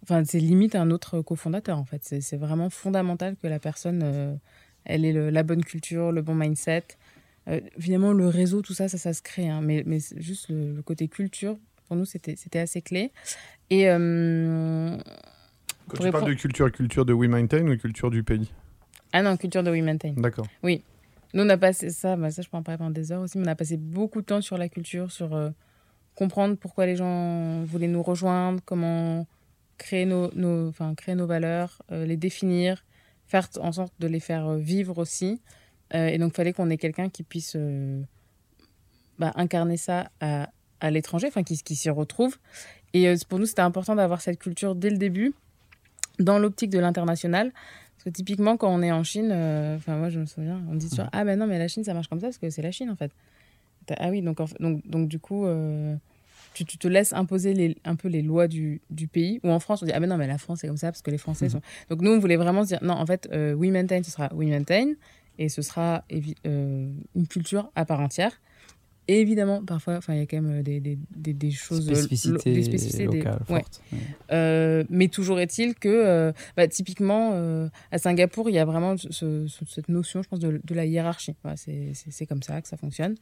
enfin 0.03 0.23
c'est 0.25 0.39
limite 0.39 0.75
un 0.75 0.91
autre 0.91 1.21
cofondateur 1.21 1.77
en 1.77 1.85
fait. 1.85 2.03
C'est 2.03 2.37
vraiment 2.37 2.69
fondamental 2.69 3.35
que 3.37 3.47
la 3.47 3.59
personne, 3.59 4.01
euh, 4.03 4.35
elle 4.85 5.05
ait 5.05 5.31
la 5.31 5.43
bonne 5.43 5.63
culture, 5.63 6.11
le 6.11 6.21
bon 6.21 6.35
mindset. 6.35 6.83
Euh, 7.49 7.59
évidemment, 7.77 8.13
le 8.13 8.27
réseau, 8.27 8.61
tout 8.61 8.73
ça, 8.73 8.87
ça, 8.87 8.97
ça 8.97 9.13
se 9.13 9.21
crée. 9.21 9.49
Hein, 9.49 9.61
mais, 9.61 9.83
mais 9.85 9.99
juste 10.17 10.47
le, 10.49 10.81
côté 10.81 11.07
culture, 11.07 11.57
pour 11.87 11.95
nous, 11.95 12.05
c'était 12.05 12.59
assez 12.59 12.81
clé. 12.81 13.11
Et. 13.69 13.89
Euh, 13.89 14.97
Quand 15.87 16.03
tu 16.03 16.11
parles 16.11 16.29
de 16.29 16.33
culture, 16.33 16.71
culture 16.71 17.05
de 17.05 17.13
We 17.13 17.29
Maintain 17.29 17.67
ou 17.67 17.77
culture 17.77 18.11
du 18.11 18.23
pays? 18.23 18.51
Ah 19.11 19.23
non, 19.23 19.37
culture 19.37 19.63
de 19.63 19.71
We 19.71 19.81
Maintain. 19.81 20.13
D'accord. 20.15 20.45
Oui. 20.63 20.83
Nous, 21.33 21.43
on 21.43 21.49
a 21.49 21.57
passé 21.57 21.89
ça, 21.91 22.15
bah 22.15 22.31
ça 22.31 22.41
je 22.41 22.49
peux 22.49 22.57
en 22.57 22.63
parler 22.63 22.77
pendant 22.77 22.89
des 22.89 23.11
heures 23.11 23.21
aussi, 23.21 23.37
mais 23.37 23.47
on 23.47 23.51
a 23.51 23.55
passé 23.55 23.77
beaucoup 23.77 24.21
de 24.21 24.25
temps 24.25 24.41
sur 24.41 24.57
la 24.57 24.67
culture, 24.67 25.11
sur 25.11 25.35
euh, 25.35 25.51
comprendre 26.15 26.55
pourquoi 26.57 26.87
les 26.87 26.95
gens 26.95 27.63
voulaient 27.65 27.87
nous 27.87 28.01
rejoindre, 28.01 28.61
comment 28.65 29.27
créer 29.77 30.05
nos, 30.05 30.31
nos, 30.33 30.71
créer 30.97 31.13
nos 31.13 31.27
valeurs, 31.27 31.83
euh, 31.91 32.05
les 32.05 32.17
définir, 32.17 32.83
faire 33.27 33.47
en 33.59 33.71
sorte 33.71 33.93
de 33.99 34.07
les 34.07 34.19
faire 34.19 34.55
vivre 34.55 34.97
aussi. 34.97 35.39
Et 35.91 36.17
donc, 36.17 36.31
il 36.33 36.35
fallait 36.35 36.53
qu'on 36.53 36.69
ait 36.69 36.77
quelqu'un 36.77 37.09
qui 37.09 37.23
puisse 37.23 37.57
bah, 39.17 39.31
incarner 39.35 39.77
ça 39.77 40.09
à, 40.21 40.49
à 40.81 40.91
l'étranger, 40.91 41.27
enfin 41.27 41.43
qui, 41.43 41.61
qui 41.61 41.75
s'y 41.75 41.89
retrouvent. 41.89 42.37
Et 42.93 43.07
euh, 43.07 43.15
pour 43.27 43.39
nous, 43.39 43.45
c'était 43.45 43.61
important 43.61 43.95
d'avoir 43.95 44.21
cette 44.21 44.39
culture 44.39 44.75
dès 44.75 44.89
le 44.89 44.97
début, 44.97 45.33
dans 46.19 46.39
l'optique 46.39 46.69
de 46.69 46.79
l'international. 46.79 47.51
Parce 47.51 48.05
que 48.05 48.09
typiquement, 48.09 48.57
quand 48.57 48.73
on 48.73 48.81
est 48.81 48.91
en 48.91 49.03
Chine, 49.03 49.29
euh, 49.31 49.75
enfin 49.75 49.97
moi 49.97 50.09
je 50.09 50.19
me 50.19 50.25
souviens, 50.25 50.61
on 50.71 50.75
dit 50.75 50.89
toujours 50.89 51.09
Ah 51.11 51.25
ben 51.25 51.37
non, 51.37 51.47
mais 51.47 51.59
la 51.59 51.67
Chine 51.67 51.83
ça 51.83 51.93
marche 51.93 52.07
comme 52.07 52.21
ça 52.21 52.27
parce 52.27 52.37
que 52.37 52.49
c'est 52.49 52.61
la 52.61 52.71
Chine 52.71 52.89
en 52.89 52.95
fait. 52.95 53.11
Ah 53.97 54.09
oui, 54.09 54.21
donc, 54.21 54.37
donc, 54.59 54.87
donc 54.87 55.09
du 55.09 55.19
coup, 55.19 55.47
euh, 55.47 55.95
tu, 56.53 56.63
tu, 56.63 56.77
te 56.77 56.87
laisses 56.87 57.11
imposer 57.11 57.55
les, 57.55 57.75
un 57.85 57.95
peu 57.95 58.07
les 58.07 58.21
lois 58.21 58.47
du, 58.47 58.81
du, 58.91 59.07
pays. 59.07 59.39
Ou 59.43 59.49
en 59.49 59.59
France, 59.59 59.81
on 59.81 59.85
dit 59.85 59.91
Ah 59.93 59.99
ben 59.99 60.07
non, 60.07 60.15
mais 60.15 60.27
la 60.27 60.37
France 60.37 60.59
c'est 60.61 60.67
comme 60.67 60.77
ça 60.77 60.91
parce 60.91 61.01
que 61.01 61.09
les 61.11 61.17
Français 61.17 61.45
mhm. 61.45 61.51
sont. 61.51 61.61
Donc 61.89 62.01
nous, 62.01 62.11
on 62.11 62.19
voulait 62.19 62.37
vraiment 62.37 62.63
se 62.63 62.67
dire 62.69 62.79
Non, 62.83 62.93
en 62.93 63.05
fait, 63.05 63.27
We 63.33 63.71
Maintain, 63.71 64.03
ce 64.03 64.11
sera 64.11 64.29
We 64.33 64.47
Maintain 64.47 64.93
et 65.39 65.49
ce 65.49 65.63
sera 65.63 66.03
une 66.11 67.27
culture 67.27 67.71
à 67.75 67.85
part 67.85 68.01
entière. 68.01 68.39
Et 69.07 69.21
évidemment, 69.21 69.65
parfois, 69.65 69.99
il 70.09 70.17
y 70.17 70.19
a 70.19 70.27
quand 70.27 70.39
même 70.39 70.59
euh, 70.59 70.61
des, 70.61 70.79
des, 70.79 71.33
des, 71.33 71.49
choses. 71.49 71.89
Euh, 71.89 71.95
spécificités 71.95 72.53
des 72.53 72.61
spécificités 72.61 73.05
locales 73.05 73.39
fortes. 73.43 73.81
Euh, 74.31 74.83
mais 74.91 75.07
toujours 75.07 75.39
est-il 75.39 75.73
que, 75.73 76.31
bah, 76.55 76.67
typiquement, 76.67 77.33
à 77.91 77.97
Singapour, 77.97 78.51
il 78.51 78.53
y 78.53 78.59
a 78.59 78.65
vraiment 78.65 78.95
cette 78.97 79.89
notion, 79.89 80.21
je 80.21 80.29
pense, 80.29 80.37
de, 80.37 80.61
de 80.63 80.75
la 80.75 80.85
hiérarchie. 80.85 81.35
c'est 81.55 82.25
comme 82.27 82.43
ça 82.43 82.61
que 82.61 82.67
ça 82.67 82.77
fonctionne. 82.77 83.15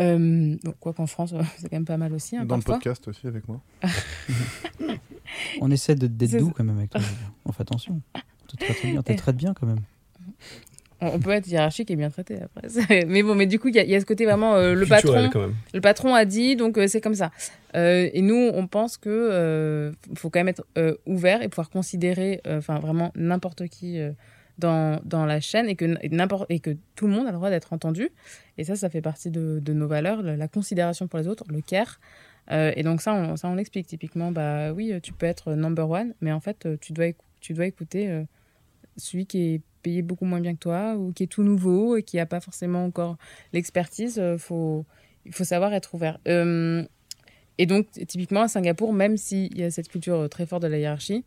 Euh, 0.00 0.56
quoi 0.80 0.92
qu'en 0.92 1.06
France, 1.06 1.34
c'est 1.58 1.68
quand 1.68 1.76
même 1.76 1.84
pas 1.84 1.96
mal 1.96 2.12
aussi. 2.12 2.36
Hein, 2.36 2.44
Dans 2.44 2.56
le 2.56 2.62
podcast 2.62 3.08
aussi 3.08 3.26
avec 3.26 3.48
moi. 3.48 3.60
On 5.60 5.72
essaie 5.72 5.96
d'être 5.96 6.16
doux 6.38 6.50
quand 6.50 6.62
même 6.62 6.78
avec 6.78 6.90
toi. 6.90 7.00
On 7.44 7.50
fait 7.50 7.62
attention. 7.62 8.00
Tu 8.46 8.56
te 8.56 9.12
traites 9.16 9.36
bien 9.36 9.54
quand 9.54 9.66
même 9.66 9.80
on 11.00 11.18
peut 11.18 11.30
être 11.30 11.46
hiérarchique 11.46 11.90
et 11.90 11.96
bien 11.96 12.10
traité 12.10 12.38
après. 12.42 13.04
mais 13.06 13.22
bon, 13.22 13.34
mais 13.34 13.46
du 13.46 13.58
coup, 13.58 13.68
il 13.68 13.74
y, 13.74 13.94
a 13.94 14.00
ce 14.00 14.06
côté 14.06 14.24
vraiment 14.24 14.54
euh, 14.54 14.74
le 14.74 14.86
patron. 14.86 15.30
Le 15.72 15.80
patron 15.80 16.14
a 16.14 16.24
dit, 16.24 16.56
donc 16.56 16.78
euh, 16.78 16.86
c'est 16.86 17.00
comme 17.00 17.14
ça. 17.14 17.30
Euh, 17.76 18.08
et 18.12 18.22
nous, 18.22 18.50
on 18.54 18.66
pense 18.66 18.96
que 18.96 19.92
faut 20.14 20.30
quand 20.30 20.40
même 20.40 20.48
être 20.48 20.66
ouvert 21.06 21.42
et 21.42 21.48
pouvoir 21.48 21.70
considérer, 21.70 22.40
enfin 22.46 22.78
vraiment 22.78 23.12
n'importe 23.16 23.66
qui 23.68 23.98
dans, 24.58 25.00
dans 25.04 25.26
la 25.26 25.40
chaîne 25.40 25.68
et 25.68 25.74
que 25.74 25.84
n'importe 26.08 26.46
et 26.48 26.60
que 26.60 26.76
tout 26.94 27.08
le 27.08 27.12
monde 27.12 27.26
a 27.26 27.30
le 27.30 27.36
droit 27.36 27.50
d'être 27.50 27.72
entendu. 27.72 28.10
Et 28.56 28.64
ça, 28.64 28.76
ça 28.76 28.88
fait 28.88 29.02
partie 29.02 29.30
de, 29.30 29.58
de 29.60 29.72
nos 29.72 29.88
valeurs, 29.88 30.22
la, 30.22 30.48
considération 30.48 31.08
pour 31.08 31.18
les 31.18 31.26
autres, 31.26 31.44
le 31.48 31.60
care. 31.60 31.98
et 32.50 32.82
donc 32.84 33.02
ça 33.02 33.14
on, 33.14 33.36
ça, 33.36 33.48
on 33.48 33.58
explique 33.58 33.88
typiquement, 33.88 34.30
bah 34.30 34.72
oui, 34.72 34.94
tu 35.02 35.12
peux 35.12 35.26
être 35.26 35.54
number 35.54 35.90
one, 35.90 36.14
mais 36.20 36.30
en 36.30 36.40
fait, 36.40 36.68
tu 36.80 36.92
dois, 36.92 37.06
tu 37.40 37.54
dois 37.54 37.66
écouter 37.66 38.24
celui 38.96 39.26
qui 39.26 39.54
est 39.54 39.60
payé 39.84 40.02
beaucoup 40.02 40.24
moins 40.24 40.40
bien 40.40 40.54
que 40.54 40.58
toi 40.58 40.96
ou 40.96 41.12
qui 41.12 41.22
est 41.22 41.28
tout 41.28 41.44
nouveau 41.44 41.96
et 41.96 42.02
qui 42.02 42.16
n'a 42.16 42.26
pas 42.26 42.40
forcément 42.40 42.84
encore 42.84 43.16
l'expertise, 43.52 44.18
euh, 44.18 44.36
faut, 44.36 44.84
il 45.26 45.32
faut 45.32 45.44
savoir 45.44 45.72
être 45.74 45.94
ouvert. 45.94 46.18
Euh, 46.26 46.82
et 47.58 47.66
donc, 47.66 47.86
typiquement, 48.08 48.42
à 48.42 48.48
Singapour, 48.48 48.92
même 48.92 49.16
s'il 49.16 49.56
y 49.56 49.62
a 49.62 49.70
cette 49.70 49.88
culture 49.88 50.20
euh, 50.20 50.28
très 50.28 50.46
forte 50.46 50.62
de 50.62 50.68
la 50.68 50.78
hiérarchie, 50.78 51.24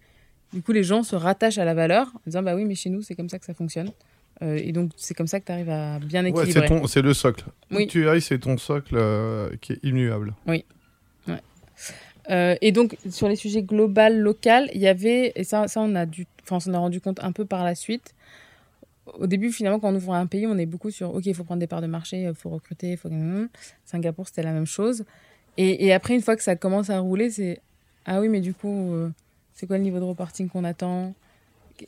du 0.54 0.62
coup, 0.62 0.72
les 0.72 0.84
gens 0.84 1.04
se 1.04 1.16
rattachent 1.16 1.58
à 1.58 1.66
la 1.66 1.74
valeur 1.74 2.08
en 2.16 2.22
disant 2.26 2.42
Bah 2.42 2.56
oui, 2.56 2.66
mais 2.66 2.76
chez 2.76 2.90
nous, 2.90 3.02
c'est 3.02 3.16
comme 3.16 3.30
ça 3.30 3.38
que 3.38 3.46
ça 3.46 3.54
fonctionne. 3.54 3.92
et 4.42 4.72
donc, 4.72 4.92
c'est 4.96 5.14
comme 5.14 5.28
ça 5.28 5.40
que 5.40 5.46
tu 5.46 5.52
arrives 5.52 5.70
à 5.70 6.00
bien 6.00 6.24
équilibrer. 6.24 6.70
Ouais, 6.70 6.88
c'est 6.88 7.02
le 7.02 7.14
socle. 7.14 7.46
Oui. 7.70 7.88
Tu 7.88 8.06
c'est 8.22 8.40
ton 8.40 8.58
socle 8.58 8.98
qui 9.60 9.74
est 9.74 9.80
immuable. 9.84 10.36
Oui. 10.48 10.64
Ouais. 11.28 11.42
Et 12.30 12.72
donc, 12.72 12.98
sur 13.10 13.28
les 13.30 13.36
sujets 13.36 13.64
global, 13.64 14.20
local, 14.20 14.70
il 14.74 14.82
y 14.82 14.88
avait, 14.88 15.32
et 15.36 15.44
ça, 15.44 15.68
ça 15.68 15.82
on 15.82 15.96
a 15.96 16.06
dû, 16.06 16.26
enfin, 16.44 16.58
on 16.58 16.60
s'en 16.60 16.74
a 16.74 16.80
rendu 16.80 17.00
compte 17.00 17.24
un 17.24 17.32
peu 17.32 17.46
par 17.46 17.64
la 17.64 17.74
suite, 17.74 18.14
au 19.14 19.28
début, 19.28 19.52
finalement, 19.52 19.80
quand 19.80 19.90
on 19.90 19.96
ouvre 19.96 20.14
un 20.14 20.28
pays, 20.28 20.48
on 20.48 20.58
est 20.58 20.66
beaucoup 20.66 20.92
sur 20.92 21.14
OK, 21.14 21.26
il 21.26 21.36
faut 21.36 21.44
prendre 21.44 21.60
des 21.60 21.68
parts 21.68 21.82
de 21.82 21.88
marché, 21.88 22.24
il 22.24 22.34
faut 22.34 22.50
recruter, 22.50 22.92
il 22.92 22.98
faut. 22.98 23.10
Singapour, 23.86 24.28
c'était 24.28 24.44
la 24.44 24.52
même 24.52 24.66
chose. 24.66 25.06
Et, 25.58 25.92
après, 25.92 26.14
une 26.14 26.22
fois 26.22 26.36
que 26.36 26.44
ça 26.44 26.56
commence 26.56 26.90
à 26.90 27.00
rouler, 27.00 27.32
c'est 27.32 27.62
Ah 28.06 28.20
oui, 28.20 28.30
mais 28.30 28.42
du 28.42 28.54
coup, 28.54 28.94
euh, 28.94 29.10
c'est 29.54 29.66
quoi 29.66 29.78
le 29.78 29.84
niveau 29.84 30.00
de 30.00 30.04
reporting 30.04 30.50
qu'on 30.50 30.64
attend? 30.64 31.16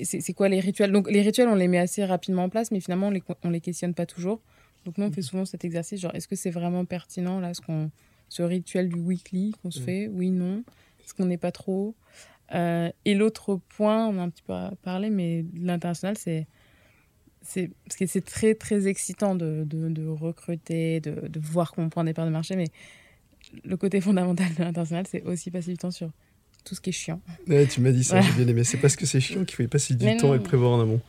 C'est 0.01 0.33
quoi 0.33 0.49
les 0.49 0.59
rituels? 0.59 0.91
Donc, 0.91 1.09
les 1.09 1.21
rituels, 1.21 1.47
on 1.47 1.55
les 1.55 1.67
met 1.67 1.77
assez 1.77 2.03
rapidement 2.03 2.43
en 2.43 2.49
place, 2.49 2.71
mais 2.71 2.79
finalement, 2.79 3.07
on 3.07 3.11
les, 3.11 3.23
on 3.43 3.49
les 3.49 3.61
questionne 3.61 3.93
pas 3.93 4.05
toujours. 4.05 4.39
Donc, 4.85 4.97
nous, 4.97 5.05
on 5.05 5.11
fait 5.11 5.21
souvent 5.21 5.45
cet 5.45 5.65
exercice 5.65 5.99
genre, 5.99 6.13
est-ce 6.15 6.27
que 6.27 6.35
c'est 6.35 6.49
vraiment 6.49 6.85
pertinent, 6.85 7.39
là, 7.39 7.53
ce, 7.53 7.61
qu'on, 7.61 7.91
ce 8.29 8.43
rituel 8.43 8.89
du 8.89 8.99
weekly 8.99 9.53
qu'on 9.61 9.71
se 9.71 9.79
fait 9.79 10.07
Oui, 10.07 10.29
non. 10.29 10.63
Est-ce 11.03 11.13
qu'on 11.13 11.25
n'est 11.25 11.37
pas 11.37 11.51
trop 11.51 11.95
euh, 12.53 12.89
Et 13.05 13.15
l'autre 13.15 13.59
point, 13.69 14.07
on 14.07 14.17
a 14.19 14.21
un 14.21 14.29
petit 14.29 14.43
peu 14.43 14.53
parlé, 14.83 15.09
mais 15.09 15.43
l'international, 15.59 16.17
c'est 16.17 16.47
c'est 17.41 17.71
parce 17.85 17.95
que 17.95 18.05
c'est 18.05 18.23
très 18.23 18.53
très 18.53 18.87
excitant 18.87 19.33
de, 19.33 19.63
de, 19.65 19.89
de 19.89 20.05
recruter, 20.05 20.99
de, 20.99 21.27
de, 21.27 21.39
voir 21.39 21.71
qu'on 21.71 21.89
prend 21.89 22.03
des 22.03 22.13
parts 22.13 22.25
de 22.25 22.31
marché, 22.31 22.55
mais 22.55 22.67
le 23.63 23.77
côté 23.77 24.01
fondamental 24.01 24.53
de 24.53 24.63
l'international, 24.63 25.05
c'est 25.09 25.23
aussi 25.23 25.49
passer 25.49 25.71
du 25.71 25.77
temps 25.77 25.89
sur 25.89 26.11
tout 26.65 26.75
ce 26.75 26.81
qui 26.81 26.89
est 26.89 26.93
chiant. 26.93 27.21
Ouais, 27.47 27.65
tu 27.65 27.81
m'as 27.81 27.91
dit 27.91 28.03
ça, 28.03 28.21
j'ai 28.21 28.33
bien 28.33 28.47
aimé. 28.47 28.63
C'est 28.63 28.77
parce 28.77 28.95
que 28.95 29.05
c'est 29.05 29.21
chiant 29.21 29.45
qu'il 29.45 29.55
faut 29.55 29.63
y 29.63 29.67
passer 29.67 29.95
du 29.95 30.17
temps 30.17 30.35
et 30.35 30.39
prévoir 30.39 30.73
en 30.73 30.81
amont. 30.81 31.01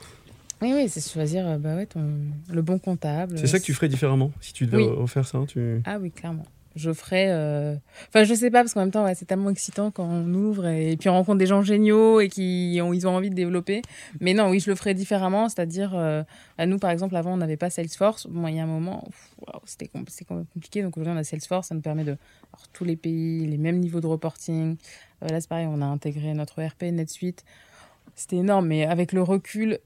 Oui, 0.63 0.73
oui, 0.75 0.89
c'est 0.89 1.07
choisir 1.07 1.47
euh, 1.47 1.59
bah 1.59 1.75
ouais, 1.75 1.87
ton, 1.87 2.07
le 2.51 2.63
bon 2.63 2.79
comptable. 2.79 3.39
C'est 3.39 3.47
ça 3.47 3.59
que 3.59 3.65
tu 3.65 3.73
ferais 3.73 3.89
différemment 3.89 4.31
si 4.41 4.53
tu 4.53 4.67
devais 4.67 4.85
refaire 4.85 5.27
ça 5.27 5.43
tu... 5.49 5.81
Ah 5.85 5.99
oui, 5.99 6.11
clairement 6.11 6.45
je 6.77 6.93
ferai. 6.93 7.27
Euh, 7.31 7.75
enfin, 8.09 8.25
je 8.25 8.35
sais 8.35 8.51
pas, 8.51 8.61
parce 8.61 8.75
qu'en 8.75 8.81
même 8.81 8.91
temps, 8.91 9.07
c'est 9.15 9.25
tellement 9.25 9.51
excitant 9.51 9.91
quand 9.91 10.05
on 10.05 10.33
ouvre 10.35 10.67
et, 10.67 10.97
puis 10.97 11.09
on 11.09 11.15
rencontre 11.15 11.39
des 11.39 11.47
gens 11.47 11.63
géniaux 11.63 12.21
et 12.21 12.29
qui 12.29 12.79
ont, 12.83 12.93
ils 12.93 13.07
ont 13.07 13.17
envie 13.17 13.31
de 13.31 13.35
développer. 13.35 13.83
Mais 14.21 14.35
non, 14.35 14.49
oui, 14.51 14.61
je 14.61 14.71
le 14.71 14.77
ferai 14.77 14.95
différemment. 14.95 15.49
C'est-à-dire, 15.49 15.93
euh, 15.95 16.23
à 16.59 16.67
nous, 16.67 16.79
par 16.79 16.91
exemple, 16.91 17.17
avant, 17.17 17.35
on 17.35 17.39
n'avait 17.39 17.57
pas 17.57 17.71
Salesforce. 17.71 18.27
Bon, 18.29 18.47
il 18.49 18.57
y 18.57 18.61
a 18.61 18.63
un 18.63 18.67
moment, 18.67 19.09
c'était 19.65 19.89
compliqué. 19.89 20.83
Donc 20.83 20.97
aujourd'hui, 20.97 21.15
on 21.17 21.21
a 21.21 21.25
Salesforce. 21.25 21.69
Ça 21.69 21.75
nous 21.75 21.81
permet 21.81 22.05
de 22.05 22.17
avoir 22.53 22.69
tous 22.73 22.85
les 22.85 22.97
pays, 22.97 23.47
les 23.47 23.59
mêmes 23.59 23.79
niveaux 23.79 24.01
de 24.01 24.07
reporting. 24.07 24.77
Euh, 25.23 25.29
là, 25.29 25.41
c'est 25.41 25.49
pareil, 25.49 25.67
on 25.69 25.83
a 25.83 25.87
intégré 25.87 26.35
notre 26.35 26.61
ERP, 26.61 26.83
NetSuite. 26.83 27.45
C'était 28.15 28.37
énorme, 28.37 28.67
mais 28.67 28.85
avec 28.85 29.13
le 29.13 29.23
recul, 29.23 29.79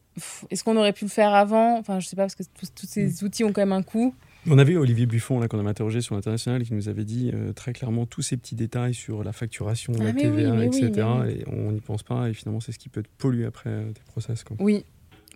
est-ce 0.51 0.64
qu'on 0.64 0.77
aurait 0.77 0.92
pu 0.92 1.05
le 1.05 1.11
faire 1.11 1.35
avant? 1.35 1.79
Enfin, 1.79 2.01
je 2.01 2.09
sais 2.09 2.16
pas, 2.16 2.23
parce 2.23 2.35
que 2.35 2.42
tous 2.75 2.87
ces 2.87 3.07
mm. 3.07 3.25
outils 3.25 3.44
ont 3.44 3.53
quand 3.53 3.62
même 3.62 3.73
un 3.73 3.83
coût. 3.83 4.14
On 4.48 4.59
avait 4.59 4.76
Olivier 4.76 5.07
Buffon, 5.07 5.40
là, 5.40 5.48
qu'on 5.48 5.59
avait 5.59 5.70
interrogé 5.70 6.00
sur 6.00 6.14
l'international, 6.14 6.62
qui 6.64 6.74
nous 6.74 6.88
avait 6.88 7.04
dit 7.04 7.30
euh, 7.33 7.52
très 7.52 7.72
clairement 7.72 8.04
tous 8.04 8.22
ces 8.22 8.37
petits 8.37 8.54
détails 8.54 8.94
sur 8.94 9.24
la 9.24 9.33
facturation, 9.33 9.92
la 9.94 10.11
ah, 10.11 10.12
TVA, 10.12 10.64
etc. 10.64 10.90
et 11.28 11.44
on 11.46 11.72
n'y 11.72 11.80
pense 11.80 12.02
pas. 12.02 12.28
Et 12.28 12.35
finalement, 12.35 12.61
c'est 12.61 12.72
ce 12.72 12.78
qui 12.78 12.88
peut 12.88 13.02
te 13.02 13.09
polluer 13.18 13.46
après 13.46 13.70
euh, 13.70 13.92
tes 13.92 14.02
process. 14.07 14.44
Oui. 14.59 14.85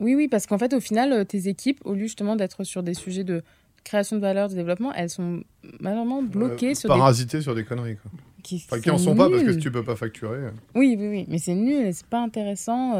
Oui, 0.01 0.15
oui, 0.15 0.29
parce 0.29 0.47
qu'en 0.47 0.59
fait, 0.59 0.75
au 0.75 0.81
final, 0.81 1.13
euh, 1.13 1.25
tes 1.25 1.49
équipes, 1.49 1.81
au 1.85 1.95
lieu 1.95 2.03
justement 2.03 2.37
d'être 2.37 2.63
sur 2.65 2.83
des 2.83 2.95
sujets 2.95 3.25
de 3.25 3.43
création 3.83 4.17
de 4.17 4.21
valeur, 4.21 4.49
de 4.49 4.55
développement, 4.55 4.93
elles 4.93 5.11
sont 5.11 5.43
malheureusement 5.81 6.23
bloquées 6.23 6.75
sur 6.75 6.89
parasitées 6.89 7.41
sur 7.41 7.55
des 7.55 7.65
conneries. 7.65 7.97
Quoi. 7.97 8.11
Qui, 8.43 8.65
qui 8.83 8.91
en 8.91 8.99
sont 8.99 9.17
pas 9.17 9.29
parce 9.29 9.43
que 9.43 9.51
tu 9.51 9.73
peux 9.73 9.83
pas 9.83 9.97
facturer. 9.97 10.39
Oui, 10.75 10.97
oui, 10.99 11.09
oui, 11.09 11.27
mais 11.29 11.39
c'est 11.39 11.55
nul, 11.55 11.93
c'est 11.93 12.07
pas 12.07 12.21
intéressant. 12.21 12.95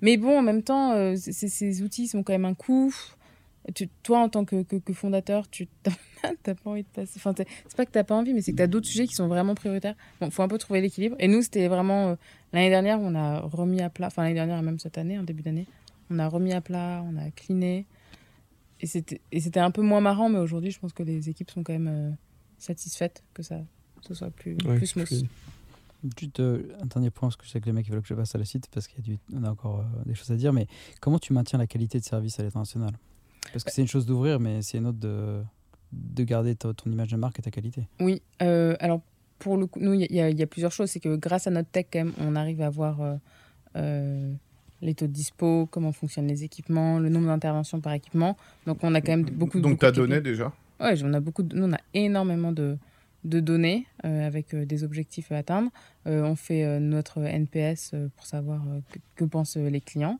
Mais 0.00 0.16
bon, 0.16 0.38
en 0.38 0.42
même 0.42 0.62
temps, 0.62 1.14
ces 1.16 1.82
outils 1.82 2.08
sont 2.08 2.22
quand 2.22 2.32
même 2.32 2.46
un 2.46 2.54
coût 2.54 2.94
toi, 4.02 4.20
en 4.20 4.28
tant 4.28 4.44
que, 4.44 4.62
que, 4.62 4.92
fondateur, 4.92 5.48
tu 5.48 5.68
n'as 6.46 6.54
pas 6.54 6.70
envie 6.70 6.82
de 6.82 6.88
passer. 6.88 7.12
Enfin, 7.16 7.32
c'est 7.36 7.76
pas 7.76 7.86
que 7.86 7.92
tu 7.92 7.98
n'as 7.98 8.04
pas 8.04 8.16
envie, 8.16 8.34
mais 8.34 8.42
c'est 8.42 8.52
que 8.52 8.56
tu 8.56 8.62
as 8.62 8.66
d'autres 8.66 8.86
sujets 8.86 9.06
qui 9.06 9.14
sont 9.14 9.28
vraiment 9.28 9.54
prioritaires. 9.54 9.94
Bon, 10.20 10.30
faut 10.30 10.42
un 10.42 10.48
peu 10.48 10.58
trouver 10.58 10.80
l'équilibre. 10.80 11.16
Et 11.18 11.28
nous, 11.28 11.42
c'était 11.42 11.68
vraiment. 11.68 12.08
Euh, 12.08 12.14
l'année 12.52 12.70
dernière, 12.70 13.00
on 13.00 13.14
a 13.14 13.40
remis 13.40 13.80
à 13.80 13.90
plat. 13.90 14.08
Enfin, 14.08 14.22
l'année 14.22 14.34
dernière, 14.34 14.60
même 14.62 14.78
cette 14.78 14.98
année, 14.98 15.18
en 15.18 15.22
début 15.22 15.42
d'année, 15.42 15.66
on 16.10 16.18
a 16.18 16.28
remis 16.28 16.52
à 16.52 16.60
plat, 16.60 17.04
on 17.06 17.16
a 17.16 17.30
cliné. 17.30 17.86
Et 18.80 18.86
c'était 18.86 19.60
un 19.60 19.70
peu 19.70 19.82
moins 19.82 20.00
marrant, 20.00 20.28
mais 20.28 20.40
aujourd'hui, 20.40 20.72
je 20.72 20.80
pense 20.80 20.92
que 20.92 21.04
les 21.04 21.28
équipes 21.28 21.52
sont 21.52 21.62
quand 21.62 21.72
même 21.72 21.88
euh, 21.88 22.10
satisfaites 22.58 23.22
que 23.32 23.44
ça 23.44 23.60
ce 24.00 24.14
soit 24.14 24.30
plus, 24.30 24.56
plus 24.56 24.86
smooth. 24.88 25.28
Juste 26.18 26.40
euh, 26.40 26.76
un 26.82 26.86
dernier 26.86 27.10
point, 27.10 27.28
parce 27.28 27.36
que 27.36 27.44
je 27.44 27.50
sais 27.50 27.60
que 27.60 27.66
les 27.66 27.72
mecs 27.72 27.88
veulent 27.88 28.02
que 28.02 28.08
je 28.08 28.14
passe 28.14 28.34
à 28.34 28.38
la 28.38 28.44
suite, 28.44 28.66
parce 28.72 28.88
qu'on 28.88 29.44
a, 29.44 29.46
a 29.46 29.50
encore 29.52 29.84
des 30.04 30.16
choses 30.16 30.32
à 30.32 30.34
dire, 30.34 30.52
mais 30.52 30.66
comment 31.00 31.20
tu 31.20 31.32
maintiens 31.32 31.60
la 31.60 31.68
qualité 31.68 32.00
de 32.00 32.04
service 32.04 32.40
à 32.40 32.42
l'international? 32.42 32.90
Parce 33.52 33.64
que 33.64 33.70
c'est 33.70 33.82
une 33.82 33.88
chose 33.88 34.06
d'ouvrir, 34.06 34.40
mais 34.40 34.62
c'est 34.62 34.78
une 34.78 34.86
autre 34.86 34.98
de, 34.98 35.42
de 35.92 36.24
garder 36.24 36.54
ton 36.54 36.72
image 36.86 37.08
de 37.08 37.16
marque 37.16 37.38
et 37.38 37.42
ta 37.42 37.50
qualité. 37.50 37.86
Oui, 38.00 38.22
euh, 38.42 38.74
alors 38.80 39.02
pour 39.38 39.56
le 39.56 39.66
coup, 39.66 39.80
nous, 39.80 39.92
il 39.92 40.02
y, 40.02 40.14
y, 40.14 40.42
a 40.42 40.46
plusieurs 40.46 40.72
choses. 40.72 40.90
C'est 40.90 41.00
que 41.00 41.16
grâce 41.16 41.46
à 41.46 41.50
notre 41.50 41.68
tech, 41.68 41.86
quand 41.92 41.98
même, 41.98 42.12
on 42.18 42.36
arrive 42.36 42.62
à 42.62 42.70
voir 42.70 43.00
euh, 43.00 43.16
euh, 43.76 44.32
les 44.80 44.94
taux 44.94 45.06
de 45.06 45.12
dispo, 45.12 45.66
comment 45.70 45.92
fonctionnent 45.92 46.28
les 46.28 46.44
équipements, 46.44 46.98
le 46.98 47.08
nombre 47.08 47.26
d'interventions 47.26 47.80
par 47.80 47.92
équipement. 47.92 48.36
Donc, 48.66 48.78
on 48.82 48.94
a 48.94 49.00
quand 49.00 49.12
même 49.12 49.24
beaucoup 49.24 49.58
de. 49.58 49.62
Donc, 49.62 49.80
tu 49.80 49.86
as 49.86 49.92
donné 49.92 50.20
déjà? 50.20 50.52
Oui, 50.80 50.90
on 51.04 51.12
a 51.12 51.20
beaucoup 51.20 51.42
de, 51.42 51.56
nous, 51.56 51.66
on 51.66 51.72
a 51.72 51.80
énormément 51.92 52.52
de, 52.52 52.78
de 53.24 53.40
données 53.40 53.86
avec 54.02 54.54
des 54.54 54.84
objectifs 54.84 55.30
à 55.30 55.38
atteindre. 55.38 55.70
on 56.06 56.34
fait 56.34 56.80
notre 56.80 57.20
NPS 57.20 57.94
pour 58.16 58.26
savoir 58.26 58.60
que, 58.90 58.98
que, 59.14 59.24
pensent 59.24 59.56
les 59.56 59.80
clients. 59.80 60.18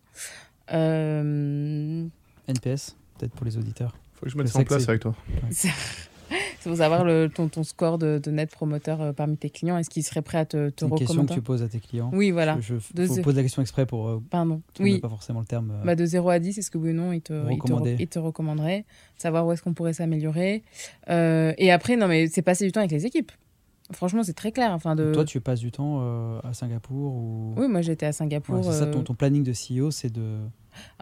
NPS 2.48 2.96
pour 3.30 3.46
les 3.46 3.56
auditeurs. 3.56 3.94
Faut 4.14 4.26
que 4.26 4.32
je 4.32 4.37
mette 4.37 4.48
ça 4.48 4.58
en 4.58 4.64
place 4.64 4.88
avec 4.88 5.02
toi. 5.02 5.14
C'est 6.62 6.68
pour 6.68 6.78
savoir 6.78 7.04
le, 7.04 7.28
ton, 7.28 7.48
ton 7.48 7.64
score 7.64 7.98
de, 7.98 8.20
net 8.30 8.50
promoteur 8.50 9.00
euh, 9.00 9.12
parmi 9.12 9.37
tes 9.37 9.50
clients. 9.50 9.76
Est-ce 9.76 9.90
qu'ils 9.90 10.02
seraient 10.02 10.22
prêts 10.22 10.38
à 10.38 10.44
te, 10.44 10.70
te 10.70 10.85
une 10.85 10.92
recommander 10.92 10.98
question 10.98 11.26
que 11.26 11.32
tu 11.35 11.42
poses 11.42 11.62
à 11.62 11.68
tes 11.68 11.80
clients. 11.80 12.11
Oui, 12.12 12.30
voilà. 12.30 12.58
Je, 12.61 12.76
je 12.76 13.20
pose 13.20 13.37
la 13.37 13.42
question 13.42 13.62
exprès 13.62 13.87
pour. 13.87 14.08
Euh, 14.08 14.22
Pardon. 14.30 14.62
Oui. 14.80 15.00
Pas 15.00 15.08
forcément 15.08 15.40
le 15.40 15.46
terme. 15.46 15.72
Euh, 15.72 15.85
bah 15.85 15.96
de 15.96 16.04
0 16.04 16.28
à 16.30 16.38
10, 16.38 16.58
est-ce 16.58 16.70
que 16.70 16.78
oui 16.78 16.90
ou 16.90 16.94
non, 16.94 17.12
ils 17.12 17.20
te, 17.20 17.32
ils 17.50 17.58
te, 17.58 18.02
ils 18.02 18.08
te 18.08 18.18
recommanderaient 18.18 18.85
Savoir 19.18 19.46
où 19.46 19.52
est-ce 19.52 19.62
qu'on 19.62 19.74
pourrait 19.74 19.92
s'améliorer. 19.92 20.62
et 21.08 21.72
après, 21.72 21.96
non, 21.96 22.08
mais 22.08 22.28
c'est 22.28 22.42
passer 22.42 22.64
du 22.64 22.72
temps 22.72 22.80
avec 22.80 22.92
les 22.92 23.06
équipes. 23.06 23.32
Franchement, 23.92 24.22
c'est 24.22 24.32
très 24.32 24.52
clair. 24.52 24.70
Enfin, 24.72 24.94
de... 24.94 25.12
Toi, 25.12 25.24
tu 25.24 25.40
passes 25.40 25.61
du 25.61 25.70
temps 25.70 26.00
à 26.42 26.54
Singapour 26.54 27.12
ou... 27.14 27.54
Oui, 27.56 27.68
moi 27.68 27.82
j'étais 27.82 28.06
à 28.06 28.12
Singapour. 28.12 28.64
c'est 28.64 28.78
ça, 28.78 28.87
ton, 28.87 29.02
ton, 29.02 29.14
planning 29.14 29.42
de 29.42 29.52
CEO, 29.52 29.90
c'est 29.90 30.11
de 30.11 30.38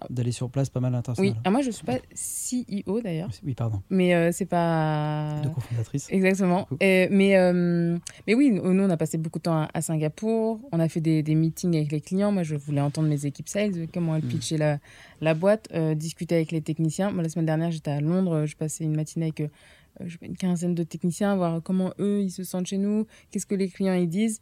d'aller 0.09 0.33
sur 0.33 0.51
place 0.51 0.71
pas 0.71 0.81
mal 0.81 0.95
international. 0.95 1.33
Oui, 1.33 1.41
ah, 1.45 1.51
moi 1.51 1.63
je 1.63 1.71
suis 1.71 1.85
pas 1.85 1.99
CEO 2.15 3.01
d'ailleurs. 3.01 3.31
Oui, 3.45 3.55
pardon. 3.55 3.83
Mais 3.91 4.15
euh, 4.15 4.31
c'est 4.33 4.47
pas. 4.47 5.41
De 5.43 5.49
cofondatrice. 5.49 6.09
Exactement. 6.11 6.67
mais, 6.81 7.37
euh, 7.37 7.99
mais 8.27 8.35
oui, 8.35 8.51
nous 8.51 8.83
on 8.83 8.91
a 8.91 8.97
passé 8.97 9.19
beaucoup 9.19 9.39
de 9.39 9.45
temps 9.45 9.69
à, 9.73 9.81
Singapour. 9.81 10.61
On 10.73 10.81
a 10.81 10.89
fait 10.89 11.01
des, 11.01 11.23
des, 11.23 11.35
meetings 11.35 11.77
avec 11.77 11.93
les 11.93 12.01
clients. 12.01 12.33
Moi 12.33 12.43
je 12.43 12.57
voulais 12.57 12.81
entendre 12.81 13.09
mes 13.09 13.27
équipes 13.27 13.49
sales, 13.49 13.87
comment 13.93 14.17
elles 14.17 14.25
mm. 14.25 14.29
pitchaient 14.29 14.59
la, 14.59 14.79
la 15.21 15.35
boîte, 15.35 15.69
euh, 15.75 15.95
discuter 15.95 16.37
avec 16.37 16.53
les 16.53 16.63
techniciens. 16.63 17.11
Moi 17.11 17.23
la 17.23 17.29
semaine 17.29 17.47
dernière 17.47 17.71
j'étais 17.71 17.91
à 17.91 18.01
Londres, 18.01 18.47
je 18.47 18.57
passais 18.57 18.85
une 18.85 18.97
matinée 18.97 19.27
avec 19.27 19.51
une 20.23 20.37
quinzaine 20.37 20.75
de 20.75 20.83
techniciens, 20.83 21.37
voir 21.37 21.63
comment 21.63 21.93
eux 21.99 22.23
ils 22.23 22.31
se 22.31 22.45
sentent 22.45 22.67
chez 22.67 22.79
nous, 22.79 23.07
qu'est-ce 23.31 23.47
que 23.47 23.55
les 23.55 23.69
clients 23.69 23.95
ils 23.95 24.09
disent. 24.09 24.41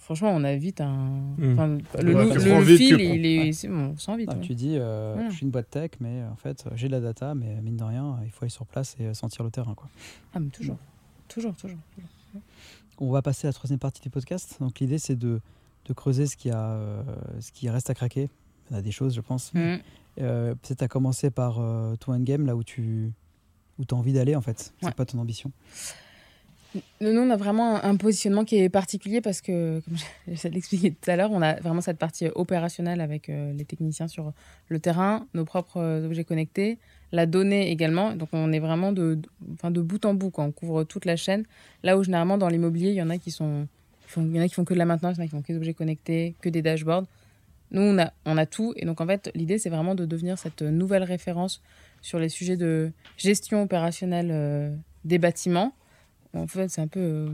Franchement, 0.00 0.30
on 0.34 0.42
a 0.42 0.56
vite 0.56 0.80
un. 0.80 1.34
Hmm. 1.38 1.78
le, 2.00 2.12
le, 2.12 2.76
fil, 2.76 3.00
il 3.00 3.24
est, 3.24 3.68
on 3.68 3.96
sent 3.96 4.16
vite. 4.16 4.30
Tu 4.40 4.54
dis, 4.54 4.74
je 4.74 5.30
suis 5.30 5.44
une 5.44 5.50
boîte 5.50 5.70
tech, 5.70 5.92
mais 6.00 6.24
en 6.24 6.36
fait, 6.36 6.64
j'ai 6.74 6.88
de 6.88 6.92
la 6.92 7.00
data, 7.00 7.34
mais 7.34 7.60
mine 7.62 7.76
de 7.76 7.84
rien, 7.84 8.18
il 8.24 8.30
faut 8.30 8.44
aller 8.44 8.50
sur 8.50 8.66
place 8.66 8.96
et 8.98 9.14
sentir 9.14 9.44
le 9.44 9.50
terrain. 9.50 9.74
Quoi. 9.74 9.88
Ah, 10.34 10.40
mais 10.40 10.50
toujours. 10.50 10.78
Toujours, 11.28 11.54
toujours. 11.54 11.78
On 12.98 13.10
va 13.10 13.22
passer 13.22 13.46
à 13.46 13.50
la 13.50 13.52
troisième 13.52 13.78
partie 13.78 14.00
du 14.00 14.10
podcast. 14.10 14.56
Donc 14.60 14.80
l'idée, 14.80 14.98
c'est 14.98 15.16
de, 15.16 15.40
de, 15.84 15.92
creuser 15.92 16.26
ce 16.26 16.36
qui, 16.36 16.50
a, 16.50 16.78
ce 17.40 17.52
qui 17.52 17.68
reste 17.68 17.90
à 17.90 17.94
craquer. 17.94 18.28
Il 18.70 18.76
y 18.76 18.78
a 18.78 18.82
des 18.82 18.92
choses, 18.92 19.14
je 19.14 19.20
pense. 19.20 19.52
Mm. 19.54 19.76
Peut-être 20.16 20.82
à 20.82 20.88
commencer 20.88 21.30
par 21.30 21.60
ton 22.00 22.12
endgame, 22.12 22.46
là 22.46 22.56
où 22.56 22.64
tu 22.64 23.12
où 23.78 23.82
as 23.88 23.94
envie 23.94 24.12
d'aller, 24.12 24.34
en 24.34 24.40
fait. 24.40 24.72
C'est 24.82 24.94
pas 24.94 25.04
ton 25.04 25.18
ambition. 25.18 25.52
Nous, 27.00 27.20
on 27.20 27.30
a 27.30 27.36
vraiment 27.36 27.82
un 27.82 27.96
positionnement 27.96 28.44
qui 28.44 28.56
est 28.56 28.68
particulier 28.68 29.20
parce 29.20 29.40
que, 29.40 29.80
comme 29.80 29.96
j'essaie 30.28 30.48
de 30.50 30.54
l'expliquer 30.54 30.90
tout 30.92 31.10
à 31.10 31.16
l'heure, 31.16 31.30
on 31.32 31.42
a 31.42 31.54
vraiment 31.60 31.80
cette 31.80 31.98
partie 31.98 32.28
opérationnelle 32.34 33.00
avec 33.00 33.28
euh, 33.28 33.52
les 33.52 33.64
techniciens 33.64 34.08
sur 34.08 34.32
le 34.68 34.78
terrain, 34.80 35.26
nos 35.34 35.44
propres 35.44 35.78
euh, 35.78 36.06
objets 36.06 36.24
connectés, 36.24 36.78
la 37.12 37.26
donnée 37.26 37.70
également. 37.70 38.14
Donc, 38.14 38.30
on 38.32 38.52
est 38.52 38.58
vraiment 38.58 38.92
de, 38.92 39.18
de 39.64 39.80
bout 39.80 40.04
en 40.04 40.14
bout, 40.14 40.32
on 40.36 40.50
couvre 40.52 40.84
toute 40.84 41.04
la 41.04 41.16
chaîne. 41.16 41.44
Là 41.82 41.98
où, 41.98 42.04
généralement, 42.04 42.38
dans 42.38 42.48
l'immobilier, 42.48 42.90
il 42.90 42.96
y 42.96 43.02
en 43.02 43.10
a 43.10 43.18
qui 43.18 43.30
sont. 43.30 43.66
Il 44.16 44.34
y 44.34 44.38
en 44.38 44.42
a 44.42 44.48
qui 44.48 44.54
font 44.54 44.64
que 44.64 44.72
de 44.72 44.78
la 44.78 44.84
maintenance, 44.84 45.16
il 45.16 45.18
y 45.18 45.22
en 45.22 45.24
a 45.24 45.26
qui 45.26 45.32
font 45.32 45.42
que 45.42 45.52
des 45.52 45.58
objets 45.58 45.74
connectés, 45.74 46.34
que 46.40 46.48
des 46.48 46.62
dashboards. 46.62 47.06
Nous, 47.72 47.82
on 47.82 47.98
a, 47.98 48.12
on 48.24 48.38
a 48.38 48.46
tout. 48.46 48.72
Et 48.76 48.86
donc, 48.86 49.00
en 49.00 49.06
fait, 49.06 49.30
l'idée, 49.34 49.58
c'est 49.58 49.70
vraiment 49.70 49.96
de 49.96 50.04
devenir 50.04 50.38
cette 50.38 50.62
nouvelle 50.62 51.02
référence 51.02 51.60
sur 52.02 52.18
les 52.18 52.28
sujets 52.28 52.56
de 52.56 52.92
gestion 53.16 53.62
opérationnelle 53.62 54.30
euh, 54.30 54.74
des 55.04 55.18
bâtiments 55.18 55.72
en 56.36 56.46
fait, 56.46 56.68
c'est 56.68 56.80
un 56.80 56.88
peu 56.88 57.00
euh, 57.00 57.28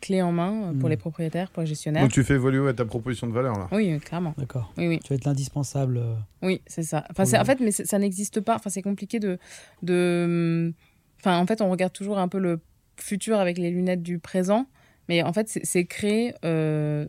clé 0.00 0.22
en 0.22 0.32
main 0.32 0.70
euh, 0.70 0.72
pour 0.72 0.88
les 0.88 0.96
hmm. 0.96 1.00
propriétaires, 1.00 1.50
pour 1.50 1.62
les 1.62 1.66
gestionnaires. 1.66 2.02
Donc 2.02 2.12
tu 2.12 2.24
fais 2.24 2.34
évoluer 2.34 2.74
ta 2.74 2.84
proposition 2.84 3.26
de 3.26 3.32
valeur 3.32 3.58
là. 3.58 3.68
Oui, 3.72 3.98
clairement. 4.00 4.34
D'accord. 4.38 4.72
Oui, 4.76 4.88
oui. 4.88 5.00
Tu 5.02 5.10
vas 5.10 5.16
être 5.16 5.24
l'indispensable. 5.24 5.98
Euh, 5.98 6.14
oui, 6.42 6.60
c'est 6.66 6.82
ça. 6.82 7.04
Enfin, 7.10 7.24
en 7.38 7.44
fait, 7.44 7.60
mais 7.60 7.70
ça 7.70 7.98
n'existe 7.98 8.40
pas. 8.40 8.56
Enfin, 8.56 8.70
c'est 8.70 8.82
compliqué 8.82 9.20
de, 9.20 9.38
de. 9.82 10.72
Enfin, 11.20 11.38
en 11.38 11.46
fait, 11.46 11.60
on 11.60 11.70
regarde 11.70 11.92
toujours 11.92 12.18
un 12.18 12.28
peu 12.28 12.38
le 12.38 12.60
futur 12.96 13.38
avec 13.38 13.58
les 13.58 13.70
lunettes 13.70 14.02
du 14.02 14.18
présent. 14.18 14.66
Mais 15.08 15.22
en 15.24 15.32
fait, 15.32 15.48
c'est, 15.48 15.84
créer 15.84 16.32
ce, 16.42 17.08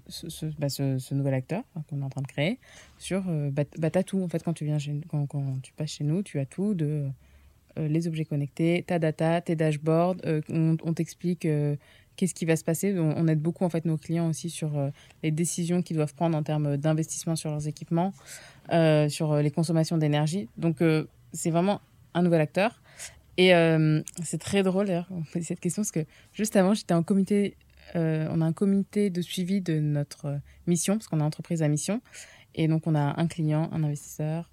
bah, 0.58 0.68
ce, 0.68 0.98
ce, 0.98 1.14
nouvel 1.14 1.36
acteur 1.36 1.64
qu'on 1.88 2.02
est 2.02 2.04
en 2.04 2.10
train 2.10 2.24
de 2.24 2.28
créer 2.28 2.60
sur. 2.98 3.22
Bah, 3.52 3.64
bah, 3.78 3.92
t'as 3.92 4.04
tout. 4.04 4.22
En 4.22 4.28
fait, 4.28 4.44
quand 4.44 4.54
tu, 4.54 4.66
viens 4.66 4.78
quand, 5.08 5.28
quand 5.28 5.62
tu 5.62 5.74
passes 5.74 5.92
chez 5.92 6.04
nous, 6.04 6.24
tu 6.24 6.40
as 6.40 6.46
tout 6.46 6.74
de 6.74 6.86
euh, 6.86 7.10
les 7.78 8.08
objets 8.08 8.26
connectés, 8.26 8.84
ta 8.86 9.00
data, 9.00 9.42
tes 9.42 9.56
dashboards. 9.56 10.18
Euh, 10.26 10.42
on, 10.50 10.94
t'explique 10.94 11.46
euh, 11.46 11.76
qu'est-ce 12.16 12.34
qui 12.34 12.46
va 12.46 12.56
se 12.56 12.64
passer. 12.64 12.98
On, 12.98 13.28
aide 13.28 13.40
beaucoup 13.40 13.66
en 13.66 13.70
fait 13.70 13.86
nos 13.86 13.98
clients 13.98 14.30
aussi 14.30 14.50
sur 14.50 14.92
les 15.24 15.32
décisions 15.32 15.82
qu'ils 15.82 15.96
doivent 15.96 16.14
prendre 16.14 16.38
en 16.38 16.44
termes 16.44 16.78
d'investissement 16.78 17.36
sur 17.36 17.50
leurs 17.50 17.68
équipements, 17.68 18.14
sur 19.10 19.36
les 19.36 19.52
consommations 19.52 19.98
d'énergie. 19.98 20.48
Donc 20.58 20.78
c'est 21.32 21.50
vraiment 21.50 21.82
un 22.14 22.22
nouvel 22.22 22.42
acteur. 22.42 22.82
Et 23.38 23.52
c'est 24.24 24.38
très 24.38 24.62
drôle 24.62 24.86
d'ailleurs, 24.86 25.10
cette 25.42 25.60
question 25.60 25.82
parce 25.82 25.92
que 25.92 26.06
juste 26.34 26.56
avant 26.56 26.76
j'étais 26.76 26.94
en 26.94 27.02
comité, 27.02 27.58
on 27.96 28.42
a 28.42 28.46
un 28.46 28.54
comité 28.54 29.10
de 29.10 29.22
suivi 29.22 29.62
de 29.62 29.80
notre 29.80 30.40
mission 30.68 30.94
parce 30.98 31.08
qu'on 31.08 31.20
a 31.20 31.24
entreprise 31.24 31.64
à 31.64 31.68
mission. 31.68 32.00
Et 32.54 32.68
donc 32.68 32.86
on 32.86 32.94
a 32.94 33.20
un 33.20 33.26
client, 33.26 33.70
un 33.72 33.84
investisseur 33.84 34.52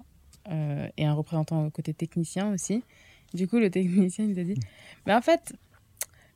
et 0.97 1.05
un 1.05 1.13
représentant 1.13 1.69
côté 1.69 1.93
technicien 1.93 2.55
aussi. 2.55 2.83
Du 3.35 3.49
coup, 3.49 3.59
le 3.59 3.71
technicien, 3.71 4.25
il 4.25 4.39
a 4.39 4.45
dit 4.45 4.59
Mais 5.07 5.15
en 5.15 5.21
fait, 5.21 5.55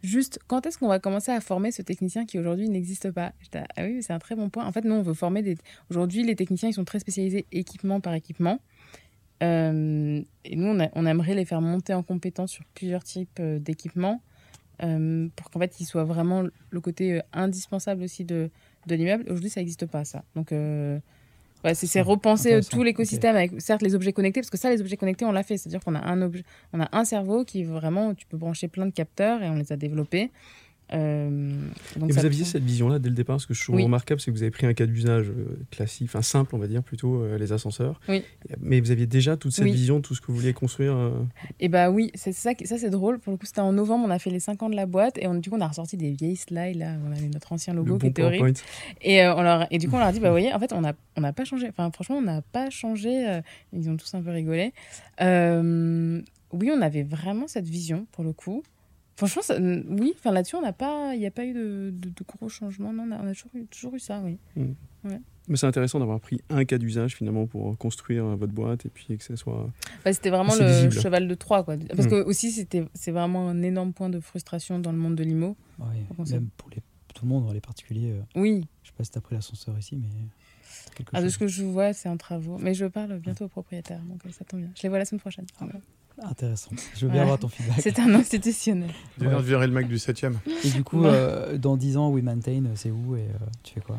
juste, 0.02 0.38
quand 0.46 0.66
est-ce 0.66 0.78
qu'on 0.78 0.88
va 0.88 0.98
commencer 0.98 1.32
à 1.32 1.40
former 1.40 1.72
ce 1.72 1.82
technicien 1.82 2.26
qui 2.26 2.38
aujourd'hui 2.38 2.68
n'existe 2.68 3.10
pas? 3.10 3.32
Ah 3.54 3.84
oui, 3.84 4.02
c'est 4.02 4.12
un 4.12 4.18
très 4.18 4.36
bon 4.36 4.50
point. 4.50 4.64
En 4.64 4.72
fait, 4.72 4.84
nous, 4.84 4.94
on 4.94 5.02
veut 5.02 5.14
former 5.14 5.42
des. 5.42 5.56
Aujourd'hui, 5.90 6.22
les 6.22 6.36
techniciens, 6.36 6.68
ils 6.68 6.74
sont 6.74 6.84
très 6.84 7.00
spécialisés 7.00 7.46
équipement 7.52 8.00
par 8.00 8.14
équipement. 8.14 8.60
Euh, 9.42 10.22
et 10.44 10.56
nous, 10.56 10.78
on, 10.94 11.06
aimerait 11.06 11.34
les 11.34 11.44
faire 11.44 11.60
monter 11.60 11.92
en 11.92 12.02
compétence 12.02 12.52
sur 12.52 12.64
plusieurs 12.74 13.02
types 13.02 13.38
euh, 13.40 13.58
d'équipements 13.58 14.22
euh, 14.82 15.28
pour 15.34 15.50
qu'en 15.50 15.58
fait, 15.58 15.80
ils 15.80 15.84
soient 15.84 16.04
vraiment 16.04 16.44
le 16.70 16.80
côté 16.80 17.20
indispensable 17.32 18.04
aussi 18.04 18.24
de, 18.24 18.50
de 18.86 18.94
l'immeuble. 18.94 19.24
Aujourd'hui, 19.24 19.50
ça 19.50 19.60
n'existe 19.60 19.86
pas, 19.86 20.04
ça. 20.04 20.24
Donc, 20.36 20.52
c'est 21.72 22.00
repenser 22.02 22.60
tout 22.68 22.82
l'écosystème 22.82 23.36
avec 23.36 23.60
certes 23.60 23.80
les 23.80 23.94
objets 23.94 24.12
connectés 24.12 24.40
parce 24.40 24.50
que 24.50 24.58
ça 24.58 24.70
les 24.70 24.80
objets 24.82 24.96
connectés 24.96 25.24
on 25.24 25.32
l'a 25.32 25.42
fait, 25.42 25.56
c'est-à-dire 25.56 25.80
qu'on 25.80 25.94
a 25.94 26.04
un 26.04 26.20
objet, 26.20 26.42
on 26.72 26.80
a 26.80 26.88
un 26.92 27.04
cerveau 27.04 27.44
qui 27.44 27.64
vraiment 27.64 28.14
tu 28.14 28.26
peux 28.26 28.36
brancher 28.36 28.68
plein 28.68 28.84
de 28.86 28.92
capteurs 28.92 29.42
et 29.42 29.48
on 29.48 29.54
les 29.54 29.72
a 29.72 29.76
développés. 29.76 30.30
Euh, 30.94 31.68
et 31.96 32.12
vous 32.12 32.24
aviez 32.24 32.44
cette 32.44 32.62
vision-là 32.62 32.98
dès 32.98 33.08
le 33.08 33.14
départ, 33.14 33.40
ce 33.40 33.46
que 33.46 33.54
je 33.54 33.62
trouve 33.62 33.80
remarquable, 33.80 34.20
c'est 34.20 34.30
que 34.30 34.36
vous 34.36 34.42
avez 34.42 34.50
pris 34.50 34.66
un 34.66 34.74
cas 34.74 34.86
d'usage 34.86 35.28
euh, 35.28 35.58
classique, 35.70 36.08
enfin 36.08 36.22
simple, 36.22 36.54
on 36.54 36.58
va 36.58 36.66
dire 36.66 36.82
plutôt, 36.82 37.22
euh, 37.22 37.38
les 37.38 37.52
ascenseurs. 37.52 38.00
Mais 38.60 38.80
vous 38.80 38.90
aviez 38.90 39.06
déjà 39.06 39.36
toute 39.36 39.52
cette 39.52 39.64
vision, 39.64 40.00
tout 40.00 40.14
ce 40.14 40.20
que 40.20 40.28
vous 40.28 40.36
vouliez 40.36 40.52
construire. 40.52 40.94
Et 41.58 41.66
eh 41.66 41.68
bah 41.68 41.90
oui, 41.90 42.10
c'est 42.14 42.32
ça, 42.32 42.52
ça 42.64 42.78
c'est 42.78 42.90
drôle. 42.90 43.18
Pour 43.18 43.32
le 43.32 43.38
coup, 43.38 43.46
c'était 43.46 43.60
en 43.60 43.72
novembre, 43.72 44.04
on 44.06 44.10
a 44.10 44.18
fait 44.18 44.30
les 44.30 44.40
5 44.40 44.62
ans 44.62 44.70
de 44.70 44.76
la 44.76 44.86
boîte 44.86 45.18
et 45.18 45.26
on, 45.26 45.34
du 45.34 45.50
coup, 45.50 45.56
on 45.56 45.60
a 45.60 45.68
ressorti 45.68 45.96
des 45.96 46.12
vieilles 46.12 46.36
slides 46.36 46.76
là, 46.76 46.92
on 47.06 47.12
avait 47.12 47.28
notre 47.28 47.52
ancien 47.52 47.74
logo 47.74 47.98
qui 47.98 48.06
était 48.06 48.22
horrible. 48.22 48.52
Et, 49.02 49.26
on 49.26 49.42
leur, 49.42 49.66
et 49.72 49.78
du 49.78 49.88
coup, 49.88 49.96
on 49.96 49.98
leur 49.98 50.08
a 50.08 50.12
dit, 50.12 50.20
bah 50.20 50.28
vous 50.28 50.34
voyez, 50.34 50.52
en 50.52 50.58
fait, 50.58 50.72
on 50.72 50.80
n'a 50.80 50.94
on 51.16 51.24
a 51.24 51.32
pas 51.32 51.44
changé. 51.44 51.68
Enfin, 51.68 51.90
franchement, 51.90 52.16
on 52.16 52.22
n'a 52.22 52.42
pas 52.42 52.70
changé. 52.70 53.40
ils 53.72 53.88
ont 53.90 53.96
tous 53.96 54.14
un 54.14 54.22
peu 54.22 54.30
rigolé. 54.30 54.72
oui, 55.20 56.70
on 56.72 56.82
avait 56.82 57.02
vraiment 57.02 57.48
cette 57.48 57.66
vision 57.66 58.06
pour 58.12 58.22
le 58.22 58.32
coup. 58.32 58.62
Franchement, 59.16 59.42
oui, 59.90 60.12
enfin 60.16 60.32
là-dessus, 60.32 60.56
on 60.56 60.62
n'a 60.62 60.72
pas, 60.72 61.14
il 61.14 61.20
n'y 61.20 61.26
a 61.26 61.30
pas 61.30 61.44
eu 61.44 61.52
de, 61.52 61.92
de, 61.92 62.24
gros 62.26 62.48
changements. 62.48 62.92
Non, 62.92 63.06
on 63.08 63.26
a, 63.26 63.32
toujours, 63.32 63.50
eu, 63.54 63.66
toujours 63.66 63.94
eu 63.94 64.00
ça, 64.00 64.20
oui. 64.24 64.38
Mm. 64.56 64.72
Mais 65.46 65.56
c'est 65.56 65.66
intéressant 65.66 65.98
d'avoir 65.98 66.20
pris 66.20 66.40
un 66.48 66.64
cas 66.64 66.78
d'usage 66.78 67.14
finalement 67.14 67.46
pour 67.46 67.76
construire 67.76 68.24
votre 68.24 68.52
boîte 68.52 68.86
et 68.86 68.88
puis 68.88 69.16
que 69.16 69.22
ça 69.22 69.36
soit. 69.36 69.70
Bah, 70.04 70.12
c'était 70.12 70.30
vraiment 70.30 70.54
le 70.56 70.90
cheval 70.90 71.28
de 71.28 71.34
Troie, 71.34 71.62
quoi. 71.62 71.76
Parce 71.76 72.06
mm. 72.06 72.10
que 72.10 72.24
aussi, 72.24 72.50
c'était, 72.50 72.84
c'est 72.94 73.12
vraiment 73.12 73.48
un 73.48 73.62
énorme 73.62 73.92
point 73.92 74.08
de 74.08 74.20
frustration 74.20 74.78
dans 74.78 74.90
le 74.90 74.98
monde 74.98 75.14
de 75.14 75.22
l'IMO. 75.22 75.56
Oui, 75.78 75.86
même 76.30 76.48
pour 76.56 76.70
les, 76.70 76.82
tout 77.14 77.24
le 77.24 77.28
monde, 77.28 77.52
les 77.52 77.60
particuliers. 77.60 78.12
Euh, 78.12 78.40
oui. 78.40 78.66
Je 78.82 78.88
sais 78.88 78.94
pas 78.96 79.04
si 79.04 79.10
tu 79.10 79.18
as 79.18 79.20
pris 79.20 79.34
l'ascenseur 79.34 79.78
ici, 79.78 79.96
mais. 79.96 80.08
Ah, 81.12 81.22
de 81.22 81.28
ce 81.28 81.38
que 81.38 81.46
je 81.46 81.64
vois, 81.64 81.92
c'est 81.92 82.08
en 82.08 82.16
travaux. 82.16 82.58
Mais 82.58 82.74
je 82.74 82.86
parle 82.86 83.18
bientôt 83.18 83.46
au 83.46 83.48
propriétaire, 83.48 84.00
donc 84.02 84.20
ça 84.32 84.44
tombe 84.44 84.60
bien. 84.60 84.70
Je 84.76 84.82
les 84.82 84.88
vois 84.88 84.98
la 84.98 85.04
semaine 85.04 85.20
prochaine. 85.20 85.46
Intéressant. 86.22 86.70
Je 86.94 87.06
veux 87.06 87.12
bien 87.12 87.22
avoir 87.22 87.38
ton 87.38 87.48
feedback. 87.48 87.80
C'est 87.80 87.98
un 87.98 88.14
institutionnel. 88.14 88.90
Je 89.18 89.26
viens 89.28 89.38
de 89.38 89.42
virer 89.42 89.66
le 89.66 89.72
mec 89.72 89.88
du 89.88 89.98
7 89.98 90.26
Et 90.64 90.70
du 90.70 90.84
coup, 90.84 91.04
euh, 91.04 91.58
dans 91.58 91.76
10 91.76 91.96
ans, 91.96 92.10
We 92.10 92.22
Maintain, 92.22 92.62
c'est 92.76 92.90
où 92.90 93.16
et 93.16 93.22
euh, 93.22 93.46
tu 93.62 93.74
fais 93.74 93.80
quoi? 93.80 93.98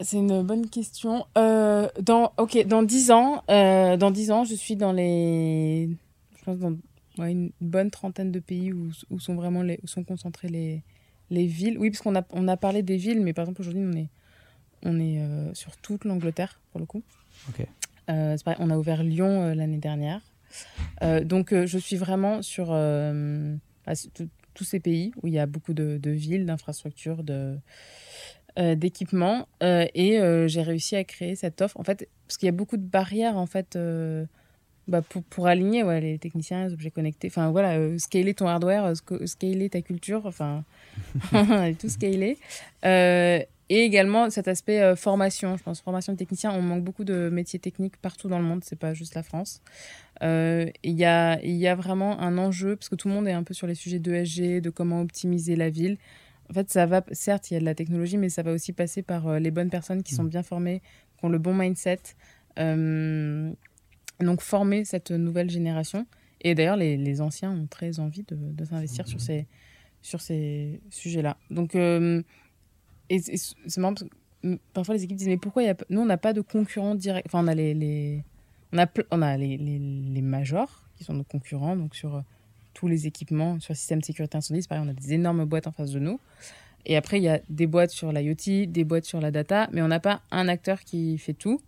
C'est 0.00 0.16
une 0.16 0.42
bonne 0.42 0.68
question. 0.68 1.26
Euh, 1.38 1.88
dans, 2.00 2.32
ok, 2.36 2.66
dans 2.66 2.82
10 2.82 3.10
ans, 3.12 3.44
dans 3.48 4.10
10 4.10 4.30
ans, 4.32 4.44
je 4.44 4.54
suis 4.54 4.74
dans 4.74 4.92
les. 4.92 5.88
Je 6.38 6.44
pense 6.44 6.58
dans 6.58 6.74
une 7.24 7.52
bonne 7.60 7.90
trentaine 7.90 8.32
de 8.32 8.40
pays 8.40 8.72
où, 8.72 8.90
où 9.10 9.20
sont 9.20 9.34
vraiment 9.34 9.62
les, 9.62 9.78
où 9.84 9.86
sont 9.86 10.02
concentrées 10.02 10.48
les, 10.48 10.82
les 11.30 11.46
villes. 11.46 11.78
Oui, 11.78 11.90
parce 11.90 12.02
qu'on 12.02 12.16
a, 12.16 12.22
on 12.30 12.48
a 12.48 12.56
parlé 12.56 12.82
des 12.82 12.96
villes, 12.96 13.20
mais 13.20 13.32
par 13.32 13.44
exemple, 13.44 13.60
aujourd'hui, 13.60 13.84
on 13.84 13.92
est, 13.92 14.08
on 14.82 14.98
est 14.98 15.54
sur 15.54 15.76
toute 15.76 16.04
l'Angleterre, 16.04 16.58
pour 16.72 16.80
le 16.80 16.86
coup. 16.86 17.02
Ok. 17.50 17.64
Pareil, 18.06 18.56
on 18.58 18.70
a 18.70 18.76
ouvert 18.76 19.04
Lyon 19.04 19.54
l'année 19.54 19.78
dernière. 19.78 20.20
Euh, 21.02 21.24
donc, 21.24 21.52
euh, 21.52 21.66
je 21.66 21.78
suis 21.78 21.96
vraiment 21.96 22.42
sur 22.42 22.68
euh, 22.70 23.54
bah, 23.86 23.92
tous 24.54 24.64
ces 24.64 24.80
pays 24.80 25.12
où 25.22 25.26
il 25.26 25.34
y 25.34 25.38
a 25.38 25.46
beaucoup 25.46 25.74
de, 25.74 25.98
villes, 26.10 26.46
d'infrastructures, 26.46 27.22
de, 27.22 27.56
d'équipements. 28.56 29.48
et 29.60 30.20
j'ai 30.46 30.62
réussi 30.62 30.96
à 30.96 31.04
créer 31.04 31.36
cette 31.36 31.62
offre. 31.62 31.78
En 31.78 31.84
fait, 31.84 32.08
parce 32.26 32.36
qu'il 32.36 32.46
y 32.46 32.50
a 32.50 32.52
beaucoup 32.52 32.76
de 32.76 32.86
barrières, 32.86 33.36
en 33.36 33.46
fait. 33.46 33.78
Bah, 34.88 35.00
pour, 35.00 35.22
pour, 35.22 35.46
aligner 35.46 35.84
les 36.00 36.18
techniciens, 36.18 36.66
les 36.66 36.72
objets 36.72 36.90
connectés. 36.90 37.28
Enfin, 37.28 37.52
voilà, 37.52 37.78
scaler 37.98 38.34
ton 38.34 38.48
hardware, 38.48 38.92
scaler 39.26 39.70
ta 39.70 39.80
culture, 39.80 40.26
enfin, 40.26 40.64
tout 41.78 41.88
scaler. 41.88 42.36
Et 43.68 43.84
également 43.84 44.28
cet 44.30 44.48
aspect 44.48 44.80
euh, 44.80 44.96
formation, 44.96 45.56
je 45.56 45.62
pense, 45.62 45.80
formation 45.80 46.12
de 46.12 46.18
technicien. 46.18 46.52
On 46.52 46.62
manque 46.62 46.84
beaucoup 46.84 47.04
de 47.04 47.30
métiers 47.30 47.58
techniques 47.58 47.96
partout 47.96 48.28
dans 48.28 48.38
le 48.38 48.44
monde, 48.44 48.62
c'est 48.64 48.78
pas 48.78 48.92
juste 48.94 49.14
la 49.14 49.22
France. 49.22 49.62
Euh, 50.22 50.68
il 50.82 50.98
y, 50.98 51.04
a, 51.04 51.42
y 51.44 51.66
a 51.66 51.74
vraiment 51.74 52.20
un 52.20 52.38
enjeu, 52.38 52.76
parce 52.76 52.88
que 52.88 52.96
tout 52.96 53.08
le 53.08 53.14
monde 53.14 53.28
est 53.28 53.32
un 53.32 53.44
peu 53.44 53.54
sur 53.54 53.66
les 53.66 53.74
sujets 53.74 53.98
d'ESG, 53.98 54.60
de 54.60 54.70
comment 54.70 55.00
optimiser 55.00 55.56
la 55.56 55.70
ville. 55.70 55.96
En 56.50 56.54
fait, 56.54 56.70
ça 56.70 56.86
va, 56.86 57.02
certes, 57.12 57.50
il 57.50 57.54
y 57.54 57.56
a 57.56 57.60
de 57.60 57.64
la 57.64 57.74
technologie, 57.74 58.18
mais 58.18 58.28
ça 58.28 58.42
va 58.42 58.52
aussi 58.52 58.72
passer 58.72 59.02
par 59.02 59.26
euh, 59.28 59.38
les 59.38 59.50
bonnes 59.50 59.70
personnes 59.70 60.02
qui 60.02 60.14
sont 60.14 60.24
mmh. 60.24 60.28
bien 60.28 60.42
formées, 60.42 60.82
qui 61.18 61.24
ont 61.24 61.30
le 61.30 61.38
bon 61.38 61.54
mindset. 61.54 62.00
donc, 64.20 64.40
former 64.40 64.84
cette 64.84 65.12
nouvelle 65.12 65.50
génération. 65.50 66.06
Et 66.42 66.54
d'ailleurs, 66.54 66.76
les, 66.76 66.96
les, 66.96 67.20
anciens 67.20 67.52
ont 67.52 67.66
très 67.66 68.00
envie 68.00 68.24
de, 68.24 68.36
de 68.36 68.64
s'investir 68.64 69.06
sur 69.06 69.18
mmh. 69.18 69.20
ces, 69.20 69.46
sur 70.02 70.20
ces 70.20 70.80
sujets-là. 70.90 71.36
Donc, 71.50 71.74
et 73.16 73.36
c'est 73.36 73.78
marrant 73.78 73.94
parce 73.94 74.08
que 74.08 74.58
parfois 74.72 74.94
les 74.94 75.04
équipes 75.04 75.16
disent 75.16 75.28
mais 75.28 75.36
pourquoi 75.36 75.62
y 75.62 75.68
a... 75.68 75.76
nous 75.90 76.00
on 76.00 76.06
n'a 76.06 76.16
pas 76.16 76.32
de 76.32 76.40
concurrents 76.40 76.94
directs 76.94 77.24
enfin 77.26 77.44
on 77.44 77.48
a 77.48 77.54
les, 77.54 77.74
les... 77.74 78.24
on 78.72 78.78
a 78.78 78.86
on 79.10 79.22
a 79.22 79.36
les, 79.36 79.56
les, 79.56 79.78
les, 79.78 80.22
majors 80.22 80.82
qui 80.96 81.04
sont 81.04 81.14
nos 81.14 81.24
concurrents 81.24 81.76
donc 81.76 81.94
sur 81.94 82.16
euh, 82.16 82.20
tous 82.74 82.88
les 82.88 83.06
équipements 83.06 83.60
sur 83.60 83.72
le 83.72 83.76
système 83.76 84.00
de 84.00 84.04
sécurité 84.04 84.36
incendie 84.36 84.66
pareil 84.66 84.84
on 84.84 84.90
a 84.90 84.94
des 84.94 85.12
énormes 85.12 85.44
boîtes 85.44 85.66
en 85.66 85.72
face 85.72 85.92
de 85.92 85.98
nous 85.98 86.18
et 86.86 86.96
après 86.96 87.18
il 87.18 87.22
y 87.22 87.28
a 87.28 87.40
des 87.48 87.66
boîtes 87.66 87.90
sur 87.90 88.12
l'IoT 88.12 88.66
des 88.66 88.84
boîtes 88.84 89.04
sur 89.04 89.20
la 89.20 89.30
data 89.30 89.68
mais 89.72 89.82
on 89.82 89.88
n'a 89.88 90.00
pas 90.00 90.22
un 90.30 90.48
acteur 90.48 90.80
qui 90.80 91.18
fait 91.18 91.34
tout 91.34 91.60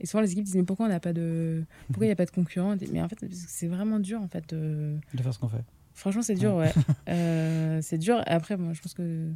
Et 0.00 0.06
souvent, 0.06 0.22
les 0.22 0.32
équipes 0.32 0.44
disent 0.44 0.56
Mais 0.56 0.62
pourquoi 0.62 0.86
on 0.86 0.88
n'a 0.88 1.00
pas 1.00 1.12
de. 1.12 1.64
Pourquoi 1.88 2.06
il 2.06 2.08
n'y 2.08 2.12
a 2.12 2.16
pas 2.16 2.26
de 2.26 2.30
concurrents? 2.30 2.76
Mais 2.92 3.02
en 3.02 3.08
fait, 3.08 3.18
c'est 3.32 3.66
vraiment 3.66 3.98
dur, 3.98 4.20
en 4.20 4.28
fait. 4.28 4.48
De, 4.48 4.96
de 5.14 5.22
faire 5.22 5.34
ce 5.34 5.38
qu'on 5.38 5.48
fait. 5.48 5.64
Franchement, 5.94 6.22
c'est 6.22 6.34
dur, 6.36 6.54
ouais. 6.54 6.72
Euh, 7.08 7.80
c'est 7.82 7.98
dur. 7.98 8.22
Après, 8.26 8.56
moi, 8.56 8.72
je 8.72 8.80
pense 8.80 8.94
que. 8.94 9.30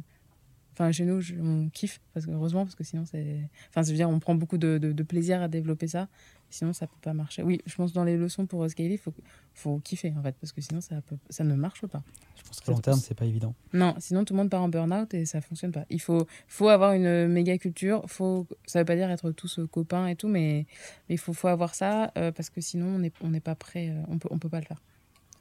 Enfin, 0.73 0.91
chez 0.91 1.05
nous, 1.05 1.21
on 1.39 1.69
kiffe, 1.69 2.01
parce 2.13 2.25
que, 2.25 2.31
heureusement, 2.31 2.63
parce 2.65 2.73
que 2.73 2.83
sinon, 2.83 3.05
c'est. 3.05 3.47
Enfin, 3.69 3.83
c'est-à-dire, 3.83 4.09
on 4.09 4.19
prend 4.19 4.33
beaucoup 4.33 4.57
de, 4.57 4.79
de, 4.79 5.03
plaisir 5.03 5.41
à 5.41 5.47
développer 5.47 5.87
ça. 5.87 6.07
Sinon, 6.49 6.73
ça 6.73 6.87
peut 6.87 6.99
pas 7.01 7.13
marcher. 7.13 7.43
Oui, 7.43 7.61
je 7.65 7.75
pense 7.75 7.91
que 7.91 7.95
dans 7.95 8.03
les 8.03 8.17
leçons 8.17 8.47
pour 8.47 8.67
scaler, 8.69 8.93
il 8.93 8.97
faut, 8.97 9.13
faut 9.53 9.79
kiffer, 9.79 10.13
en 10.17 10.23
fait, 10.23 10.35
parce 10.39 10.51
que 10.51 10.61
sinon, 10.61 10.81
ça, 10.81 11.01
peut, 11.01 11.17
ça 11.29 11.43
ne 11.43 11.53
marche 11.53 11.85
pas. 11.85 12.01
Je 12.35 12.43
pense 12.43 12.59
qu'à 12.59 12.71
long 12.71 12.79
terme, 12.79 12.99
c'est 12.99 13.13
pas 13.13 13.25
évident. 13.25 13.53
Non, 13.71 13.95
sinon, 13.99 14.25
tout 14.25 14.33
le 14.33 14.39
monde 14.39 14.49
part 14.49 14.63
en 14.63 14.69
burn-out 14.69 15.13
et 15.13 15.25
ça 15.25 15.41
fonctionne 15.41 15.71
pas. 15.71 15.85
Il 15.91 16.01
faut, 16.01 16.27
faut 16.47 16.69
avoir 16.69 16.93
une 16.93 17.27
méga 17.27 17.57
culture. 17.59 18.03
Faut, 18.07 18.47
ça 18.65 18.79
veut 18.79 18.85
pas 18.85 18.95
dire 18.95 19.11
être 19.11 19.31
tous 19.31 19.59
euh, 19.59 19.67
copains 19.67 20.07
et 20.07 20.15
tout, 20.15 20.27
mais 20.27 20.65
il 21.09 21.19
faut, 21.19 21.33
faut 21.33 21.47
avoir 21.47 21.75
ça, 21.75 22.11
euh, 22.17 22.31
parce 22.31 22.49
que 22.49 22.61
sinon, 22.61 22.87
on 22.95 22.99
n'est 22.99 23.11
on 23.21 23.31
pas 23.39 23.55
prêt, 23.55 23.93
on 24.07 24.17
peut, 24.17 24.29
on 24.31 24.39
peut 24.39 24.49
pas 24.49 24.59
le 24.59 24.65
faire. 24.65 24.81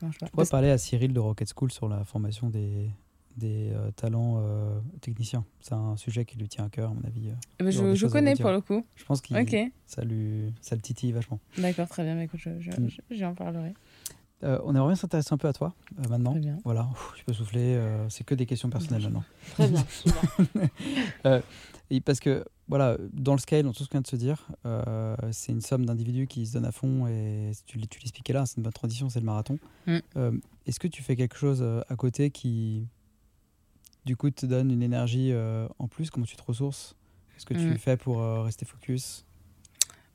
On 0.03 0.43
va 0.43 0.47
parler 0.47 0.70
à 0.70 0.78
Cyril 0.78 1.12
de 1.12 1.20
Rocket 1.20 1.49
School 1.57 1.70
sur 1.70 1.89
la 1.89 2.05
formation 2.05 2.51
des, 2.51 2.91
des 3.37 3.72
euh, 3.72 3.91
talents 3.93 4.37
euh, 4.39 4.78
techniciens. 5.01 5.45
C'est 5.61 5.74
un 5.74 5.97
sujet 5.97 6.24
qui 6.24 6.39
lui 6.39 6.49
tient 6.49 6.64
à 6.64 6.68
cœur, 6.68 6.91
à 6.91 6.95
mon 6.95 7.03
avis. 7.05 7.28
Euh, 7.28 7.35
eh 7.61 7.64
ben, 7.64 7.70
je, 7.70 7.95
je 7.95 8.07
connais 8.07 8.35
pour 8.35 8.51
le 8.51 8.61
coup. 8.61 8.85
Je 8.95 9.05
pense 9.05 9.20
que 9.20 9.28
ça, 9.87 10.05
lui, 10.05 10.53
ça 10.61 10.74
le 10.74 10.80
titille 10.80 11.12
vachement. 11.12 11.41
D'accord, 11.59 11.89
très 11.89 12.05
bien. 12.05 12.20
Écoute, 12.20 12.41
mm. 12.45 12.89
j'en 13.11 13.35
parlerai. 13.35 13.74
on 14.43 14.74
aimerait 14.74 14.89
bien 14.89 14.97
s'intéresser 14.97 15.33
un 15.33 15.39
peu 15.39 15.49
à 15.49 15.53
toi 15.53 15.74
maintenant. 16.09 16.35
Bien. 16.35 16.59
Voilà, 16.64 16.89
je 17.16 17.24
peux 17.24 17.33
souffler. 17.33 17.80
c'est 18.09 18.24
que 18.24 18.35
des 18.35 18.47
questions 18.47 18.70
personnelles 18.70 19.03
maintenant. 19.03 19.24
Très 19.53 19.68
bien. 19.68 19.85
et 21.91 22.01
parce 22.01 22.20
que 22.20 22.45
voilà, 22.68 22.97
dans 23.12 23.33
le 23.33 23.39
scale, 23.39 23.64
dans 23.64 23.72
tout 23.72 23.85
ce 23.85 23.89
qu'on 23.89 23.99
vient 23.99 24.03
de 24.03 24.07
se 24.07 24.16
dire, 24.16 24.49
c'est 25.30 25.53
une 25.53 25.61
somme 25.61 25.87
d'individus 25.87 26.26
qui 26.26 26.47
se 26.47 26.55
donnent 26.55 26.66
à 26.66 26.72
fond 26.72 27.07
et 27.07 27.53
tu, 27.66 27.80
tu 27.87 28.01
l'expliquais 28.01 28.33
là, 28.33 28.47
c'est 28.47 28.57
une 28.59 28.62
bonne 28.62 28.72
transition, 28.72 29.09
c'est 29.09 29.20
le 29.20 29.26
marathon. 29.26 29.59
Mm. 29.87 29.99
Est-ce 30.66 30.80
que 30.80 30.89
tu 30.89 31.03
fais 31.03 31.16
quelque 31.16 31.37
chose 31.37 31.64
à 31.89 31.97
côté 31.97 32.30
qui, 32.30 32.87
du 34.05 34.16
coup, 34.16 34.30
te 34.30 34.46
donne 34.46 34.70
une 34.70 34.82
énergie 34.82 35.30
euh, 35.32 35.68
en 35.78 35.88
plus 35.88 36.11
Comment 36.11 36.26
tu 36.26 36.36
te 36.36 36.42
ressources? 36.42 36.96
Qu'est-ce 37.34 37.46
que 37.46 37.55
tu 37.55 37.61
mm. 37.61 37.78
fais 37.78 37.96
pour 37.96 38.20
euh, 38.20 38.42
rester 38.42 38.64
focus? 38.64 39.24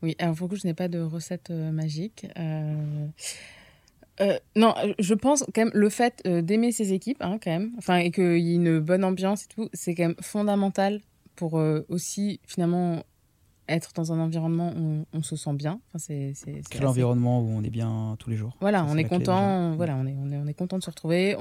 Oui, 0.02 0.16
alors 0.20 0.36
pour 0.36 0.48
le 0.48 0.56
coup, 0.56 0.62
je 0.62 0.68
n'ai 0.68 0.74
pas 0.74 0.88
de 0.88 1.00
recette 1.00 1.50
euh, 1.50 1.72
magique. 1.72 2.28
non, 4.56 4.76
je 5.00 5.14
pense 5.14 5.44
quand 5.54 5.66
même 5.66 5.72
le 5.74 5.90
fait 5.90 6.22
d'aimer 6.26 6.72
ses 6.72 6.94
équipes, 6.94 7.22
hein, 7.22 7.40
quand 7.44 7.52
même, 7.52 7.72
enfin, 7.78 7.98
et 7.98 8.12
qu'il 8.12 8.40
y 8.40 8.52
ait 8.52 8.56
une 8.56 8.80
bonne 8.80 9.04
ambiance 9.04 9.46
et 9.46 9.48
tout, 9.48 9.70
c'est 9.74 9.96
quand 9.96 10.08
même 10.08 10.16
fondamental 10.22 11.02
pour 11.36 11.54
aussi 11.90 12.40
finalement 12.48 13.04
être 13.68 13.92
dans 13.94 14.14
un 14.14 14.20
environnement 14.20 14.74
où 14.78 15.06
on 15.14 15.22
se 15.22 15.36
sent 15.36 15.54
bien. 15.54 15.80
Enfin, 15.90 16.00
c'est, 16.00 16.34
l'environnement 16.80 17.42
où 17.42 17.50
on 17.50 17.64
est 17.64 17.70
bien 17.70 18.16
tous 18.20 18.30
les 18.30 18.38
jours. 18.38 18.56
Voilà, 18.62 18.86
on 18.86 18.98
est 18.98 19.04
content. 19.04 19.76
Voilà, 19.76 19.96
on 19.96 20.06
est, 20.06 20.16
on 20.18 20.30
est, 20.32 20.38
on 20.38 20.48
est 20.48 20.54
content 20.54 20.78
de 20.78 20.84
se 20.84 20.90
retrouver. 20.90 21.36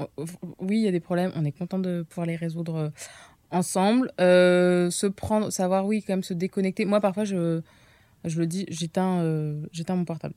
Oui, 0.59 0.77
il 0.77 0.83
y 0.83 0.87
a 0.87 0.91
des 0.91 0.99
problèmes. 0.99 1.31
On 1.35 1.45
est 1.45 1.51
content 1.51 1.79
de 1.79 2.05
pouvoir 2.07 2.27
les 2.27 2.35
résoudre 2.35 2.75
euh, 2.75 2.89
ensemble. 3.51 4.11
Euh, 4.19 4.89
se 4.89 5.07
prendre, 5.07 5.51
savoir, 5.51 5.85
oui, 5.85 6.03
quand 6.05 6.13
même 6.13 6.23
se 6.23 6.33
déconnecter. 6.33 6.85
Moi, 6.85 6.99
parfois, 6.99 7.23
je, 7.23 7.61
je 8.25 8.39
le 8.39 8.47
dis, 8.47 8.65
j'éteins, 8.69 9.19
euh, 9.21 9.65
j'éteins 9.71 9.95
mon 9.95 10.05
portable. 10.05 10.35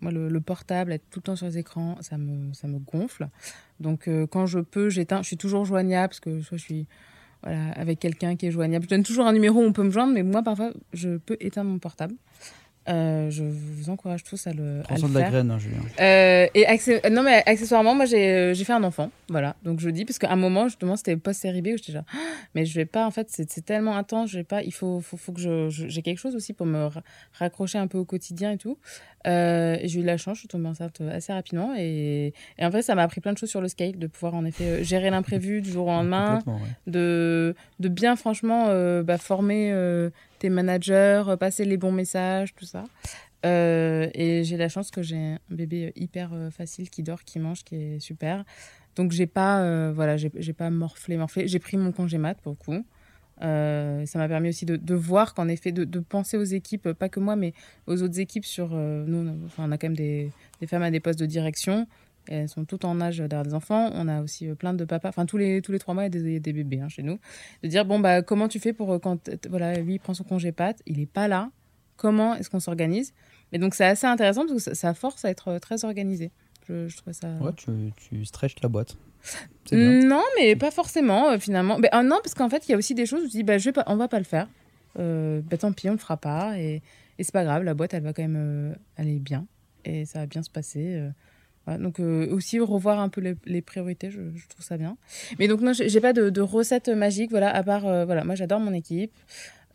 Moi, 0.00 0.10
le, 0.10 0.40
portable, 0.40 0.92
être 0.92 1.04
tout 1.10 1.20
le 1.20 1.22
temps 1.22 1.36
sur 1.36 1.46
les 1.46 1.56
écrans, 1.56 1.96
ça 2.00 2.18
me, 2.18 2.52
ça 2.52 2.66
me 2.66 2.78
gonfle. 2.78 3.28
Donc, 3.78 4.10
quand 4.30 4.46
je 4.46 4.58
peux, 4.58 4.90
j'éteins. 4.90 5.22
Je 5.22 5.28
suis 5.28 5.36
toujours 5.36 5.64
joignable 5.64 6.08
parce 6.08 6.20
que 6.20 6.40
soit 6.40 6.58
je 6.58 6.62
suis 6.62 6.86
voilà, 7.42 7.70
avec 7.72 7.98
quelqu'un 7.98 8.36
qui 8.36 8.46
est 8.46 8.50
joignable. 8.50 8.84
Je 8.84 8.90
donne 8.90 9.02
toujours 9.02 9.26
un 9.26 9.32
numéro 9.32 9.60
où 9.60 9.64
on 9.64 9.72
peut 9.72 9.82
me 9.82 9.90
joindre, 9.90 10.12
mais 10.12 10.22
moi, 10.22 10.42
parfois, 10.42 10.70
je 10.92 11.16
peux 11.16 11.36
éteindre 11.40 11.70
mon 11.70 11.78
portable. 11.78 12.14
Euh, 12.90 13.30
je 13.30 13.44
vous 13.44 13.88
encourage 13.90 14.24
tous 14.24 14.46
à 14.46 14.52
le, 14.52 14.82
à 14.88 14.96
le 14.96 15.08
de 15.08 15.18
la 15.18 15.30
graine, 15.30 15.50
hein, 15.50 15.58
Julien. 15.58 15.78
Euh, 16.00 16.46
et 16.54 17.10
non, 17.10 17.22
mais 17.22 17.42
accessoirement, 17.46 17.94
moi, 17.94 18.04
j'ai 18.04 18.54
fait 18.54 18.72
un 18.72 18.82
enfant. 18.82 19.10
Voilà. 19.28 19.54
Donc, 19.62 19.80
je 19.80 19.90
dis, 19.90 20.04
parce 20.04 20.18
qu'à 20.18 20.30
un 20.30 20.36
moment, 20.36 20.64
justement, 20.64 20.96
c'était 20.96 21.16
post-série 21.16 21.62
B 21.62 21.68
où 21.68 21.76
j'étais 21.76 21.92
genre, 21.92 22.04
ah, 22.12 22.18
mais 22.54 22.64
je 22.64 22.74
vais 22.74 22.86
pas, 22.86 23.06
en 23.06 23.10
fait, 23.10 23.28
c'est 23.30 23.64
tellement 23.64 23.96
intense, 23.96 24.30
je 24.30 24.38
vais 24.38 24.44
pas, 24.44 24.62
il 24.62 24.72
faut, 24.72 25.00
faut, 25.00 25.16
faut 25.16 25.32
que 25.32 25.40
j'ai 25.40 25.88
je, 25.88 26.00
quelque 26.00 26.18
chose 26.18 26.34
aussi 26.34 26.52
pour 26.52 26.66
me 26.66 26.88
raccrocher 27.34 27.78
un 27.78 27.86
peu 27.86 27.98
au 27.98 28.04
quotidien 28.04 28.52
et 28.52 28.58
tout. 28.58 28.78
Euh, 29.26 29.76
j'ai 29.84 30.00
eu 30.00 30.04
la 30.04 30.16
chance, 30.16 30.36
je 30.36 30.40
suis 30.40 30.48
tombée 30.48 30.68
enceinte 30.68 31.00
assez 31.12 31.32
rapidement. 31.32 31.74
Et, 31.78 32.32
et 32.58 32.64
en 32.64 32.70
fait, 32.70 32.82
ça 32.82 32.94
m'a 32.94 33.02
appris 33.02 33.20
plein 33.20 33.32
de 33.32 33.38
choses 33.38 33.50
sur 33.50 33.60
le 33.60 33.68
scale, 33.68 33.98
de 33.98 34.06
pouvoir 34.06 34.34
en 34.34 34.44
effet 34.44 34.64
euh, 34.64 34.82
gérer 34.82 35.10
l'imprévu 35.10 35.60
du 35.60 35.70
jour 35.70 35.86
au 35.86 35.90
lendemain, 35.90 36.40
de, 36.86 37.54
de 37.78 37.88
bien, 37.88 38.16
franchement, 38.16 38.66
euh, 38.68 39.02
bah, 39.02 39.18
former 39.18 39.72
tes 40.40 40.50
managers, 40.50 41.22
passer 41.38 41.64
les 41.64 41.76
bons 41.76 41.92
messages, 41.92 42.52
tout 42.56 42.64
ça. 42.64 42.84
et 43.44 44.42
j'ai 44.44 44.56
la 44.56 44.68
chance 44.68 44.90
que 44.90 45.02
j'ai 45.02 45.16
un 45.16 45.38
bébé 45.50 45.92
hyper 45.94 46.32
facile 46.50 46.90
qui 46.90 47.04
dort, 47.04 47.22
qui 47.22 47.38
mange, 47.38 47.62
qui 47.62 47.76
est 47.76 48.00
super. 48.00 48.44
Donc 48.96 49.12
j'ai 49.12 49.26
pas, 49.26 49.92
voilà, 49.92 50.16
j'ai 50.16 50.52
pas 50.52 50.70
morflé, 50.70 51.16
morflé. 51.16 51.46
J'ai 51.46 51.60
pris 51.60 51.76
mon 51.76 51.92
congé 51.92 52.18
mat 52.18 52.34
pour 52.42 52.52
le 52.52 52.56
coup. 52.56 52.84
Euh, 53.42 54.04
ça 54.06 54.18
m'a 54.18 54.28
permis 54.28 54.50
aussi 54.50 54.66
de, 54.66 54.76
de 54.76 54.94
voir 54.94 55.34
qu'en 55.34 55.48
effet, 55.48 55.72
de, 55.72 55.84
de, 55.84 56.00
penser 56.00 56.36
aux 56.36 56.44
équipes, 56.44 56.92
pas 56.92 57.08
que 57.08 57.20
moi, 57.20 57.36
mais 57.36 57.54
aux 57.86 58.02
autres 58.02 58.20
équipes 58.20 58.44
sur... 58.44 58.70
Euh, 58.72 59.04
nous, 59.06 59.18
on 59.18 59.28
a, 59.28 59.46
enfin, 59.46 59.64
on 59.66 59.72
a 59.72 59.78
quand 59.78 59.86
même 59.86 59.96
des, 59.96 60.30
des, 60.60 60.66
femmes 60.66 60.82
à 60.82 60.90
des 60.90 61.00
postes 61.00 61.18
de 61.18 61.26
direction. 61.26 61.86
Elles 62.28 62.48
sont 62.48 62.64
toutes 62.64 62.84
en 62.84 63.00
âge 63.00 63.18
d'avoir 63.18 63.44
des 63.44 63.54
enfants. 63.54 63.90
On 63.94 64.08
a 64.08 64.22
aussi 64.22 64.48
euh, 64.48 64.54
plein 64.54 64.74
de 64.74 64.84
papas. 64.84 65.08
Enfin, 65.08 65.26
tous 65.26 65.36
les, 65.36 65.62
tous 65.62 65.72
les 65.72 65.78
trois 65.78 65.94
mois, 65.94 66.04
il 66.04 66.14
y 66.14 66.18
a 66.18 66.22
des, 66.22 66.40
des 66.40 66.52
bébés 66.52 66.80
hein, 66.80 66.88
chez 66.88 67.02
nous. 67.02 67.18
De 67.62 67.68
dire, 67.68 67.84
bon, 67.84 67.98
bah, 67.98 68.22
comment 68.22 68.48
tu 68.48 68.60
fais 68.60 68.72
pour... 68.72 69.00
Quand 69.00 69.30
voilà, 69.48 69.78
lui, 69.80 69.94
il 69.94 69.98
prend 69.98 70.14
son 70.14 70.24
congé 70.24 70.52
pâte, 70.52 70.80
il 70.86 70.98
n'est 70.98 71.06
pas 71.06 71.28
là. 71.28 71.50
Comment 71.96 72.34
est-ce 72.34 72.48
qu'on 72.50 72.60
s'organise? 72.60 73.12
Et 73.52 73.58
donc, 73.58 73.74
c'est 73.74 73.84
assez 73.84 74.06
intéressant 74.06 74.46
parce 74.46 74.64
que 74.64 74.74
ça, 74.74 74.94
force 74.94 75.24
à 75.24 75.30
être 75.30 75.58
très 75.58 75.84
organisé. 75.84 76.30
Je, 76.68 76.88
je 76.88 76.96
trouve 76.96 77.12
ça... 77.12 77.28
Ouais, 77.40 77.52
tu, 77.56 77.92
tu 77.96 78.24
stretches 78.24 78.54
la 78.62 78.68
boîte. 78.68 78.96
Non, 79.72 80.22
mais 80.38 80.56
pas 80.56 80.70
forcément, 80.70 81.30
euh, 81.30 81.38
finalement. 81.38 81.78
Mais, 81.78 81.88
ah, 81.92 82.02
non, 82.02 82.18
parce 82.22 82.34
qu'en 82.34 82.48
fait, 82.48 82.68
il 82.68 82.72
y 82.72 82.74
a 82.74 82.78
aussi 82.78 82.94
des 82.94 83.06
choses 83.06 83.24
où 83.24 83.26
je 83.26 83.30
dis, 83.30 83.42
bah, 83.42 83.58
je 83.58 83.66
vais 83.66 83.72
pas, 83.72 83.84
on 83.86 83.96
va 83.96 84.08
pas 84.08 84.18
le 84.18 84.24
faire. 84.24 84.48
Euh, 84.98 85.42
bah, 85.42 85.58
tant 85.58 85.72
pis, 85.72 85.88
on 85.88 85.92
le 85.92 85.98
fera 85.98 86.16
pas. 86.16 86.58
Et, 86.58 86.82
et 87.18 87.24
c'est 87.24 87.32
pas 87.32 87.44
grave, 87.44 87.64
la 87.64 87.74
boîte, 87.74 87.92
elle 87.92 88.02
va 88.02 88.12
quand 88.12 88.22
même 88.22 88.36
euh, 88.38 88.74
aller 88.96 89.18
bien. 89.18 89.46
Et 89.84 90.06
ça 90.06 90.20
va 90.20 90.26
bien 90.26 90.42
se 90.42 90.50
passer. 90.50 91.10
Donc, 91.66 92.00
aussi 92.00 92.58
revoir 92.58 93.00
un 93.00 93.08
peu 93.08 93.34
les, 93.44 93.62
priorités, 93.62 94.10
je, 94.10 94.20
trouve 94.48 94.64
ça 94.64 94.76
bien. 94.76 94.96
Mais 95.38 95.48
donc, 95.48 95.60
non, 95.60 95.72
j'ai 95.72 96.00
pas 96.00 96.12
de, 96.12 96.30
de, 96.30 96.40
recette 96.40 96.88
magique, 96.88 97.30
voilà, 97.30 97.54
à 97.54 97.62
part, 97.62 97.82
voilà, 97.82 98.24
moi, 98.24 98.34
j'adore 98.34 98.60
mon 98.60 98.72
équipe. 98.72 99.12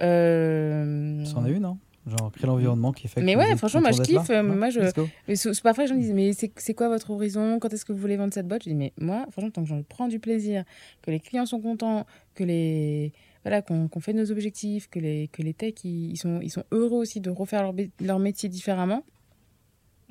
Euh... 0.02 1.24
Ça 1.26 1.38
en 1.38 1.46
a 1.46 1.50
une, 1.50 1.62
non 1.62 1.78
Genre, 2.08 2.32
créer 2.32 2.46
l'environnement 2.46 2.92
qui 2.92 3.08
fait 3.08 3.20
que. 3.20 3.26
Mais 3.26 3.36
ouais, 3.36 3.56
franchement, 3.56 3.82
moi 3.82 3.92
je 3.92 4.04
kiffe. 4.04 4.30
moi, 4.30 4.70
je. 4.70 4.82
Mais 5.28 5.34
parfois, 5.64 5.86
les 5.86 5.88
gens 5.88 5.96
me 5.96 6.02
disent 6.02 6.14
Mais 6.14 6.34
c'est 6.34 6.74
quoi 6.76 6.88
votre 6.88 7.10
horizon? 7.10 7.58
Quand 7.60 7.74
est-ce 7.74 7.84
que 7.84 7.94
vous 7.94 8.00
voulez 8.00 8.16
vendre 8.16 8.32
cette 8.32 8.48
boîte? 8.48 8.64
Je 8.64 8.70
dis 8.70 8.76
Mais 8.76 8.94
moi, 9.00 9.26
franchement, 9.32 9.50
tant 9.50 9.64
que 9.64 9.70
j'en 9.70 9.82
prends 9.82 10.08
du 10.08 10.20
plaisir, 10.20 10.66
que 11.02 11.10
les 11.10 11.20
clients 11.20 11.48
sont 11.48 11.60
contents, 11.60 12.06
que 12.36 12.44
les. 12.44 13.12
Voilà, 13.44 13.62
qu'on 13.64 14.00
fait 14.00 14.14
nos 14.14 14.32
objectifs, 14.32 14.88
que 14.90 15.00
les, 15.00 15.30
que 15.32 15.44
les 15.44 15.54
techs, 15.54 15.84
ils, 15.84 16.18
sont, 16.18 16.40
ils 16.42 16.50
sont 16.50 16.64
heureux 16.72 16.98
aussi 16.98 17.22
de 17.22 17.30
refaire 17.30 17.62
leur, 17.62 17.74
leur 18.00 18.18
métier 18.18 18.50
différemment. 18.50 19.04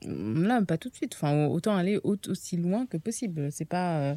Là, 0.04 0.62
pas 0.62 0.78
tout 0.78 0.88
de 0.88 0.94
suite. 0.94 1.14
Enfin, 1.14 1.46
autant 1.46 1.76
aller 1.76 1.98
aussi 2.04 2.56
loin 2.56 2.86
que 2.86 2.96
possible. 2.96 3.50
C'est 3.50 3.64
pas. 3.64 4.00
Euh, 4.00 4.14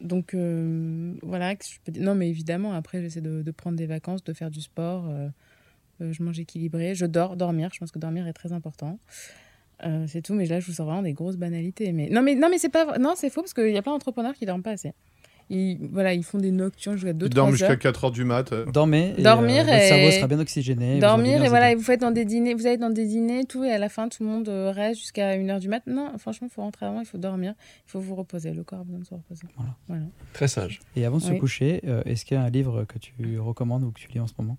donc, 0.00 0.34
euh, 0.34 1.14
voilà. 1.22 1.54
Non, 1.98 2.14
mais 2.14 2.28
évidemment, 2.28 2.72
après, 2.72 3.00
j'essaie 3.00 3.20
de, 3.20 3.50
prendre 3.50 3.76
des 3.76 3.86
vacances, 3.86 4.22
de 4.24 4.32
faire 4.32 4.50
du 4.50 4.60
sport. 4.60 5.08
Euh, 5.08 5.28
je 6.00 6.22
mange 6.22 6.38
équilibré, 6.38 6.94
je 6.94 7.06
dors, 7.06 7.36
dormir. 7.36 7.70
Je 7.72 7.78
pense 7.78 7.90
que 7.90 7.98
dormir 7.98 8.26
est 8.26 8.32
très 8.32 8.52
important. 8.52 8.98
C'est 10.06 10.22
tout, 10.22 10.32
mais 10.32 10.46
là, 10.46 10.60
je 10.60 10.66
vous 10.66 10.72
sors 10.72 10.86
vraiment 10.86 11.02
des 11.02 11.12
grosses 11.12 11.36
banalités. 11.36 11.92
Mais 11.92 12.08
non, 12.08 12.22
mais 12.22 12.34
non, 12.34 12.48
mais 12.48 12.56
c'est 12.56 12.70
pas, 12.70 12.96
non, 12.96 13.12
c'est 13.16 13.28
faux 13.28 13.42
parce 13.42 13.52
qu'il 13.52 13.70
y 13.70 13.76
a 13.76 13.82
plein 13.82 13.92
d'entrepreneurs 13.92 14.34
qui 14.34 14.46
dorment 14.46 14.62
pas 14.62 14.70
assez. 14.70 14.94
Ils, 15.50 15.78
voilà, 15.92 16.14
ils 16.14 16.24
font 16.24 16.38
des 16.38 16.50
nocturnes 16.50 16.96
jusqu'à 16.96 17.12
2 17.12 17.26
Ils 17.26 17.30
dorment 17.30 17.52
jusqu'à 17.52 17.76
4 17.76 18.04
heures 18.04 18.10
du 18.10 18.24
mat. 18.24 18.52
Euh. 18.52 18.64
Dormez. 18.66 19.14
Et, 19.16 19.22
Dormir 19.22 19.68
et... 19.68 19.72
Votre 19.72 19.84
cerveau 19.84 20.10
sera 20.10 20.26
bien 20.26 20.38
oxygéné. 20.38 20.98
Dormir 20.98 21.44
et 21.44 21.48
voilà, 21.48 21.74
vous 21.74 21.82
faites 21.82 22.00
dans 22.00 22.10
des 22.10 22.24
dîners, 22.24 22.54
vous 22.54 22.66
allez 22.66 22.78
dans 22.78 22.90
des 22.90 23.06
dîners, 23.06 23.44
tout, 23.44 23.64
et 23.64 23.70
à 23.70 23.78
la 23.78 23.88
fin, 23.88 24.08
tout 24.08 24.22
le 24.22 24.28
monde 24.28 24.48
reste 24.48 25.00
jusqu'à 25.00 25.30
1 25.30 25.48
heure 25.48 25.60
du 25.60 25.68
mat. 25.68 25.82
Non, 25.86 26.12
franchement, 26.18 26.48
il 26.50 26.54
faut 26.54 26.62
rentrer 26.62 26.86
avant, 26.86 27.00
il 27.00 27.06
faut 27.06 27.18
dormir, 27.18 27.54
il 27.86 27.90
faut 27.90 28.00
vous 28.00 28.14
reposer. 28.14 28.52
Le 28.52 28.64
corps 28.64 28.80
a 28.80 28.84
besoin 28.84 29.00
de 29.00 29.06
se 29.06 29.14
reposer. 29.14 29.42
Voilà. 29.88 30.02
Très 30.32 30.48
sage. 30.48 30.80
Et 30.96 31.04
avant 31.04 31.18
de 31.18 31.22
se 31.22 31.32
coucher, 31.32 31.82
est-ce 32.06 32.24
qu'il 32.24 32.36
y 32.36 32.40
a 32.40 32.42
un 32.42 32.50
livre 32.50 32.84
que 32.84 32.98
tu 32.98 33.38
recommandes 33.38 33.84
ou 33.84 33.90
que 33.90 34.00
tu 34.00 34.08
lis 34.08 34.20
en 34.20 34.26
ce 34.26 34.34
moment? 34.38 34.56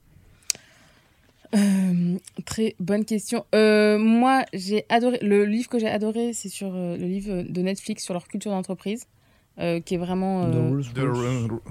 Euh, 1.54 2.18
très 2.46 2.76
bonne 2.80 3.06
question. 3.06 3.46
Euh, 3.54 3.98
moi, 3.98 4.46
j'ai 4.54 4.86
adoré. 4.90 5.20
Le 5.22 5.46
livre 5.46 5.70
que 5.70 5.80
j'ai 5.80 5.88
adoré, 5.88 6.34
c'est 6.34 6.50
sur 6.50 6.74
euh, 6.74 6.98
le 6.98 7.06
livre 7.06 7.44
de 7.44 7.62
Netflix 7.62 8.04
sur 8.04 8.14
leur 8.14 8.28
culture 8.28 8.52
d'entreprise, 8.52 9.08
qui 9.58 9.96
est 9.96 9.98
vraiment. 9.98 10.48
no 10.48 10.70
Rules. 10.70 10.86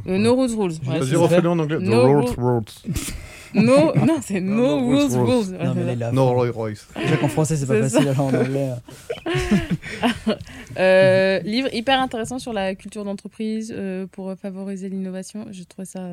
no 0.07 0.35
Rules 0.35 0.55
Rules. 0.57 0.72
Vas-y, 0.82 1.16
refais-le 1.16 1.49
en 1.49 1.59
anglais. 1.59 1.78
No 1.80 2.20
Rules 2.20 2.35
Rules. 2.37 2.64
no, 3.55 3.95
non, 3.95 4.18
c'est 4.20 4.41
No, 4.41 4.89
Rules 4.89 5.16
Rules. 5.16 5.57
Non, 5.59 5.74
mais 5.74 5.95
là, 5.97 6.12
no 6.12 6.32
Roy 6.32 6.51
Royce. 6.51 6.89
Déjà 6.97 7.16
qu'en 7.16 7.28
français, 7.28 7.57
c'est 7.57 7.66
pas 7.66 7.80
facile, 7.89 8.09
alors 8.09 8.26
en 8.26 8.35
anglais. 8.35 8.72
livre 11.45 11.68
hyper 11.72 12.01
intéressant 12.01 12.39
sur 12.39 12.53
la 12.53 12.74
culture 12.74 13.05
d'entreprise 13.05 13.74
pour 14.12 14.35
favoriser 14.35 14.89
l'innovation. 14.89 15.47
Je 15.51 15.62
trouve 15.64 15.85
ça 15.85 16.09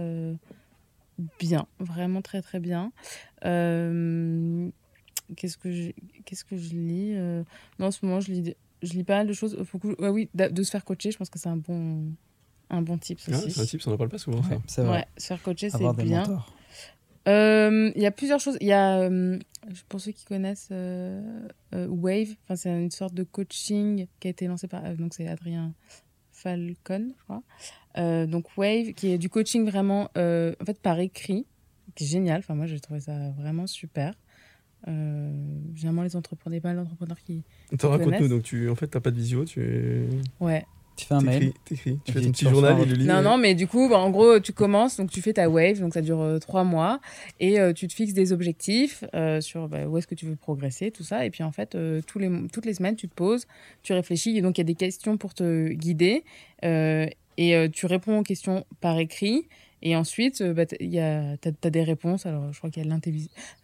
bien, 1.39 1.67
vraiment 1.80 2.22
très 2.22 2.41
très 2.41 2.59
bien. 2.59 2.91
Euh, 3.45 4.69
qu'est-ce 5.36 5.57
que 5.57 5.72
je, 5.72 5.91
qu'est-ce 6.26 6.45
que 6.45 6.57
je 6.57 6.74
lis 6.74 7.13
Non, 7.80 7.88
en 7.88 7.91
ce 7.91 8.05
moment, 8.05 8.19
je 8.19 8.32
lis, 8.32 8.55
je 8.82 8.94
lis 8.94 9.04
pas 9.04 9.18
mal 9.18 9.28
de 9.28 9.34
choses. 9.34 9.58
Beaucoup, 9.72 9.94
oui, 10.00 10.30
de, 10.34 10.64
se 10.64 10.72
faire 10.72 10.86
coacher, 10.86 11.12
je 11.12 11.18
pense 11.18 11.30
que 11.30 11.40
c'est 11.40 11.50
un 11.50 11.58
bon, 11.58 12.14
un 12.70 12.82
bon 12.82 12.98
tip 12.98 13.20
ah, 13.28 13.34
c'est 13.34 13.60
un 13.60 13.66
tip, 13.66 13.82
on 13.86 13.92
n'en 13.92 13.98
parle 13.98 14.10
pas 14.10 14.18
souvent. 14.18 14.42
ça. 14.68 14.90
Ouais, 14.90 15.06
se 15.18 15.28
faire 15.28 15.42
coacher, 15.42 15.70
c'est 15.70 15.78
bien. 16.04 16.24
Il 17.28 18.02
y 18.02 18.06
a 18.06 18.12
plusieurs 18.12 18.40
choses. 18.40 18.58
Il 18.62 18.68
y 18.68 18.74
a, 18.74 19.10
pour 19.90 20.02
ceux 20.02 20.12
qui 20.12 20.26
connaissent 20.26 20.72
Wave, 21.72 22.36
c'est 22.56 22.70
une 22.70 22.92
sorte 22.92 23.14
de 23.14 23.24
coaching 23.24 24.08
qui 24.20 24.28
a 24.28 24.32
été 24.32 24.48
lancé 24.48 24.68
par, 24.68 24.82
donc 24.96 25.14
c'est 25.14 25.28
Adrien 25.28 25.74
Falcon, 26.42 27.14
je 27.18 27.24
crois. 27.24 27.44
Euh, 27.98 28.26
donc 28.26 28.58
Wave, 28.58 28.94
qui 28.94 29.12
est 29.12 29.18
du 29.18 29.30
coaching 29.30 29.66
vraiment 29.66 30.10
euh, 30.18 30.54
en 30.62 30.66
fait 30.66 30.80
par 30.80 31.00
écrit, 31.00 31.46
qui 31.96 32.04
est 32.04 32.08
génial. 32.08 32.40
Enfin 32.40 32.56
moi 32.56 32.66
j'ai 32.66 32.80
trouvé 32.80 33.00
ça 33.00 33.30
vraiment 33.32 33.68
super. 33.68 34.16
Euh, 34.88 35.32
généralement 35.76 36.04
les 36.04 36.16
entrepreneurs, 36.16 36.62
pas 36.62 36.74
d'entrepreneurs 36.74 37.20
qui. 37.24 37.44
T'en 37.78 37.90
racontes-nous 37.90 38.28
donc 38.28 38.44
tu 38.44 38.70
en 38.70 38.76
fait 38.76 38.88
t'as 38.88 39.00
pas 39.00 39.12
de 39.12 39.16
visio, 39.16 39.46
tu. 39.46 40.08
Ouais. 40.40 40.66
Tu 40.96 41.08
fais 41.08 41.14
un 41.16 41.22
mail. 41.22 41.54
tu 41.66 41.76
fais 41.76 41.96
ton 42.06 42.32
petit 42.32 42.48
journal 42.48 42.80
et 42.82 42.86
le 42.86 42.94
lis. 42.94 43.06
Non, 43.06 43.22
non, 43.22 43.38
mais 43.38 43.56
du 43.56 43.68
coup, 43.68 43.90
bah, 43.90 43.98
en 43.98 44.10
gros, 44.12 44.40
tu 44.40 44.54
commences, 44.54 44.98
donc 44.98 45.10
tu 45.10 45.22
fais 45.22 45.34
ta 45.34 45.50
wave, 45.50 45.80
donc 45.80 45.94
ça 45.94 46.02
dure 46.02 46.22
euh, 46.22 46.38
trois 46.38 46.64
mois, 46.64 47.00
et 47.40 47.60
euh, 47.60 47.74
tu 47.74 47.88
te 47.88 47.94
fixes 47.94 48.14
des 48.14 48.34
objectifs 48.34 49.04
euh, 49.16 49.42
sur 49.42 49.68
bah, 49.68 49.88
où 49.88 49.98
est-ce 49.98 50.08
que 50.08 50.16
tu 50.16 50.26
veux 50.26 50.36
progresser, 50.36 50.92
tout 50.92 51.04
ça. 51.04 51.26
Et 51.26 51.30
puis 51.30 51.44
en 51.44 51.52
fait, 51.52 51.78
tous 52.06 52.20
les, 52.20 52.30
toutes 52.52 52.66
les 52.66 52.74
semaines, 52.74 52.96
tu 52.96 53.08
te 53.08 53.16
poses, 53.16 53.48
tu 53.84 53.94
réfléchis, 53.94 54.38
et 54.38 54.42
donc 54.42 54.58
il 54.58 54.62
y 54.62 54.66
a 54.66 54.66
des 54.66 54.76
questions 54.76 55.18
pour 55.18 55.34
te 55.34 55.70
guider, 55.70 56.24
et 56.64 57.70
tu 57.72 57.86
réponds 57.86 58.20
aux 58.20 58.24
questions 58.24 58.66
par 58.80 59.00
écrit. 59.00 59.48
Et 59.82 59.96
ensuite, 59.96 60.44
bah, 60.44 60.66
tu 60.66 60.76
as, 61.00 61.70
des 61.70 61.84
réponses. 61.84 62.26
Alors, 62.26 62.52
je 62.54 62.58
crois 62.58 62.70
qu'il 62.70 62.86
y 62.86 62.92
a 62.92 63.00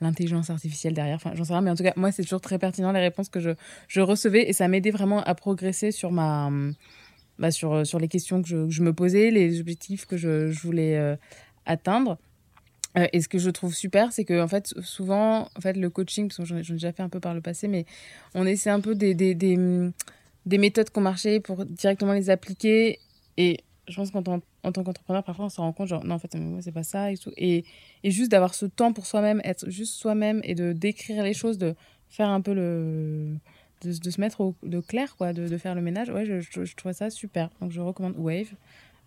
l'intelligence 0.02 0.50
artificielle 0.50 0.94
derrière. 0.94 1.16
Enfin, 1.16 1.32
j'en 1.36 1.44
sais 1.44 1.54
rien. 1.54 1.62
Mais 1.62 1.72
en 1.72 1.76
tout 1.76 1.84
cas, 1.84 1.94
moi, 1.96 2.12
c'est 2.12 2.24
toujours 2.24 2.42
très 2.42 2.58
pertinent 2.58 2.92
les 2.92 3.00
réponses 3.00 3.30
que 3.30 3.40
je, 3.40 3.52
je 3.88 4.02
recevais. 4.02 4.50
Et 4.50 4.54
ça 4.54 4.68
m'aidait 4.68 4.92
vraiment 4.92 5.24
à 5.24 5.36
progresser 5.36 5.92
sur 5.92 6.12
ma, 6.12 6.50
bah, 7.40 7.52
sur, 7.52 7.74
euh, 7.74 7.84
sur 7.84 8.00
les 8.00 8.08
questions 8.08 8.42
que 8.42 8.48
je, 8.48 8.70
je, 8.70 8.82
me 8.82 8.94
posais, 8.94 9.30
les 9.30 9.60
objectifs 9.60 10.06
que 10.06 10.18
je, 10.18 10.50
je 10.52 10.60
voulais 10.62 10.98
euh, 10.98 11.16
atteindre. 11.66 12.18
Euh, 12.98 13.08
et 13.14 13.22
ce 13.22 13.28
que 13.28 13.38
je 13.38 13.50
trouve 13.50 13.76
super, 13.76 14.12
c'est 14.12 14.26
que 14.26 14.42
en 14.42 14.48
fait, 14.48 14.74
souvent, 14.82 15.50
en 15.56 15.62
fait, 15.62 15.78
le 15.78 15.90
coaching, 15.90 16.30
parce 16.30 16.38
que 16.38 16.46
j'en 16.46 16.58
ai, 16.58 16.64
déjà 16.64 16.92
fait 16.92 17.04
un 17.04 17.10
peu 17.10 17.20
par 17.20 17.36
le 17.36 17.42
passé, 17.42 17.68
mais 17.68 17.86
on 18.34 18.46
essaie 18.46 18.72
un 18.72 18.80
peu 18.80 18.96
des, 18.96 19.14
des, 19.14 19.36
des, 19.36 19.58
des 20.46 20.58
méthodes 20.58 20.90
qui 20.90 20.98
ont 20.98 21.02
marché 21.02 21.40
pour 21.40 21.64
directement 21.66 22.14
les 22.14 22.30
appliquer. 22.32 23.00
Et 23.38 23.60
je 23.88 23.96
pense 23.96 24.12
qu'en 24.12 24.24
tant, 24.24 24.40
en 24.64 24.72
tant 24.72 24.84
qu'entrepreneur, 24.84 25.24
parfois, 25.24 25.46
on 25.46 25.50
se 25.50 25.62
rend 25.62 25.72
compte, 25.74 25.88
genre, 25.88 26.04
non, 26.04 26.16
en 26.16 26.20
fait, 26.20 26.36
moi, 26.36 26.62
c'est 26.62 26.72
pas 26.72 26.84
ça 26.84 27.12
et 27.12 27.18
tout. 27.18 27.32
Et, 27.38 27.64
et 28.04 28.12
juste 28.12 28.32
d'avoir 28.32 28.54
ce 28.54 28.66
temps 28.66 28.94
pour 28.94 29.06
soi-même, 29.06 29.42
être 29.44 29.70
juste 29.70 29.96
soi-même 29.96 30.42
et 30.44 30.56
de 30.56 30.74
décrire 30.74 31.24
les 31.24 31.34
choses, 31.34 31.58
de 31.58 31.76
faire 32.10 32.30
un 32.30 32.42
peu 32.42 32.54
le 32.54 33.36
de, 33.82 33.92
de, 33.98 34.10
se 34.10 34.20
mettre 34.20 34.42
au 34.42 34.56
de 34.64 34.80
clair, 34.80 35.16
quoi, 35.18 35.34
de, 35.34 35.48
de, 35.48 35.58
faire 35.58 35.76
le 35.76 35.82
ménage. 35.82 36.10
Ouais, 36.10 36.26
je, 36.26 36.40
je, 36.40 36.76
trouve 36.76 36.92
ça 36.94 37.10
super. 37.10 37.50
Donc 37.62 37.72
je 37.72 37.80
recommande 37.80 38.16
Wave. 38.18 38.50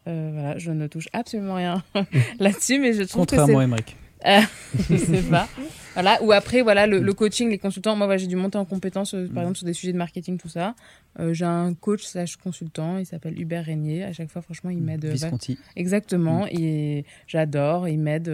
Euh, 0.06 0.30
voilà, 0.32 0.58
je 0.58 0.70
ne 0.70 0.86
touche 0.86 1.08
absolument 1.12 1.54
rien 1.54 1.82
là-dessus, 2.38 2.78
mais 2.78 2.92
je 2.92 3.02
trouve 3.02 3.26
Contrairement 3.26 3.76
que 3.76 3.82
c'est... 3.88 3.96
Euh, 4.26 4.40
je 4.90 4.96
sais 4.96 5.22
pas. 5.22 5.48
Voilà. 5.94 6.22
Ou 6.22 6.32
après, 6.32 6.62
voilà, 6.62 6.86
le, 6.86 7.00
le 7.00 7.12
coaching, 7.12 7.50
les 7.50 7.58
consultants. 7.58 7.96
Moi, 7.96 8.16
j'ai 8.16 8.26
dû 8.26 8.36
monter 8.36 8.58
en 8.58 8.64
compétence, 8.64 9.14
euh, 9.14 9.26
par 9.26 9.36
mm. 9.36 9.38
exemple, 9.38 9.58
sur 9.58 9.66
des 9.66 9.72
sujets 9.72 9.92
de 9.92 9.98
marketing, 9.98 10.38
tout 10.38 10.48
ça. 10.48 10.74
Euh, 11.18 11.34
j'ai 11.34 11.44
un 11.44 11.74
coach 11.74 12.04
slash 12.04 12.36
consultant, 12.36 12.98
il 12.98 13.06
s'appelle 13.06 13.40
Hubert 13.40 13.64
Régnier. 13.64 14.04
À 14.04 14.12
chaque 14.12 14.30
fois, 14.30 14.42
franchement, 14.42 14.70
il 14.70 14.78
m'aide. 14.78 15.04
Visconti. 15.04 15.58
Exactement. 15.74 16.44
Mm. 16.44 16.58
Et 16.58 17.04
j'adore. 17.26 17.88
Il 17.88 17.98
m'aide. 17.98 18.30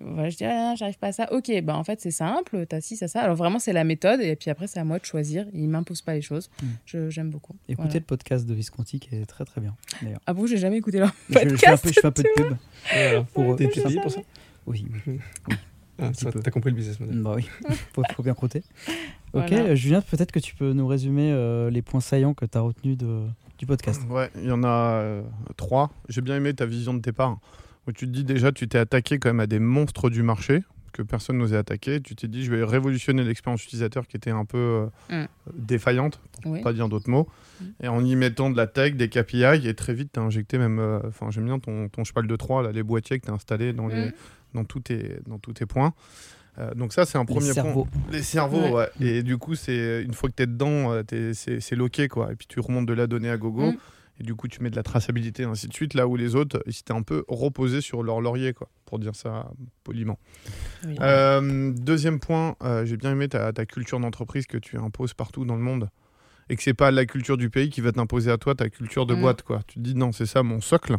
voilà, 0.00 0.30
je 0.30 0.36
dis, 0.36 0.44
ah, 0.44 0.74
j'arrive 0.76 0.98
pas 0.98 1.08
à 1.08 1.12
ça. 1.12 1.32
Ok, 1.32 1.50
bah, 1.62 1.76
en 1.76 1.84
fait, 1.84 2.00
c'est 2.00 2.10
simple. 2.10 2.64
T'as 2.66 2.80
ci, 2.80 2.96
ça, 2.96 3.08
ça. 3.08 3.20
Alors, 3.20 3.36
vraiment, 3.36 3.58
c'est 3.58 3.72
la 3.72 3.84
méthode. 3.84 4.20
Et 4.20 4.36
puis 4.36 4.50
après, 4.50 4.66
c'est 4.66 4.80
à 4.80 4.84
moi 4.84 4.98
de 4.98 5.04
choisir. 5.04 5.46
Il 5.52 5.68
m'impose 5.68 6.00
pas 6.00 6.14
les 6.14 6.22
choses. 6.22 6.48
Mm. 6.62 7.08
J'aime 7.08 7.30
beaucoup. 7.30 7.54
Écoutez 7.68 7.98
le 7.98 8.04
podcast 8.04 8.46
de 8.46 8.54
Visconti 8.54 9.00
qui 9.00 9.14
est 9.14 9.26
très, 9.26 9.44
très 9.44 9.60
bien. 9.60 9.76
Ah 10.26 10.32
bon, 10.32 10.46
j'ai 10.46 10.58
jamais 10.58 10.78
écouté 10.78 10.98
leur 10.98 11.12
podcast. 11.12 11.50
Je, 11.50 11.56
fais, 11.56 11.66
un 11.68 11.76
peu, 11.76 11.88
je 11.88 12.00
fais 12.00 12.06
un 12.06 12.12
peu 12.12 12.22
de 12.22 12.28
pub. 12.34 13.26
Pour, 13.34 13.56
T'es 13.56 13.68
payé 13.68 14.00
pour 14.00 14.10
ça 14.10 14.20
oui, 14.68 14.86
oui. 15.06 15.20
Ah, 16.00 16.10
T'as 16.12 16.50
compris 16.50 16.70
le 16.70 16.76
business 16.76 17.00
model. 17.00 17.20
Bah 17.20 17.32
oui, 17.34 17.48
faut, 17.92 18.02
faut 18.14 18.22
bien 18.22 18.34
croûter. 18.34 18.62
Ok, 19.34 19.52
Julien, 19.74 20.00
peut-être 20.00 20.32
que 20.32 20.38
tu 20.38 20.54
peux 20.54 20.72
nous 20.72 20.86
résumer 20.86 21.30
euh, 21.32 21.68
les 21.68 21.82
points 21.82 22.00
saillants 22.00 22.32
que 22.32 22.46
tu 22.46 22.56
as 22.56 22.62
retenus 22.62 22.96
de, 22.96 23.24
du 23.58 23.66
podcast. 23.66 24.00
Ouais, 24.08 24.30
il 24.36 24.46
y 24.46 24.50
en 24.50 24.64
a 24.64 24.68
euh, 24.68 25.22
trois. 25.58 25.90
J'ai 26.08 26.22
bien 26.22 26.36
aimé 26.36 26.54
ta 26.54 26.64
vision 26.64 26.94
de 26.94 27.00
départ. 27.00 27.38
Où 27.86 27.92
tu 27.92 28.06
te 28.06 28.10
dis 28.10 28.24
déjà, 28.24 28.52
tu 28.52 28.68
t'es 28.68 28.78
attaqué 28.78 29.18
quand 29.18 29.28
même 29.28 29.40
à 29.40 29.46
des 29.46 29.58
monstres 29.58 30.08
du 30.08 30.22
marché 30.22 30.62
que 30.94 31.02
personne 31.02 31.36
n'osait 31.36 31.58
attaquer. 31.58 32.00
Tu 32.00 32.16
t'es 32.16 32.26
dit, 32.26 32.42
je 32.42 32.50
vais 32.50 32.64
révolutionner 32.64 33.22
l'expérience 33.22 33.62
utilisateur 33.62 34.06
qui 34.06 34.16
était 34.16 34.30
un 34.30 34.46
peu 34.46 34.88
euh, 35.10 35.24
mm. 35.24 35.28
défaillante, 35.58 36.18
pour 36.42 36.58
pas 36.62 36.72
dire 36.72 36.88
d'autres 36.88 37.10
mots. 37.10 37.28
Mm. 37.60 37.64
Et 37.82 37.88
en 37.88 38.02
y 38.02 38.16
mettant 38.16 38.48
de 38.48 38.56
la 38.56 38.66
tech, 38.66 38.94
des 38.94 39.10
KPI, 39.10 39.68
et 39.68 39.74
très 39.74 39.92
vite, 39.92 40.12
tu 40.14 40.20
as 40.20 40.22
injecté 40.22 40.56
même. 40.56 40.80
Enfin, 41.06 41.30
j'aime 41.30 41.44
bien 41.44 41.58
ton, 41.58 41.90
ton, 41.90 42.02
cheval 42.02 42.26
de 42.26 42.34
3, 42.34 42.62
là, 42.62 42.72
les 42.72 42.82
boîtiers 42.82 43.20
que 43.20 43.26
tu 43.26 43.30
as 43.30 43.34
installés 43.34 43.74
dans 43.74 43.88
les 43.88 44.06
mm 44.06 44.12
dans 44.58 44.64
tous 44.64 44.80
tes, 44.80 45.18
dans 45.26 45.38
tous 45.38 45.52
tes 45.52 45.66
points. 45.66 45.94
Euh, 46.58 46.74
donc 46.74 46.92
ça, 46.92 47.04
c'est 47.04 47.18
un 47.18 47.24
premier 47.24 47.52
point. 47.54 47.84
Les 48.10 48.22
cerveaux, 48.22 48.76
ouais. 48.76 48.88
Et 49.00 49.22
du 49.22 49.38
coup, 49.38 49.54
c'est 49.54 50.02
une 50.02 50.14
fois 50.14 50.28
que 50.28 50.34
tu 50.34 50.42
es 50.42 50.46
dedans, 50.46 50.92
euh, 50.92 51.32
c'est 51.32 51.76
loqué, 51.76 52.08
quoi. 52.08 52.32
Et 52.32 52.36
puis 52.36 52.46
tu 52.48 52.60
remontes 52.60 52.86
de 52.86 52.92
la 52.92 53.06
donnée 53.06 53.30
à 53.30 53.36
gogo. 53.36 53.72
Mm. 53.72 53.76
Et 54.20 54.24
du 54.24 54.34
coup, 54.34 54.48
tu 54.48 54.60
mets 54.64 54.70
de 54.70 54.74
la 54.74 54.82
traçabilité, 54.82 55.44
ainsi 55.44 55.68
de 55.68 55.72
suite. 55.72 55.94
Là 55.94 56.08
où 56.08 56.16
les 56.16 56.34
autres, 56.34 56.60
ils 56.66 56.76
étaient 56.76 56.92
un 56.92 57.02
peu 57.02 57.24
reposés 57.28 57.80
sur 57.80 58.02
leur 58.02 58.20
laurier, 58.20 58.52
quoi, 58.52 58.68
pour 58.84 58.98
dire 58.98 59.14
ça 59.14 59.52
poliment. 59.84 60.18
Euh, 61.00 61.72
deuxième 61.72 62.18
point, 62.18 62.56
j'ai 62.82 62.96
bien 62.96 63.12
aimé 63.12 63.28
ta, 63.28 63.52
ta 63.52 63.64
culture 63.64 64.00
d'entreprise 64.00 64.46
que 64.46 64.58
tu 64.58 64.76
imposes 64.76 65.14
partout 65.14 65.44
dans 65.44 65.54
le 65.54 65.62
monde. 65.62 65.88
Et 66.50 66.56
que 66.56 66.62
c'est 66.62 66.74
pas 66.74 66.90
la 66.90 67.04
culture 67.04 67.36
du 67.36 67.50
pays 67.50 67.68
qui 67.68 67.82
va 67.82 67.92
t'imposer 67.92 68.30
à 68.32 68.38
toi 68.38 68.56
ta 68.56 68.68
culture 68.70 69.06
de 69.06 69.14
mm. 69.14 69.20
boîte, 69.20 69.42
quoi. 69.42 69.60
Tu 69.68 69.74
te 69.74 69.80
dis, 69.80 69.94
non, 69.94 70.10
c'est 70.10 70.26
ça 70.26 70.42
mon 70.42 70.60
socle. 70.60 70.96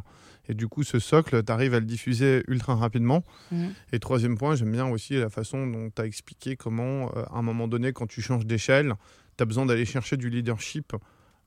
Et 0.49 0.55
du 0.55 0.67
coup, 0.67 0.83
ce 0.83 0.99
socle, 0.99 1.43
tu 1.43 1.51
arrives 1.51 1.75
à 1.75 1.79
le 1.79 1.85
diffuser 1.85 2.43
ultra 2.47 2.75
rapidement. 2.75 3.23
Mhm. 3.51 3.71
Et 3.93 3.99
troisième 3.99 4.37
point, 4.37 4.55
j'aime 4.55 4.71
bien 4.71 4.87
aussi 4.87 5.13
la 5.13 5.29
façon 5.29 5.67
dont 5.67 5.89
tu 5.95 6.01
as 6.01 6.05
expliqué 6.05 6.55
comment, 6.55 7.11
euh, 7.15 7.23
à 7.31 7.37
un 7.37 7.41
moment 7.43 7.67
donné, 7.67 7.93
quand 7.93 8.07
tu 8.07 8.21
changes 8.21 8.45
d'échelle, 8.45 8.95
tu 9.37 9.43
as 9.43 9.45
besoin 9.45 9.67
d'aller 9.67 9.85
chercher 9.85 10.17
du 10.17 10.29
leadership 10.29 10.93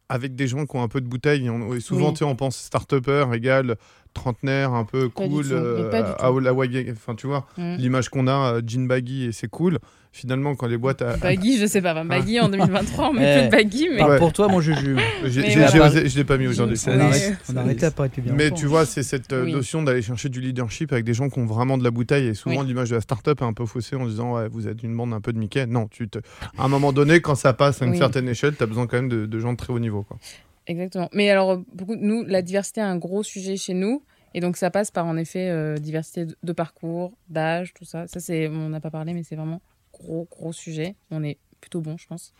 avec 0.09 0.35
des 0.35 0.47
gens 0.47 0.67
qui 0.67 0.77
ont 0.77 0.83
un 0.83 0.89
peu 0.89 1.01
de 1.01 1.09
bouteille. 1.09 1.51
Et 1.75 1.81
souvent, 1.81 2.15
on 2.21 2.37
pense 2.37 2.57
start-upper 2.57 3.27
égale 3.33 3.77
trentenaire, 4.15 4.73
un 4.73 4.85
peu 4.85 5.09
cool, 5.09 5.47
euh, 5.51 5.91
à 6.19 6.31
la 6.41 6.53
enfin 6.93 7.15
tu 7.15 7.27
vois, 7.27 7.47
mhm. 7.57 7.77
l'image 7.77 8.11
qu'on 8.11 8.27
a, 8.27 8.57
euh, 8.57 8.63
jean 8.65 8.87
baggy 8.87 9.25
et 9.25 9.33
c'est 9.33 9.49
cool 9.49 9.79
finalement, 10.13 10.55
quand 10.55 10.67
les 10.67 10.77
boîtes. 10.77 11.03
À... 11.03 11.17
Baggy, 11.17 11.59
je 11.59 11.67
sais 11.67 11.81
pas. 11.81 12.05
baggy 12.05 12.39
en 12.39 12.49
2023, 12.49 13.09
on 13.09 13.13
met 13.15 13.39
plus 13.39 13.47
de 13.47 13.51
baggy. 13.51 13.89
Mais... 13.89 14.19
pour 14.19 14.33
toi, 14.33 14.49
mon 14.49 14.61
juju. 14.61 14.97
Je 15.25 16.17
l'ai 16.17 16.25
pas 16.25 16.37
mis 16.37 16.47
aujourd'hui. 16.47 16.79
On, 16.87 17.53
on 17.53 17.57
a 17.57 17.61
arrêté 17.61 17.87
à 17.87 17.91
pas 17.91 18.07
être 18.07 18.21
bien. 18.21 18.35
Mais 18.35 18.51
tu 18.51 18.67
vois, 18.67 18.87
c'est 18.87 19.03
cette 19.03 19.33
euh, 19.33 19.47
notion 19.47 19.83
d'aller 19.83 20.03
chercher 20.03 20.29
du 20.29 20.41
leadership 20.41 20.93
avec 20.93 21.05
des 21.05 21.15
gens 21.15 21.31
qui 21.31 21.39
ont 21.41 21.47
vraiment 21.47 21.79
de 21.79 21.85
la 21.85 21.91
bouteille. 21.91 22.29
Et 22.29 22.35
souvent, 22.35 22.63
l'image 22.63 22.91
de 22.91 22.97
la 22.97 23.01
start-up 23.01 23.41
est 23.41 23.45
un 23.45 23.55
peu 23.55 23.67
faussée 23.67 23.97
en 23.97 24.07
disant 24.07 24.35
ouais, 24.35 24.49
vous 24.49 24.69
êtes 24.69 24.83
une 24.83 24.97
bande 24.97 25.13
un 25.13 25.21
peu 25.21 25.33
de 25.33 25.39
Mickey. 25.39 25.67
Non, 25.67 25.89
tu 25.89 26.09
te... 26.09 26.19
à 26.59 26.65
un 26.65 26.69
moment 26.69 26.93
donné, 26.93 27.21
quand 27.21 27.35
ça 27.35 27.55
passe 27.55 27.83
à 27.83 27.87
une 27.87 27.97
certaine 27.97 28.29
échelle, 28.29 28.55
tu 28.55 28.63
as 28.63 28.67
besoin 28.67 28.87
quand 28.87 28.97
même 28.97 29.09
de, 29.09 29.39
gens 29.41 29.53
de 29.53 29.57
très 29.57 29.73
haut 29.73 29.79
niveau. 29.79 30.03
Quoi. 30.03 30.19
Exactement. 30.67 31.09
Mais 31.13 31.31
alors, 31.31 31.61
beaucoup, 31.73 31.97
nous, 31.97 32.25
la 32.25 32.43
diversité 32.43 32.81
est 32.81 32.85
un 32.85 32.97
gros 32.97 33.23
sujet 33.23 33.57
chez 33.57 33.75
nous. 33.75 34.03
Et 34.35 34.41
donc 34.41 34.57
ça 34.57 34.71
passe 34.71 34.91
par 34.91 35.05
en 35.05 35.19
effet 35.19 35.51
euh, 35.51 35.77
diversité 35.77 36.27
de 36.43 36.53
parcours, 36.53 37.13
d'âge, 37.29 37.75
tout 37.75 37.85
ça. 37.85 38.07
Ça 38.07 38.19
c'est, 38.19 38.49
on 38.49 38.71
n'a 38.71 38.81
pas 38.81 38.91
parlé, 38.91 39.13
mais 39.13 39.23
c'est 39.23 39.37
vraiment 39.37 39.61
gros, 39.93 40.27
gros 40.31 40.53
sujet. 40.53 40.95
On 41.11 41.23
est 41.23 41.39
plutôt 41.61 41.81
bon, 41.81 41.97
je 41.97 42.07
pense. 42.07 42.35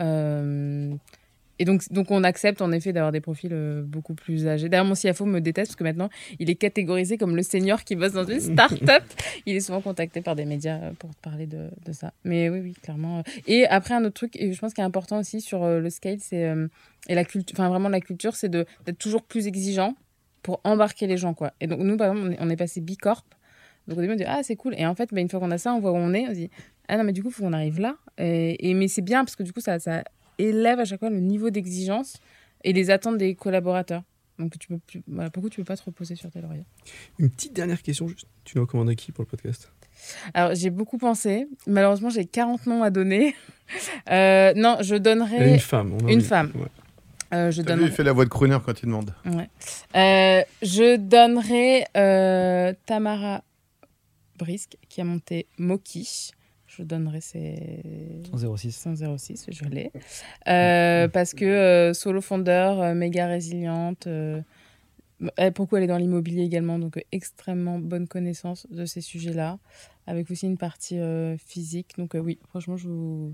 Euh, 0.00 0.94
et 1.60 1.64
donc, 1.64 1.82
donc, 1.92 2.10
on 2.10 2.24
accepte 2.24 2.60
en 2.62 2.72
effet 2.72 2.92
d'avoir 2.92 3.12
des 3.12 3.20
profils 3.20 3.52
euh, 3.52 3.82
beaucoup 3.82 4.14
plus 4.14 4.48
âgés. 4.48 4.68
D'ailleurs, 4.68 4.84
mon 4.84 4.94
CFO 4.94 5.24
me 5.24 5.40
déteste 5.40 5.70
parce 5.70 5.76
que 5.76 5.84
maintenant, 5.84 6.10
il 6.40 6.50
est 6.50 6.56
catégorisé 6.56 7.16
comme 7.16 7.36
le 7.36 7.44
senior 7.44 7.84
qui 7.84 7.94
bosse 7.94 8.12
dans 8.12 8.24
une 8.24 8.40
start-up. 8.52 9.04
il 9.46 9.54
est 9.54 9.60
souvent 9.60 9.80
contacté 9.80 10.20
par 10.20 10.34
des 10.34 10.44
médias 10.44 10.80
euh, 10.80 10.92
pour 10.98 11.14
parler 11.16 11.46
de, 11.46 11.70
de, 11.86 11.92
ça. 11.92 12.12
Mais 12.24 12.48
oui, 12.50 12.58
oui, 12.60 12.72
clairement. 12.74 13.22
Et 13.46 13.66
après, 13.66 13.94
un 13.94 14.04
autre 14.04 14.14
truc, 14.14 14.36
et 14.36 14.52
je 14.52 14.58
pense 14.58 14.74
qu'il 14.74 14.82
est 14.82 14.86
important 14.86 15.18
aussi 15.18 15.40
sur 15.40 15.64
le 15.64 15.90
scale, 15.90 16.18
c'est. 16.20 16.52
et 17.08 17.14
la 17.14 17.24
culture, 17.24 17.54
enfin, 17.56 17.68
vraiment, 17.68 17.88
la 17.88 18.00
culture, 18.00 18.34
c'est 18.34 18.50
d'être 18.50 18.98
toujours 18.98 19.22
plus 19.22 19.46
exigeant 19.46 19.94
pour 20.42 20.60
embarquer 20.64 21.06
les 21.06 21.16
gens, 21.16 21.34
quoi. 21.34 21.52
Et 21.60 21.68
donc, 21.68 21.80
nous, 21.80 21.96
par 21.96 22.10
exemple, 22.10 22.28
on 22.28 22.32
est, 22.32 22.38
on 22.40 22.50
est 22.50 22.56
passé 22.56 22.80
Bicorp. 22.80 23.24
Donc, 23.86 23.98
au 23.98 24.00
début, 24.00 24.14
on 24.14 24.16
dit, 24.16 24.24
ah, 24.26 24.40
c'est 24.42 24.56
cool. 24.56 24.74
Et 24.76 24.86
en 24.86 24.94
fait, 24.94 25.12
bah, 25.12 25.20
une 25.20 25.28
fois 25.28 25.40
qu'on 25.40 25.50
a 25.50 25.58
ça, 25.58 25.74
on 25.74 25.80
voit 25.80 25.92
où 25.92 25.96
on 25.96 26.14
est. 26.14 26.26
On 26.28 26.32
dit, 26.32 26.50
ah 26.88 26.96
non, 26.96 27.04
mais 27.04 27.12
du 27.12 27.22
coup, 27.22 27.28
il 27.28 27.34
faut 27.34 27.42
qu'on 27.42 27.52
arrive 27.52 27.80
là. 27.80 27.96
Et, 28.18 28.74
mais 28.74 28.88
c'est 28.88 29.02
bien 29.02 29.24
parce 29.24 29.36
que 29.36 29.42
du 29.42 29.52
coup, 29.52 29.60
ça, 29.60 29.78
ça 29.78 30.04
élève 30.38 30.80
à 30.80 30.84
chaque 30.84 31.00
fois 31.00 31.10
le 31.10 31.20
niveau 31.20 31.50
d'exigence 31.50 32.18
et 32.62 32.72
les 32.72 32.90
attentes 32.90 33.18
des 33.18 33.34
collaborateurs. 33.34 34.02
Donc, 34.38 34.58
tu 34.58 34.68
peux 34.68 34.78
plus, 34.78 35.02
voilà, 35.06 35.30
pourquoi 35.30 35.48
tu 35.48 35.60
ne 35.60 35.64
peux 35.64 35.68
pas 35.68 35.76
te 35.76 35.84
reposer 35.84 36.16
sur 36.16 36.30
tes 36.30 36.40
lauriers 36.40 36.64
Une 37.18 37.30
petite 37.30 37.52
dernière 37.52 37.80
question, 37.80 38.08
juste. 38.08 38.26
Tu 38.44 38.58
nous 38.58 38.64
recommandes 38.64 38.94
qui 38.96 39.12
pour 39.12 39.22
le 39.22 39.28
podcast? 39.28 39.70
Alors, 40.34 40.54
j'ai 40.54 40.70
beaucoup 40.70 40.98
pensé. 40.98 41.46
Malheureusement, 41.66 42.10
j'ai 42.10 42.24
40 42.24 42.66
noms 42.66 42.82
à 42.82 42.90
donner. 42.90 43.34
Euh, 44.10 44.52
non, 44.54 44.76
je 44.82 44.94
donnerai. 44.94 45.54
Une 45.54 45.58
femme. 45.58 45.96
Une 46.06 46.20
femme. 46.20 46.52
Euh, 47.32 47.50
je 47.50 47.62
donnerai... 47.62 47.86
vu, 47.86 47.90
il 47.90 47.94
fait 47.94 48.02
la 48.02 48.12
voix 48.12 48.26
de 48.26 48.28
crooner 48.28 48.58
quand 48.62 48.78
il 48.82 48.86
demande. 48.86 49.14
Ouais. 49.24 49.48
Euh, 49.96 50.42
je 50.60 50.96
donnerai 50.96 51.86
Tamara 52.84 53.42
Brisk, 54.38 54.76
qui 54.90 55.00
a 55.00 55.04
monté 55.04 55.46
Moki. 55.56 56.32
Je 56.76 56.82
donnerai 56.82 57.20
ses 57.20 57.82
106. 58.30 58.72
106, 58.96 59.46
je 59.50 59.64
l'ai. 59.70 59.92
Euh, 60.48 61.08
parce 61.08 61.34
que 61.34 61.44
euh, 61.44 61.94
solo 61.94 62.20
fondeur, 62.20 62.80
euh, 62.80 62.94
méga 62.94 63.26
résiliente. 63.26 64.08
pourquoi 65.54 65.78
elle 65.78 65.84
est 65.84 65.88
dans 65.88 65.98
l'immobilier 65.98 66.42
également, 66.42 66.78
donc 66.78 67.04
extrêmement 67.12 67.78
bonne 67.78 68.08
connaissance 68.08 68.66
de 68.70 68.84
ces 68.84 69.00
sujets-là, 69.00 69.58
avec 70.06 70.30
aussi 70.30 70.46
une 70.46 70.58
partie 70.58 70.98
physique. 71.38 71.92
Donc 71.98 72.14
oui, 72.14 72.38
franchement, 72.48 72.76
je 72.76 72.88
vous... 72.88 73.32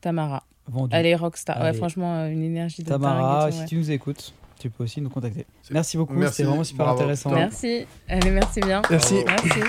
Tamara. 0.00 0.44
Elle 0.90 1.06
est 1.06 1.14
rockstar. 1.14 1.60
Ouais, 1.60 1.72
franchement, 1.72 2.26
une 2.26 2.42
énergie 2.42 2.82
de 2.82 2.88
Tamara, 2.88 3.50
si 3.52 3.64
tu 3.66 3.76
nous 3.76 3.90
écoutes, 3.90 4.34
tu 4.58 4.70
peux 4.70 4.84
aussi 4.84 5.00
nous 5.00 5.10
contacter. 5.10 5.46
Merci 5.70 5.96
beaucoup, 5.96 6.14
c'était 6.26 6.44
vraiment 6.44 6.64
super 6.64 6.88
intéressant. 6.88 7.30
Merci. 7.30 7.86
Allez, 8.08 8.30
merci 8.30 8.60
bien. 8.60 8.82
Merci. 8.90 9.24
merci. 9.26 9.60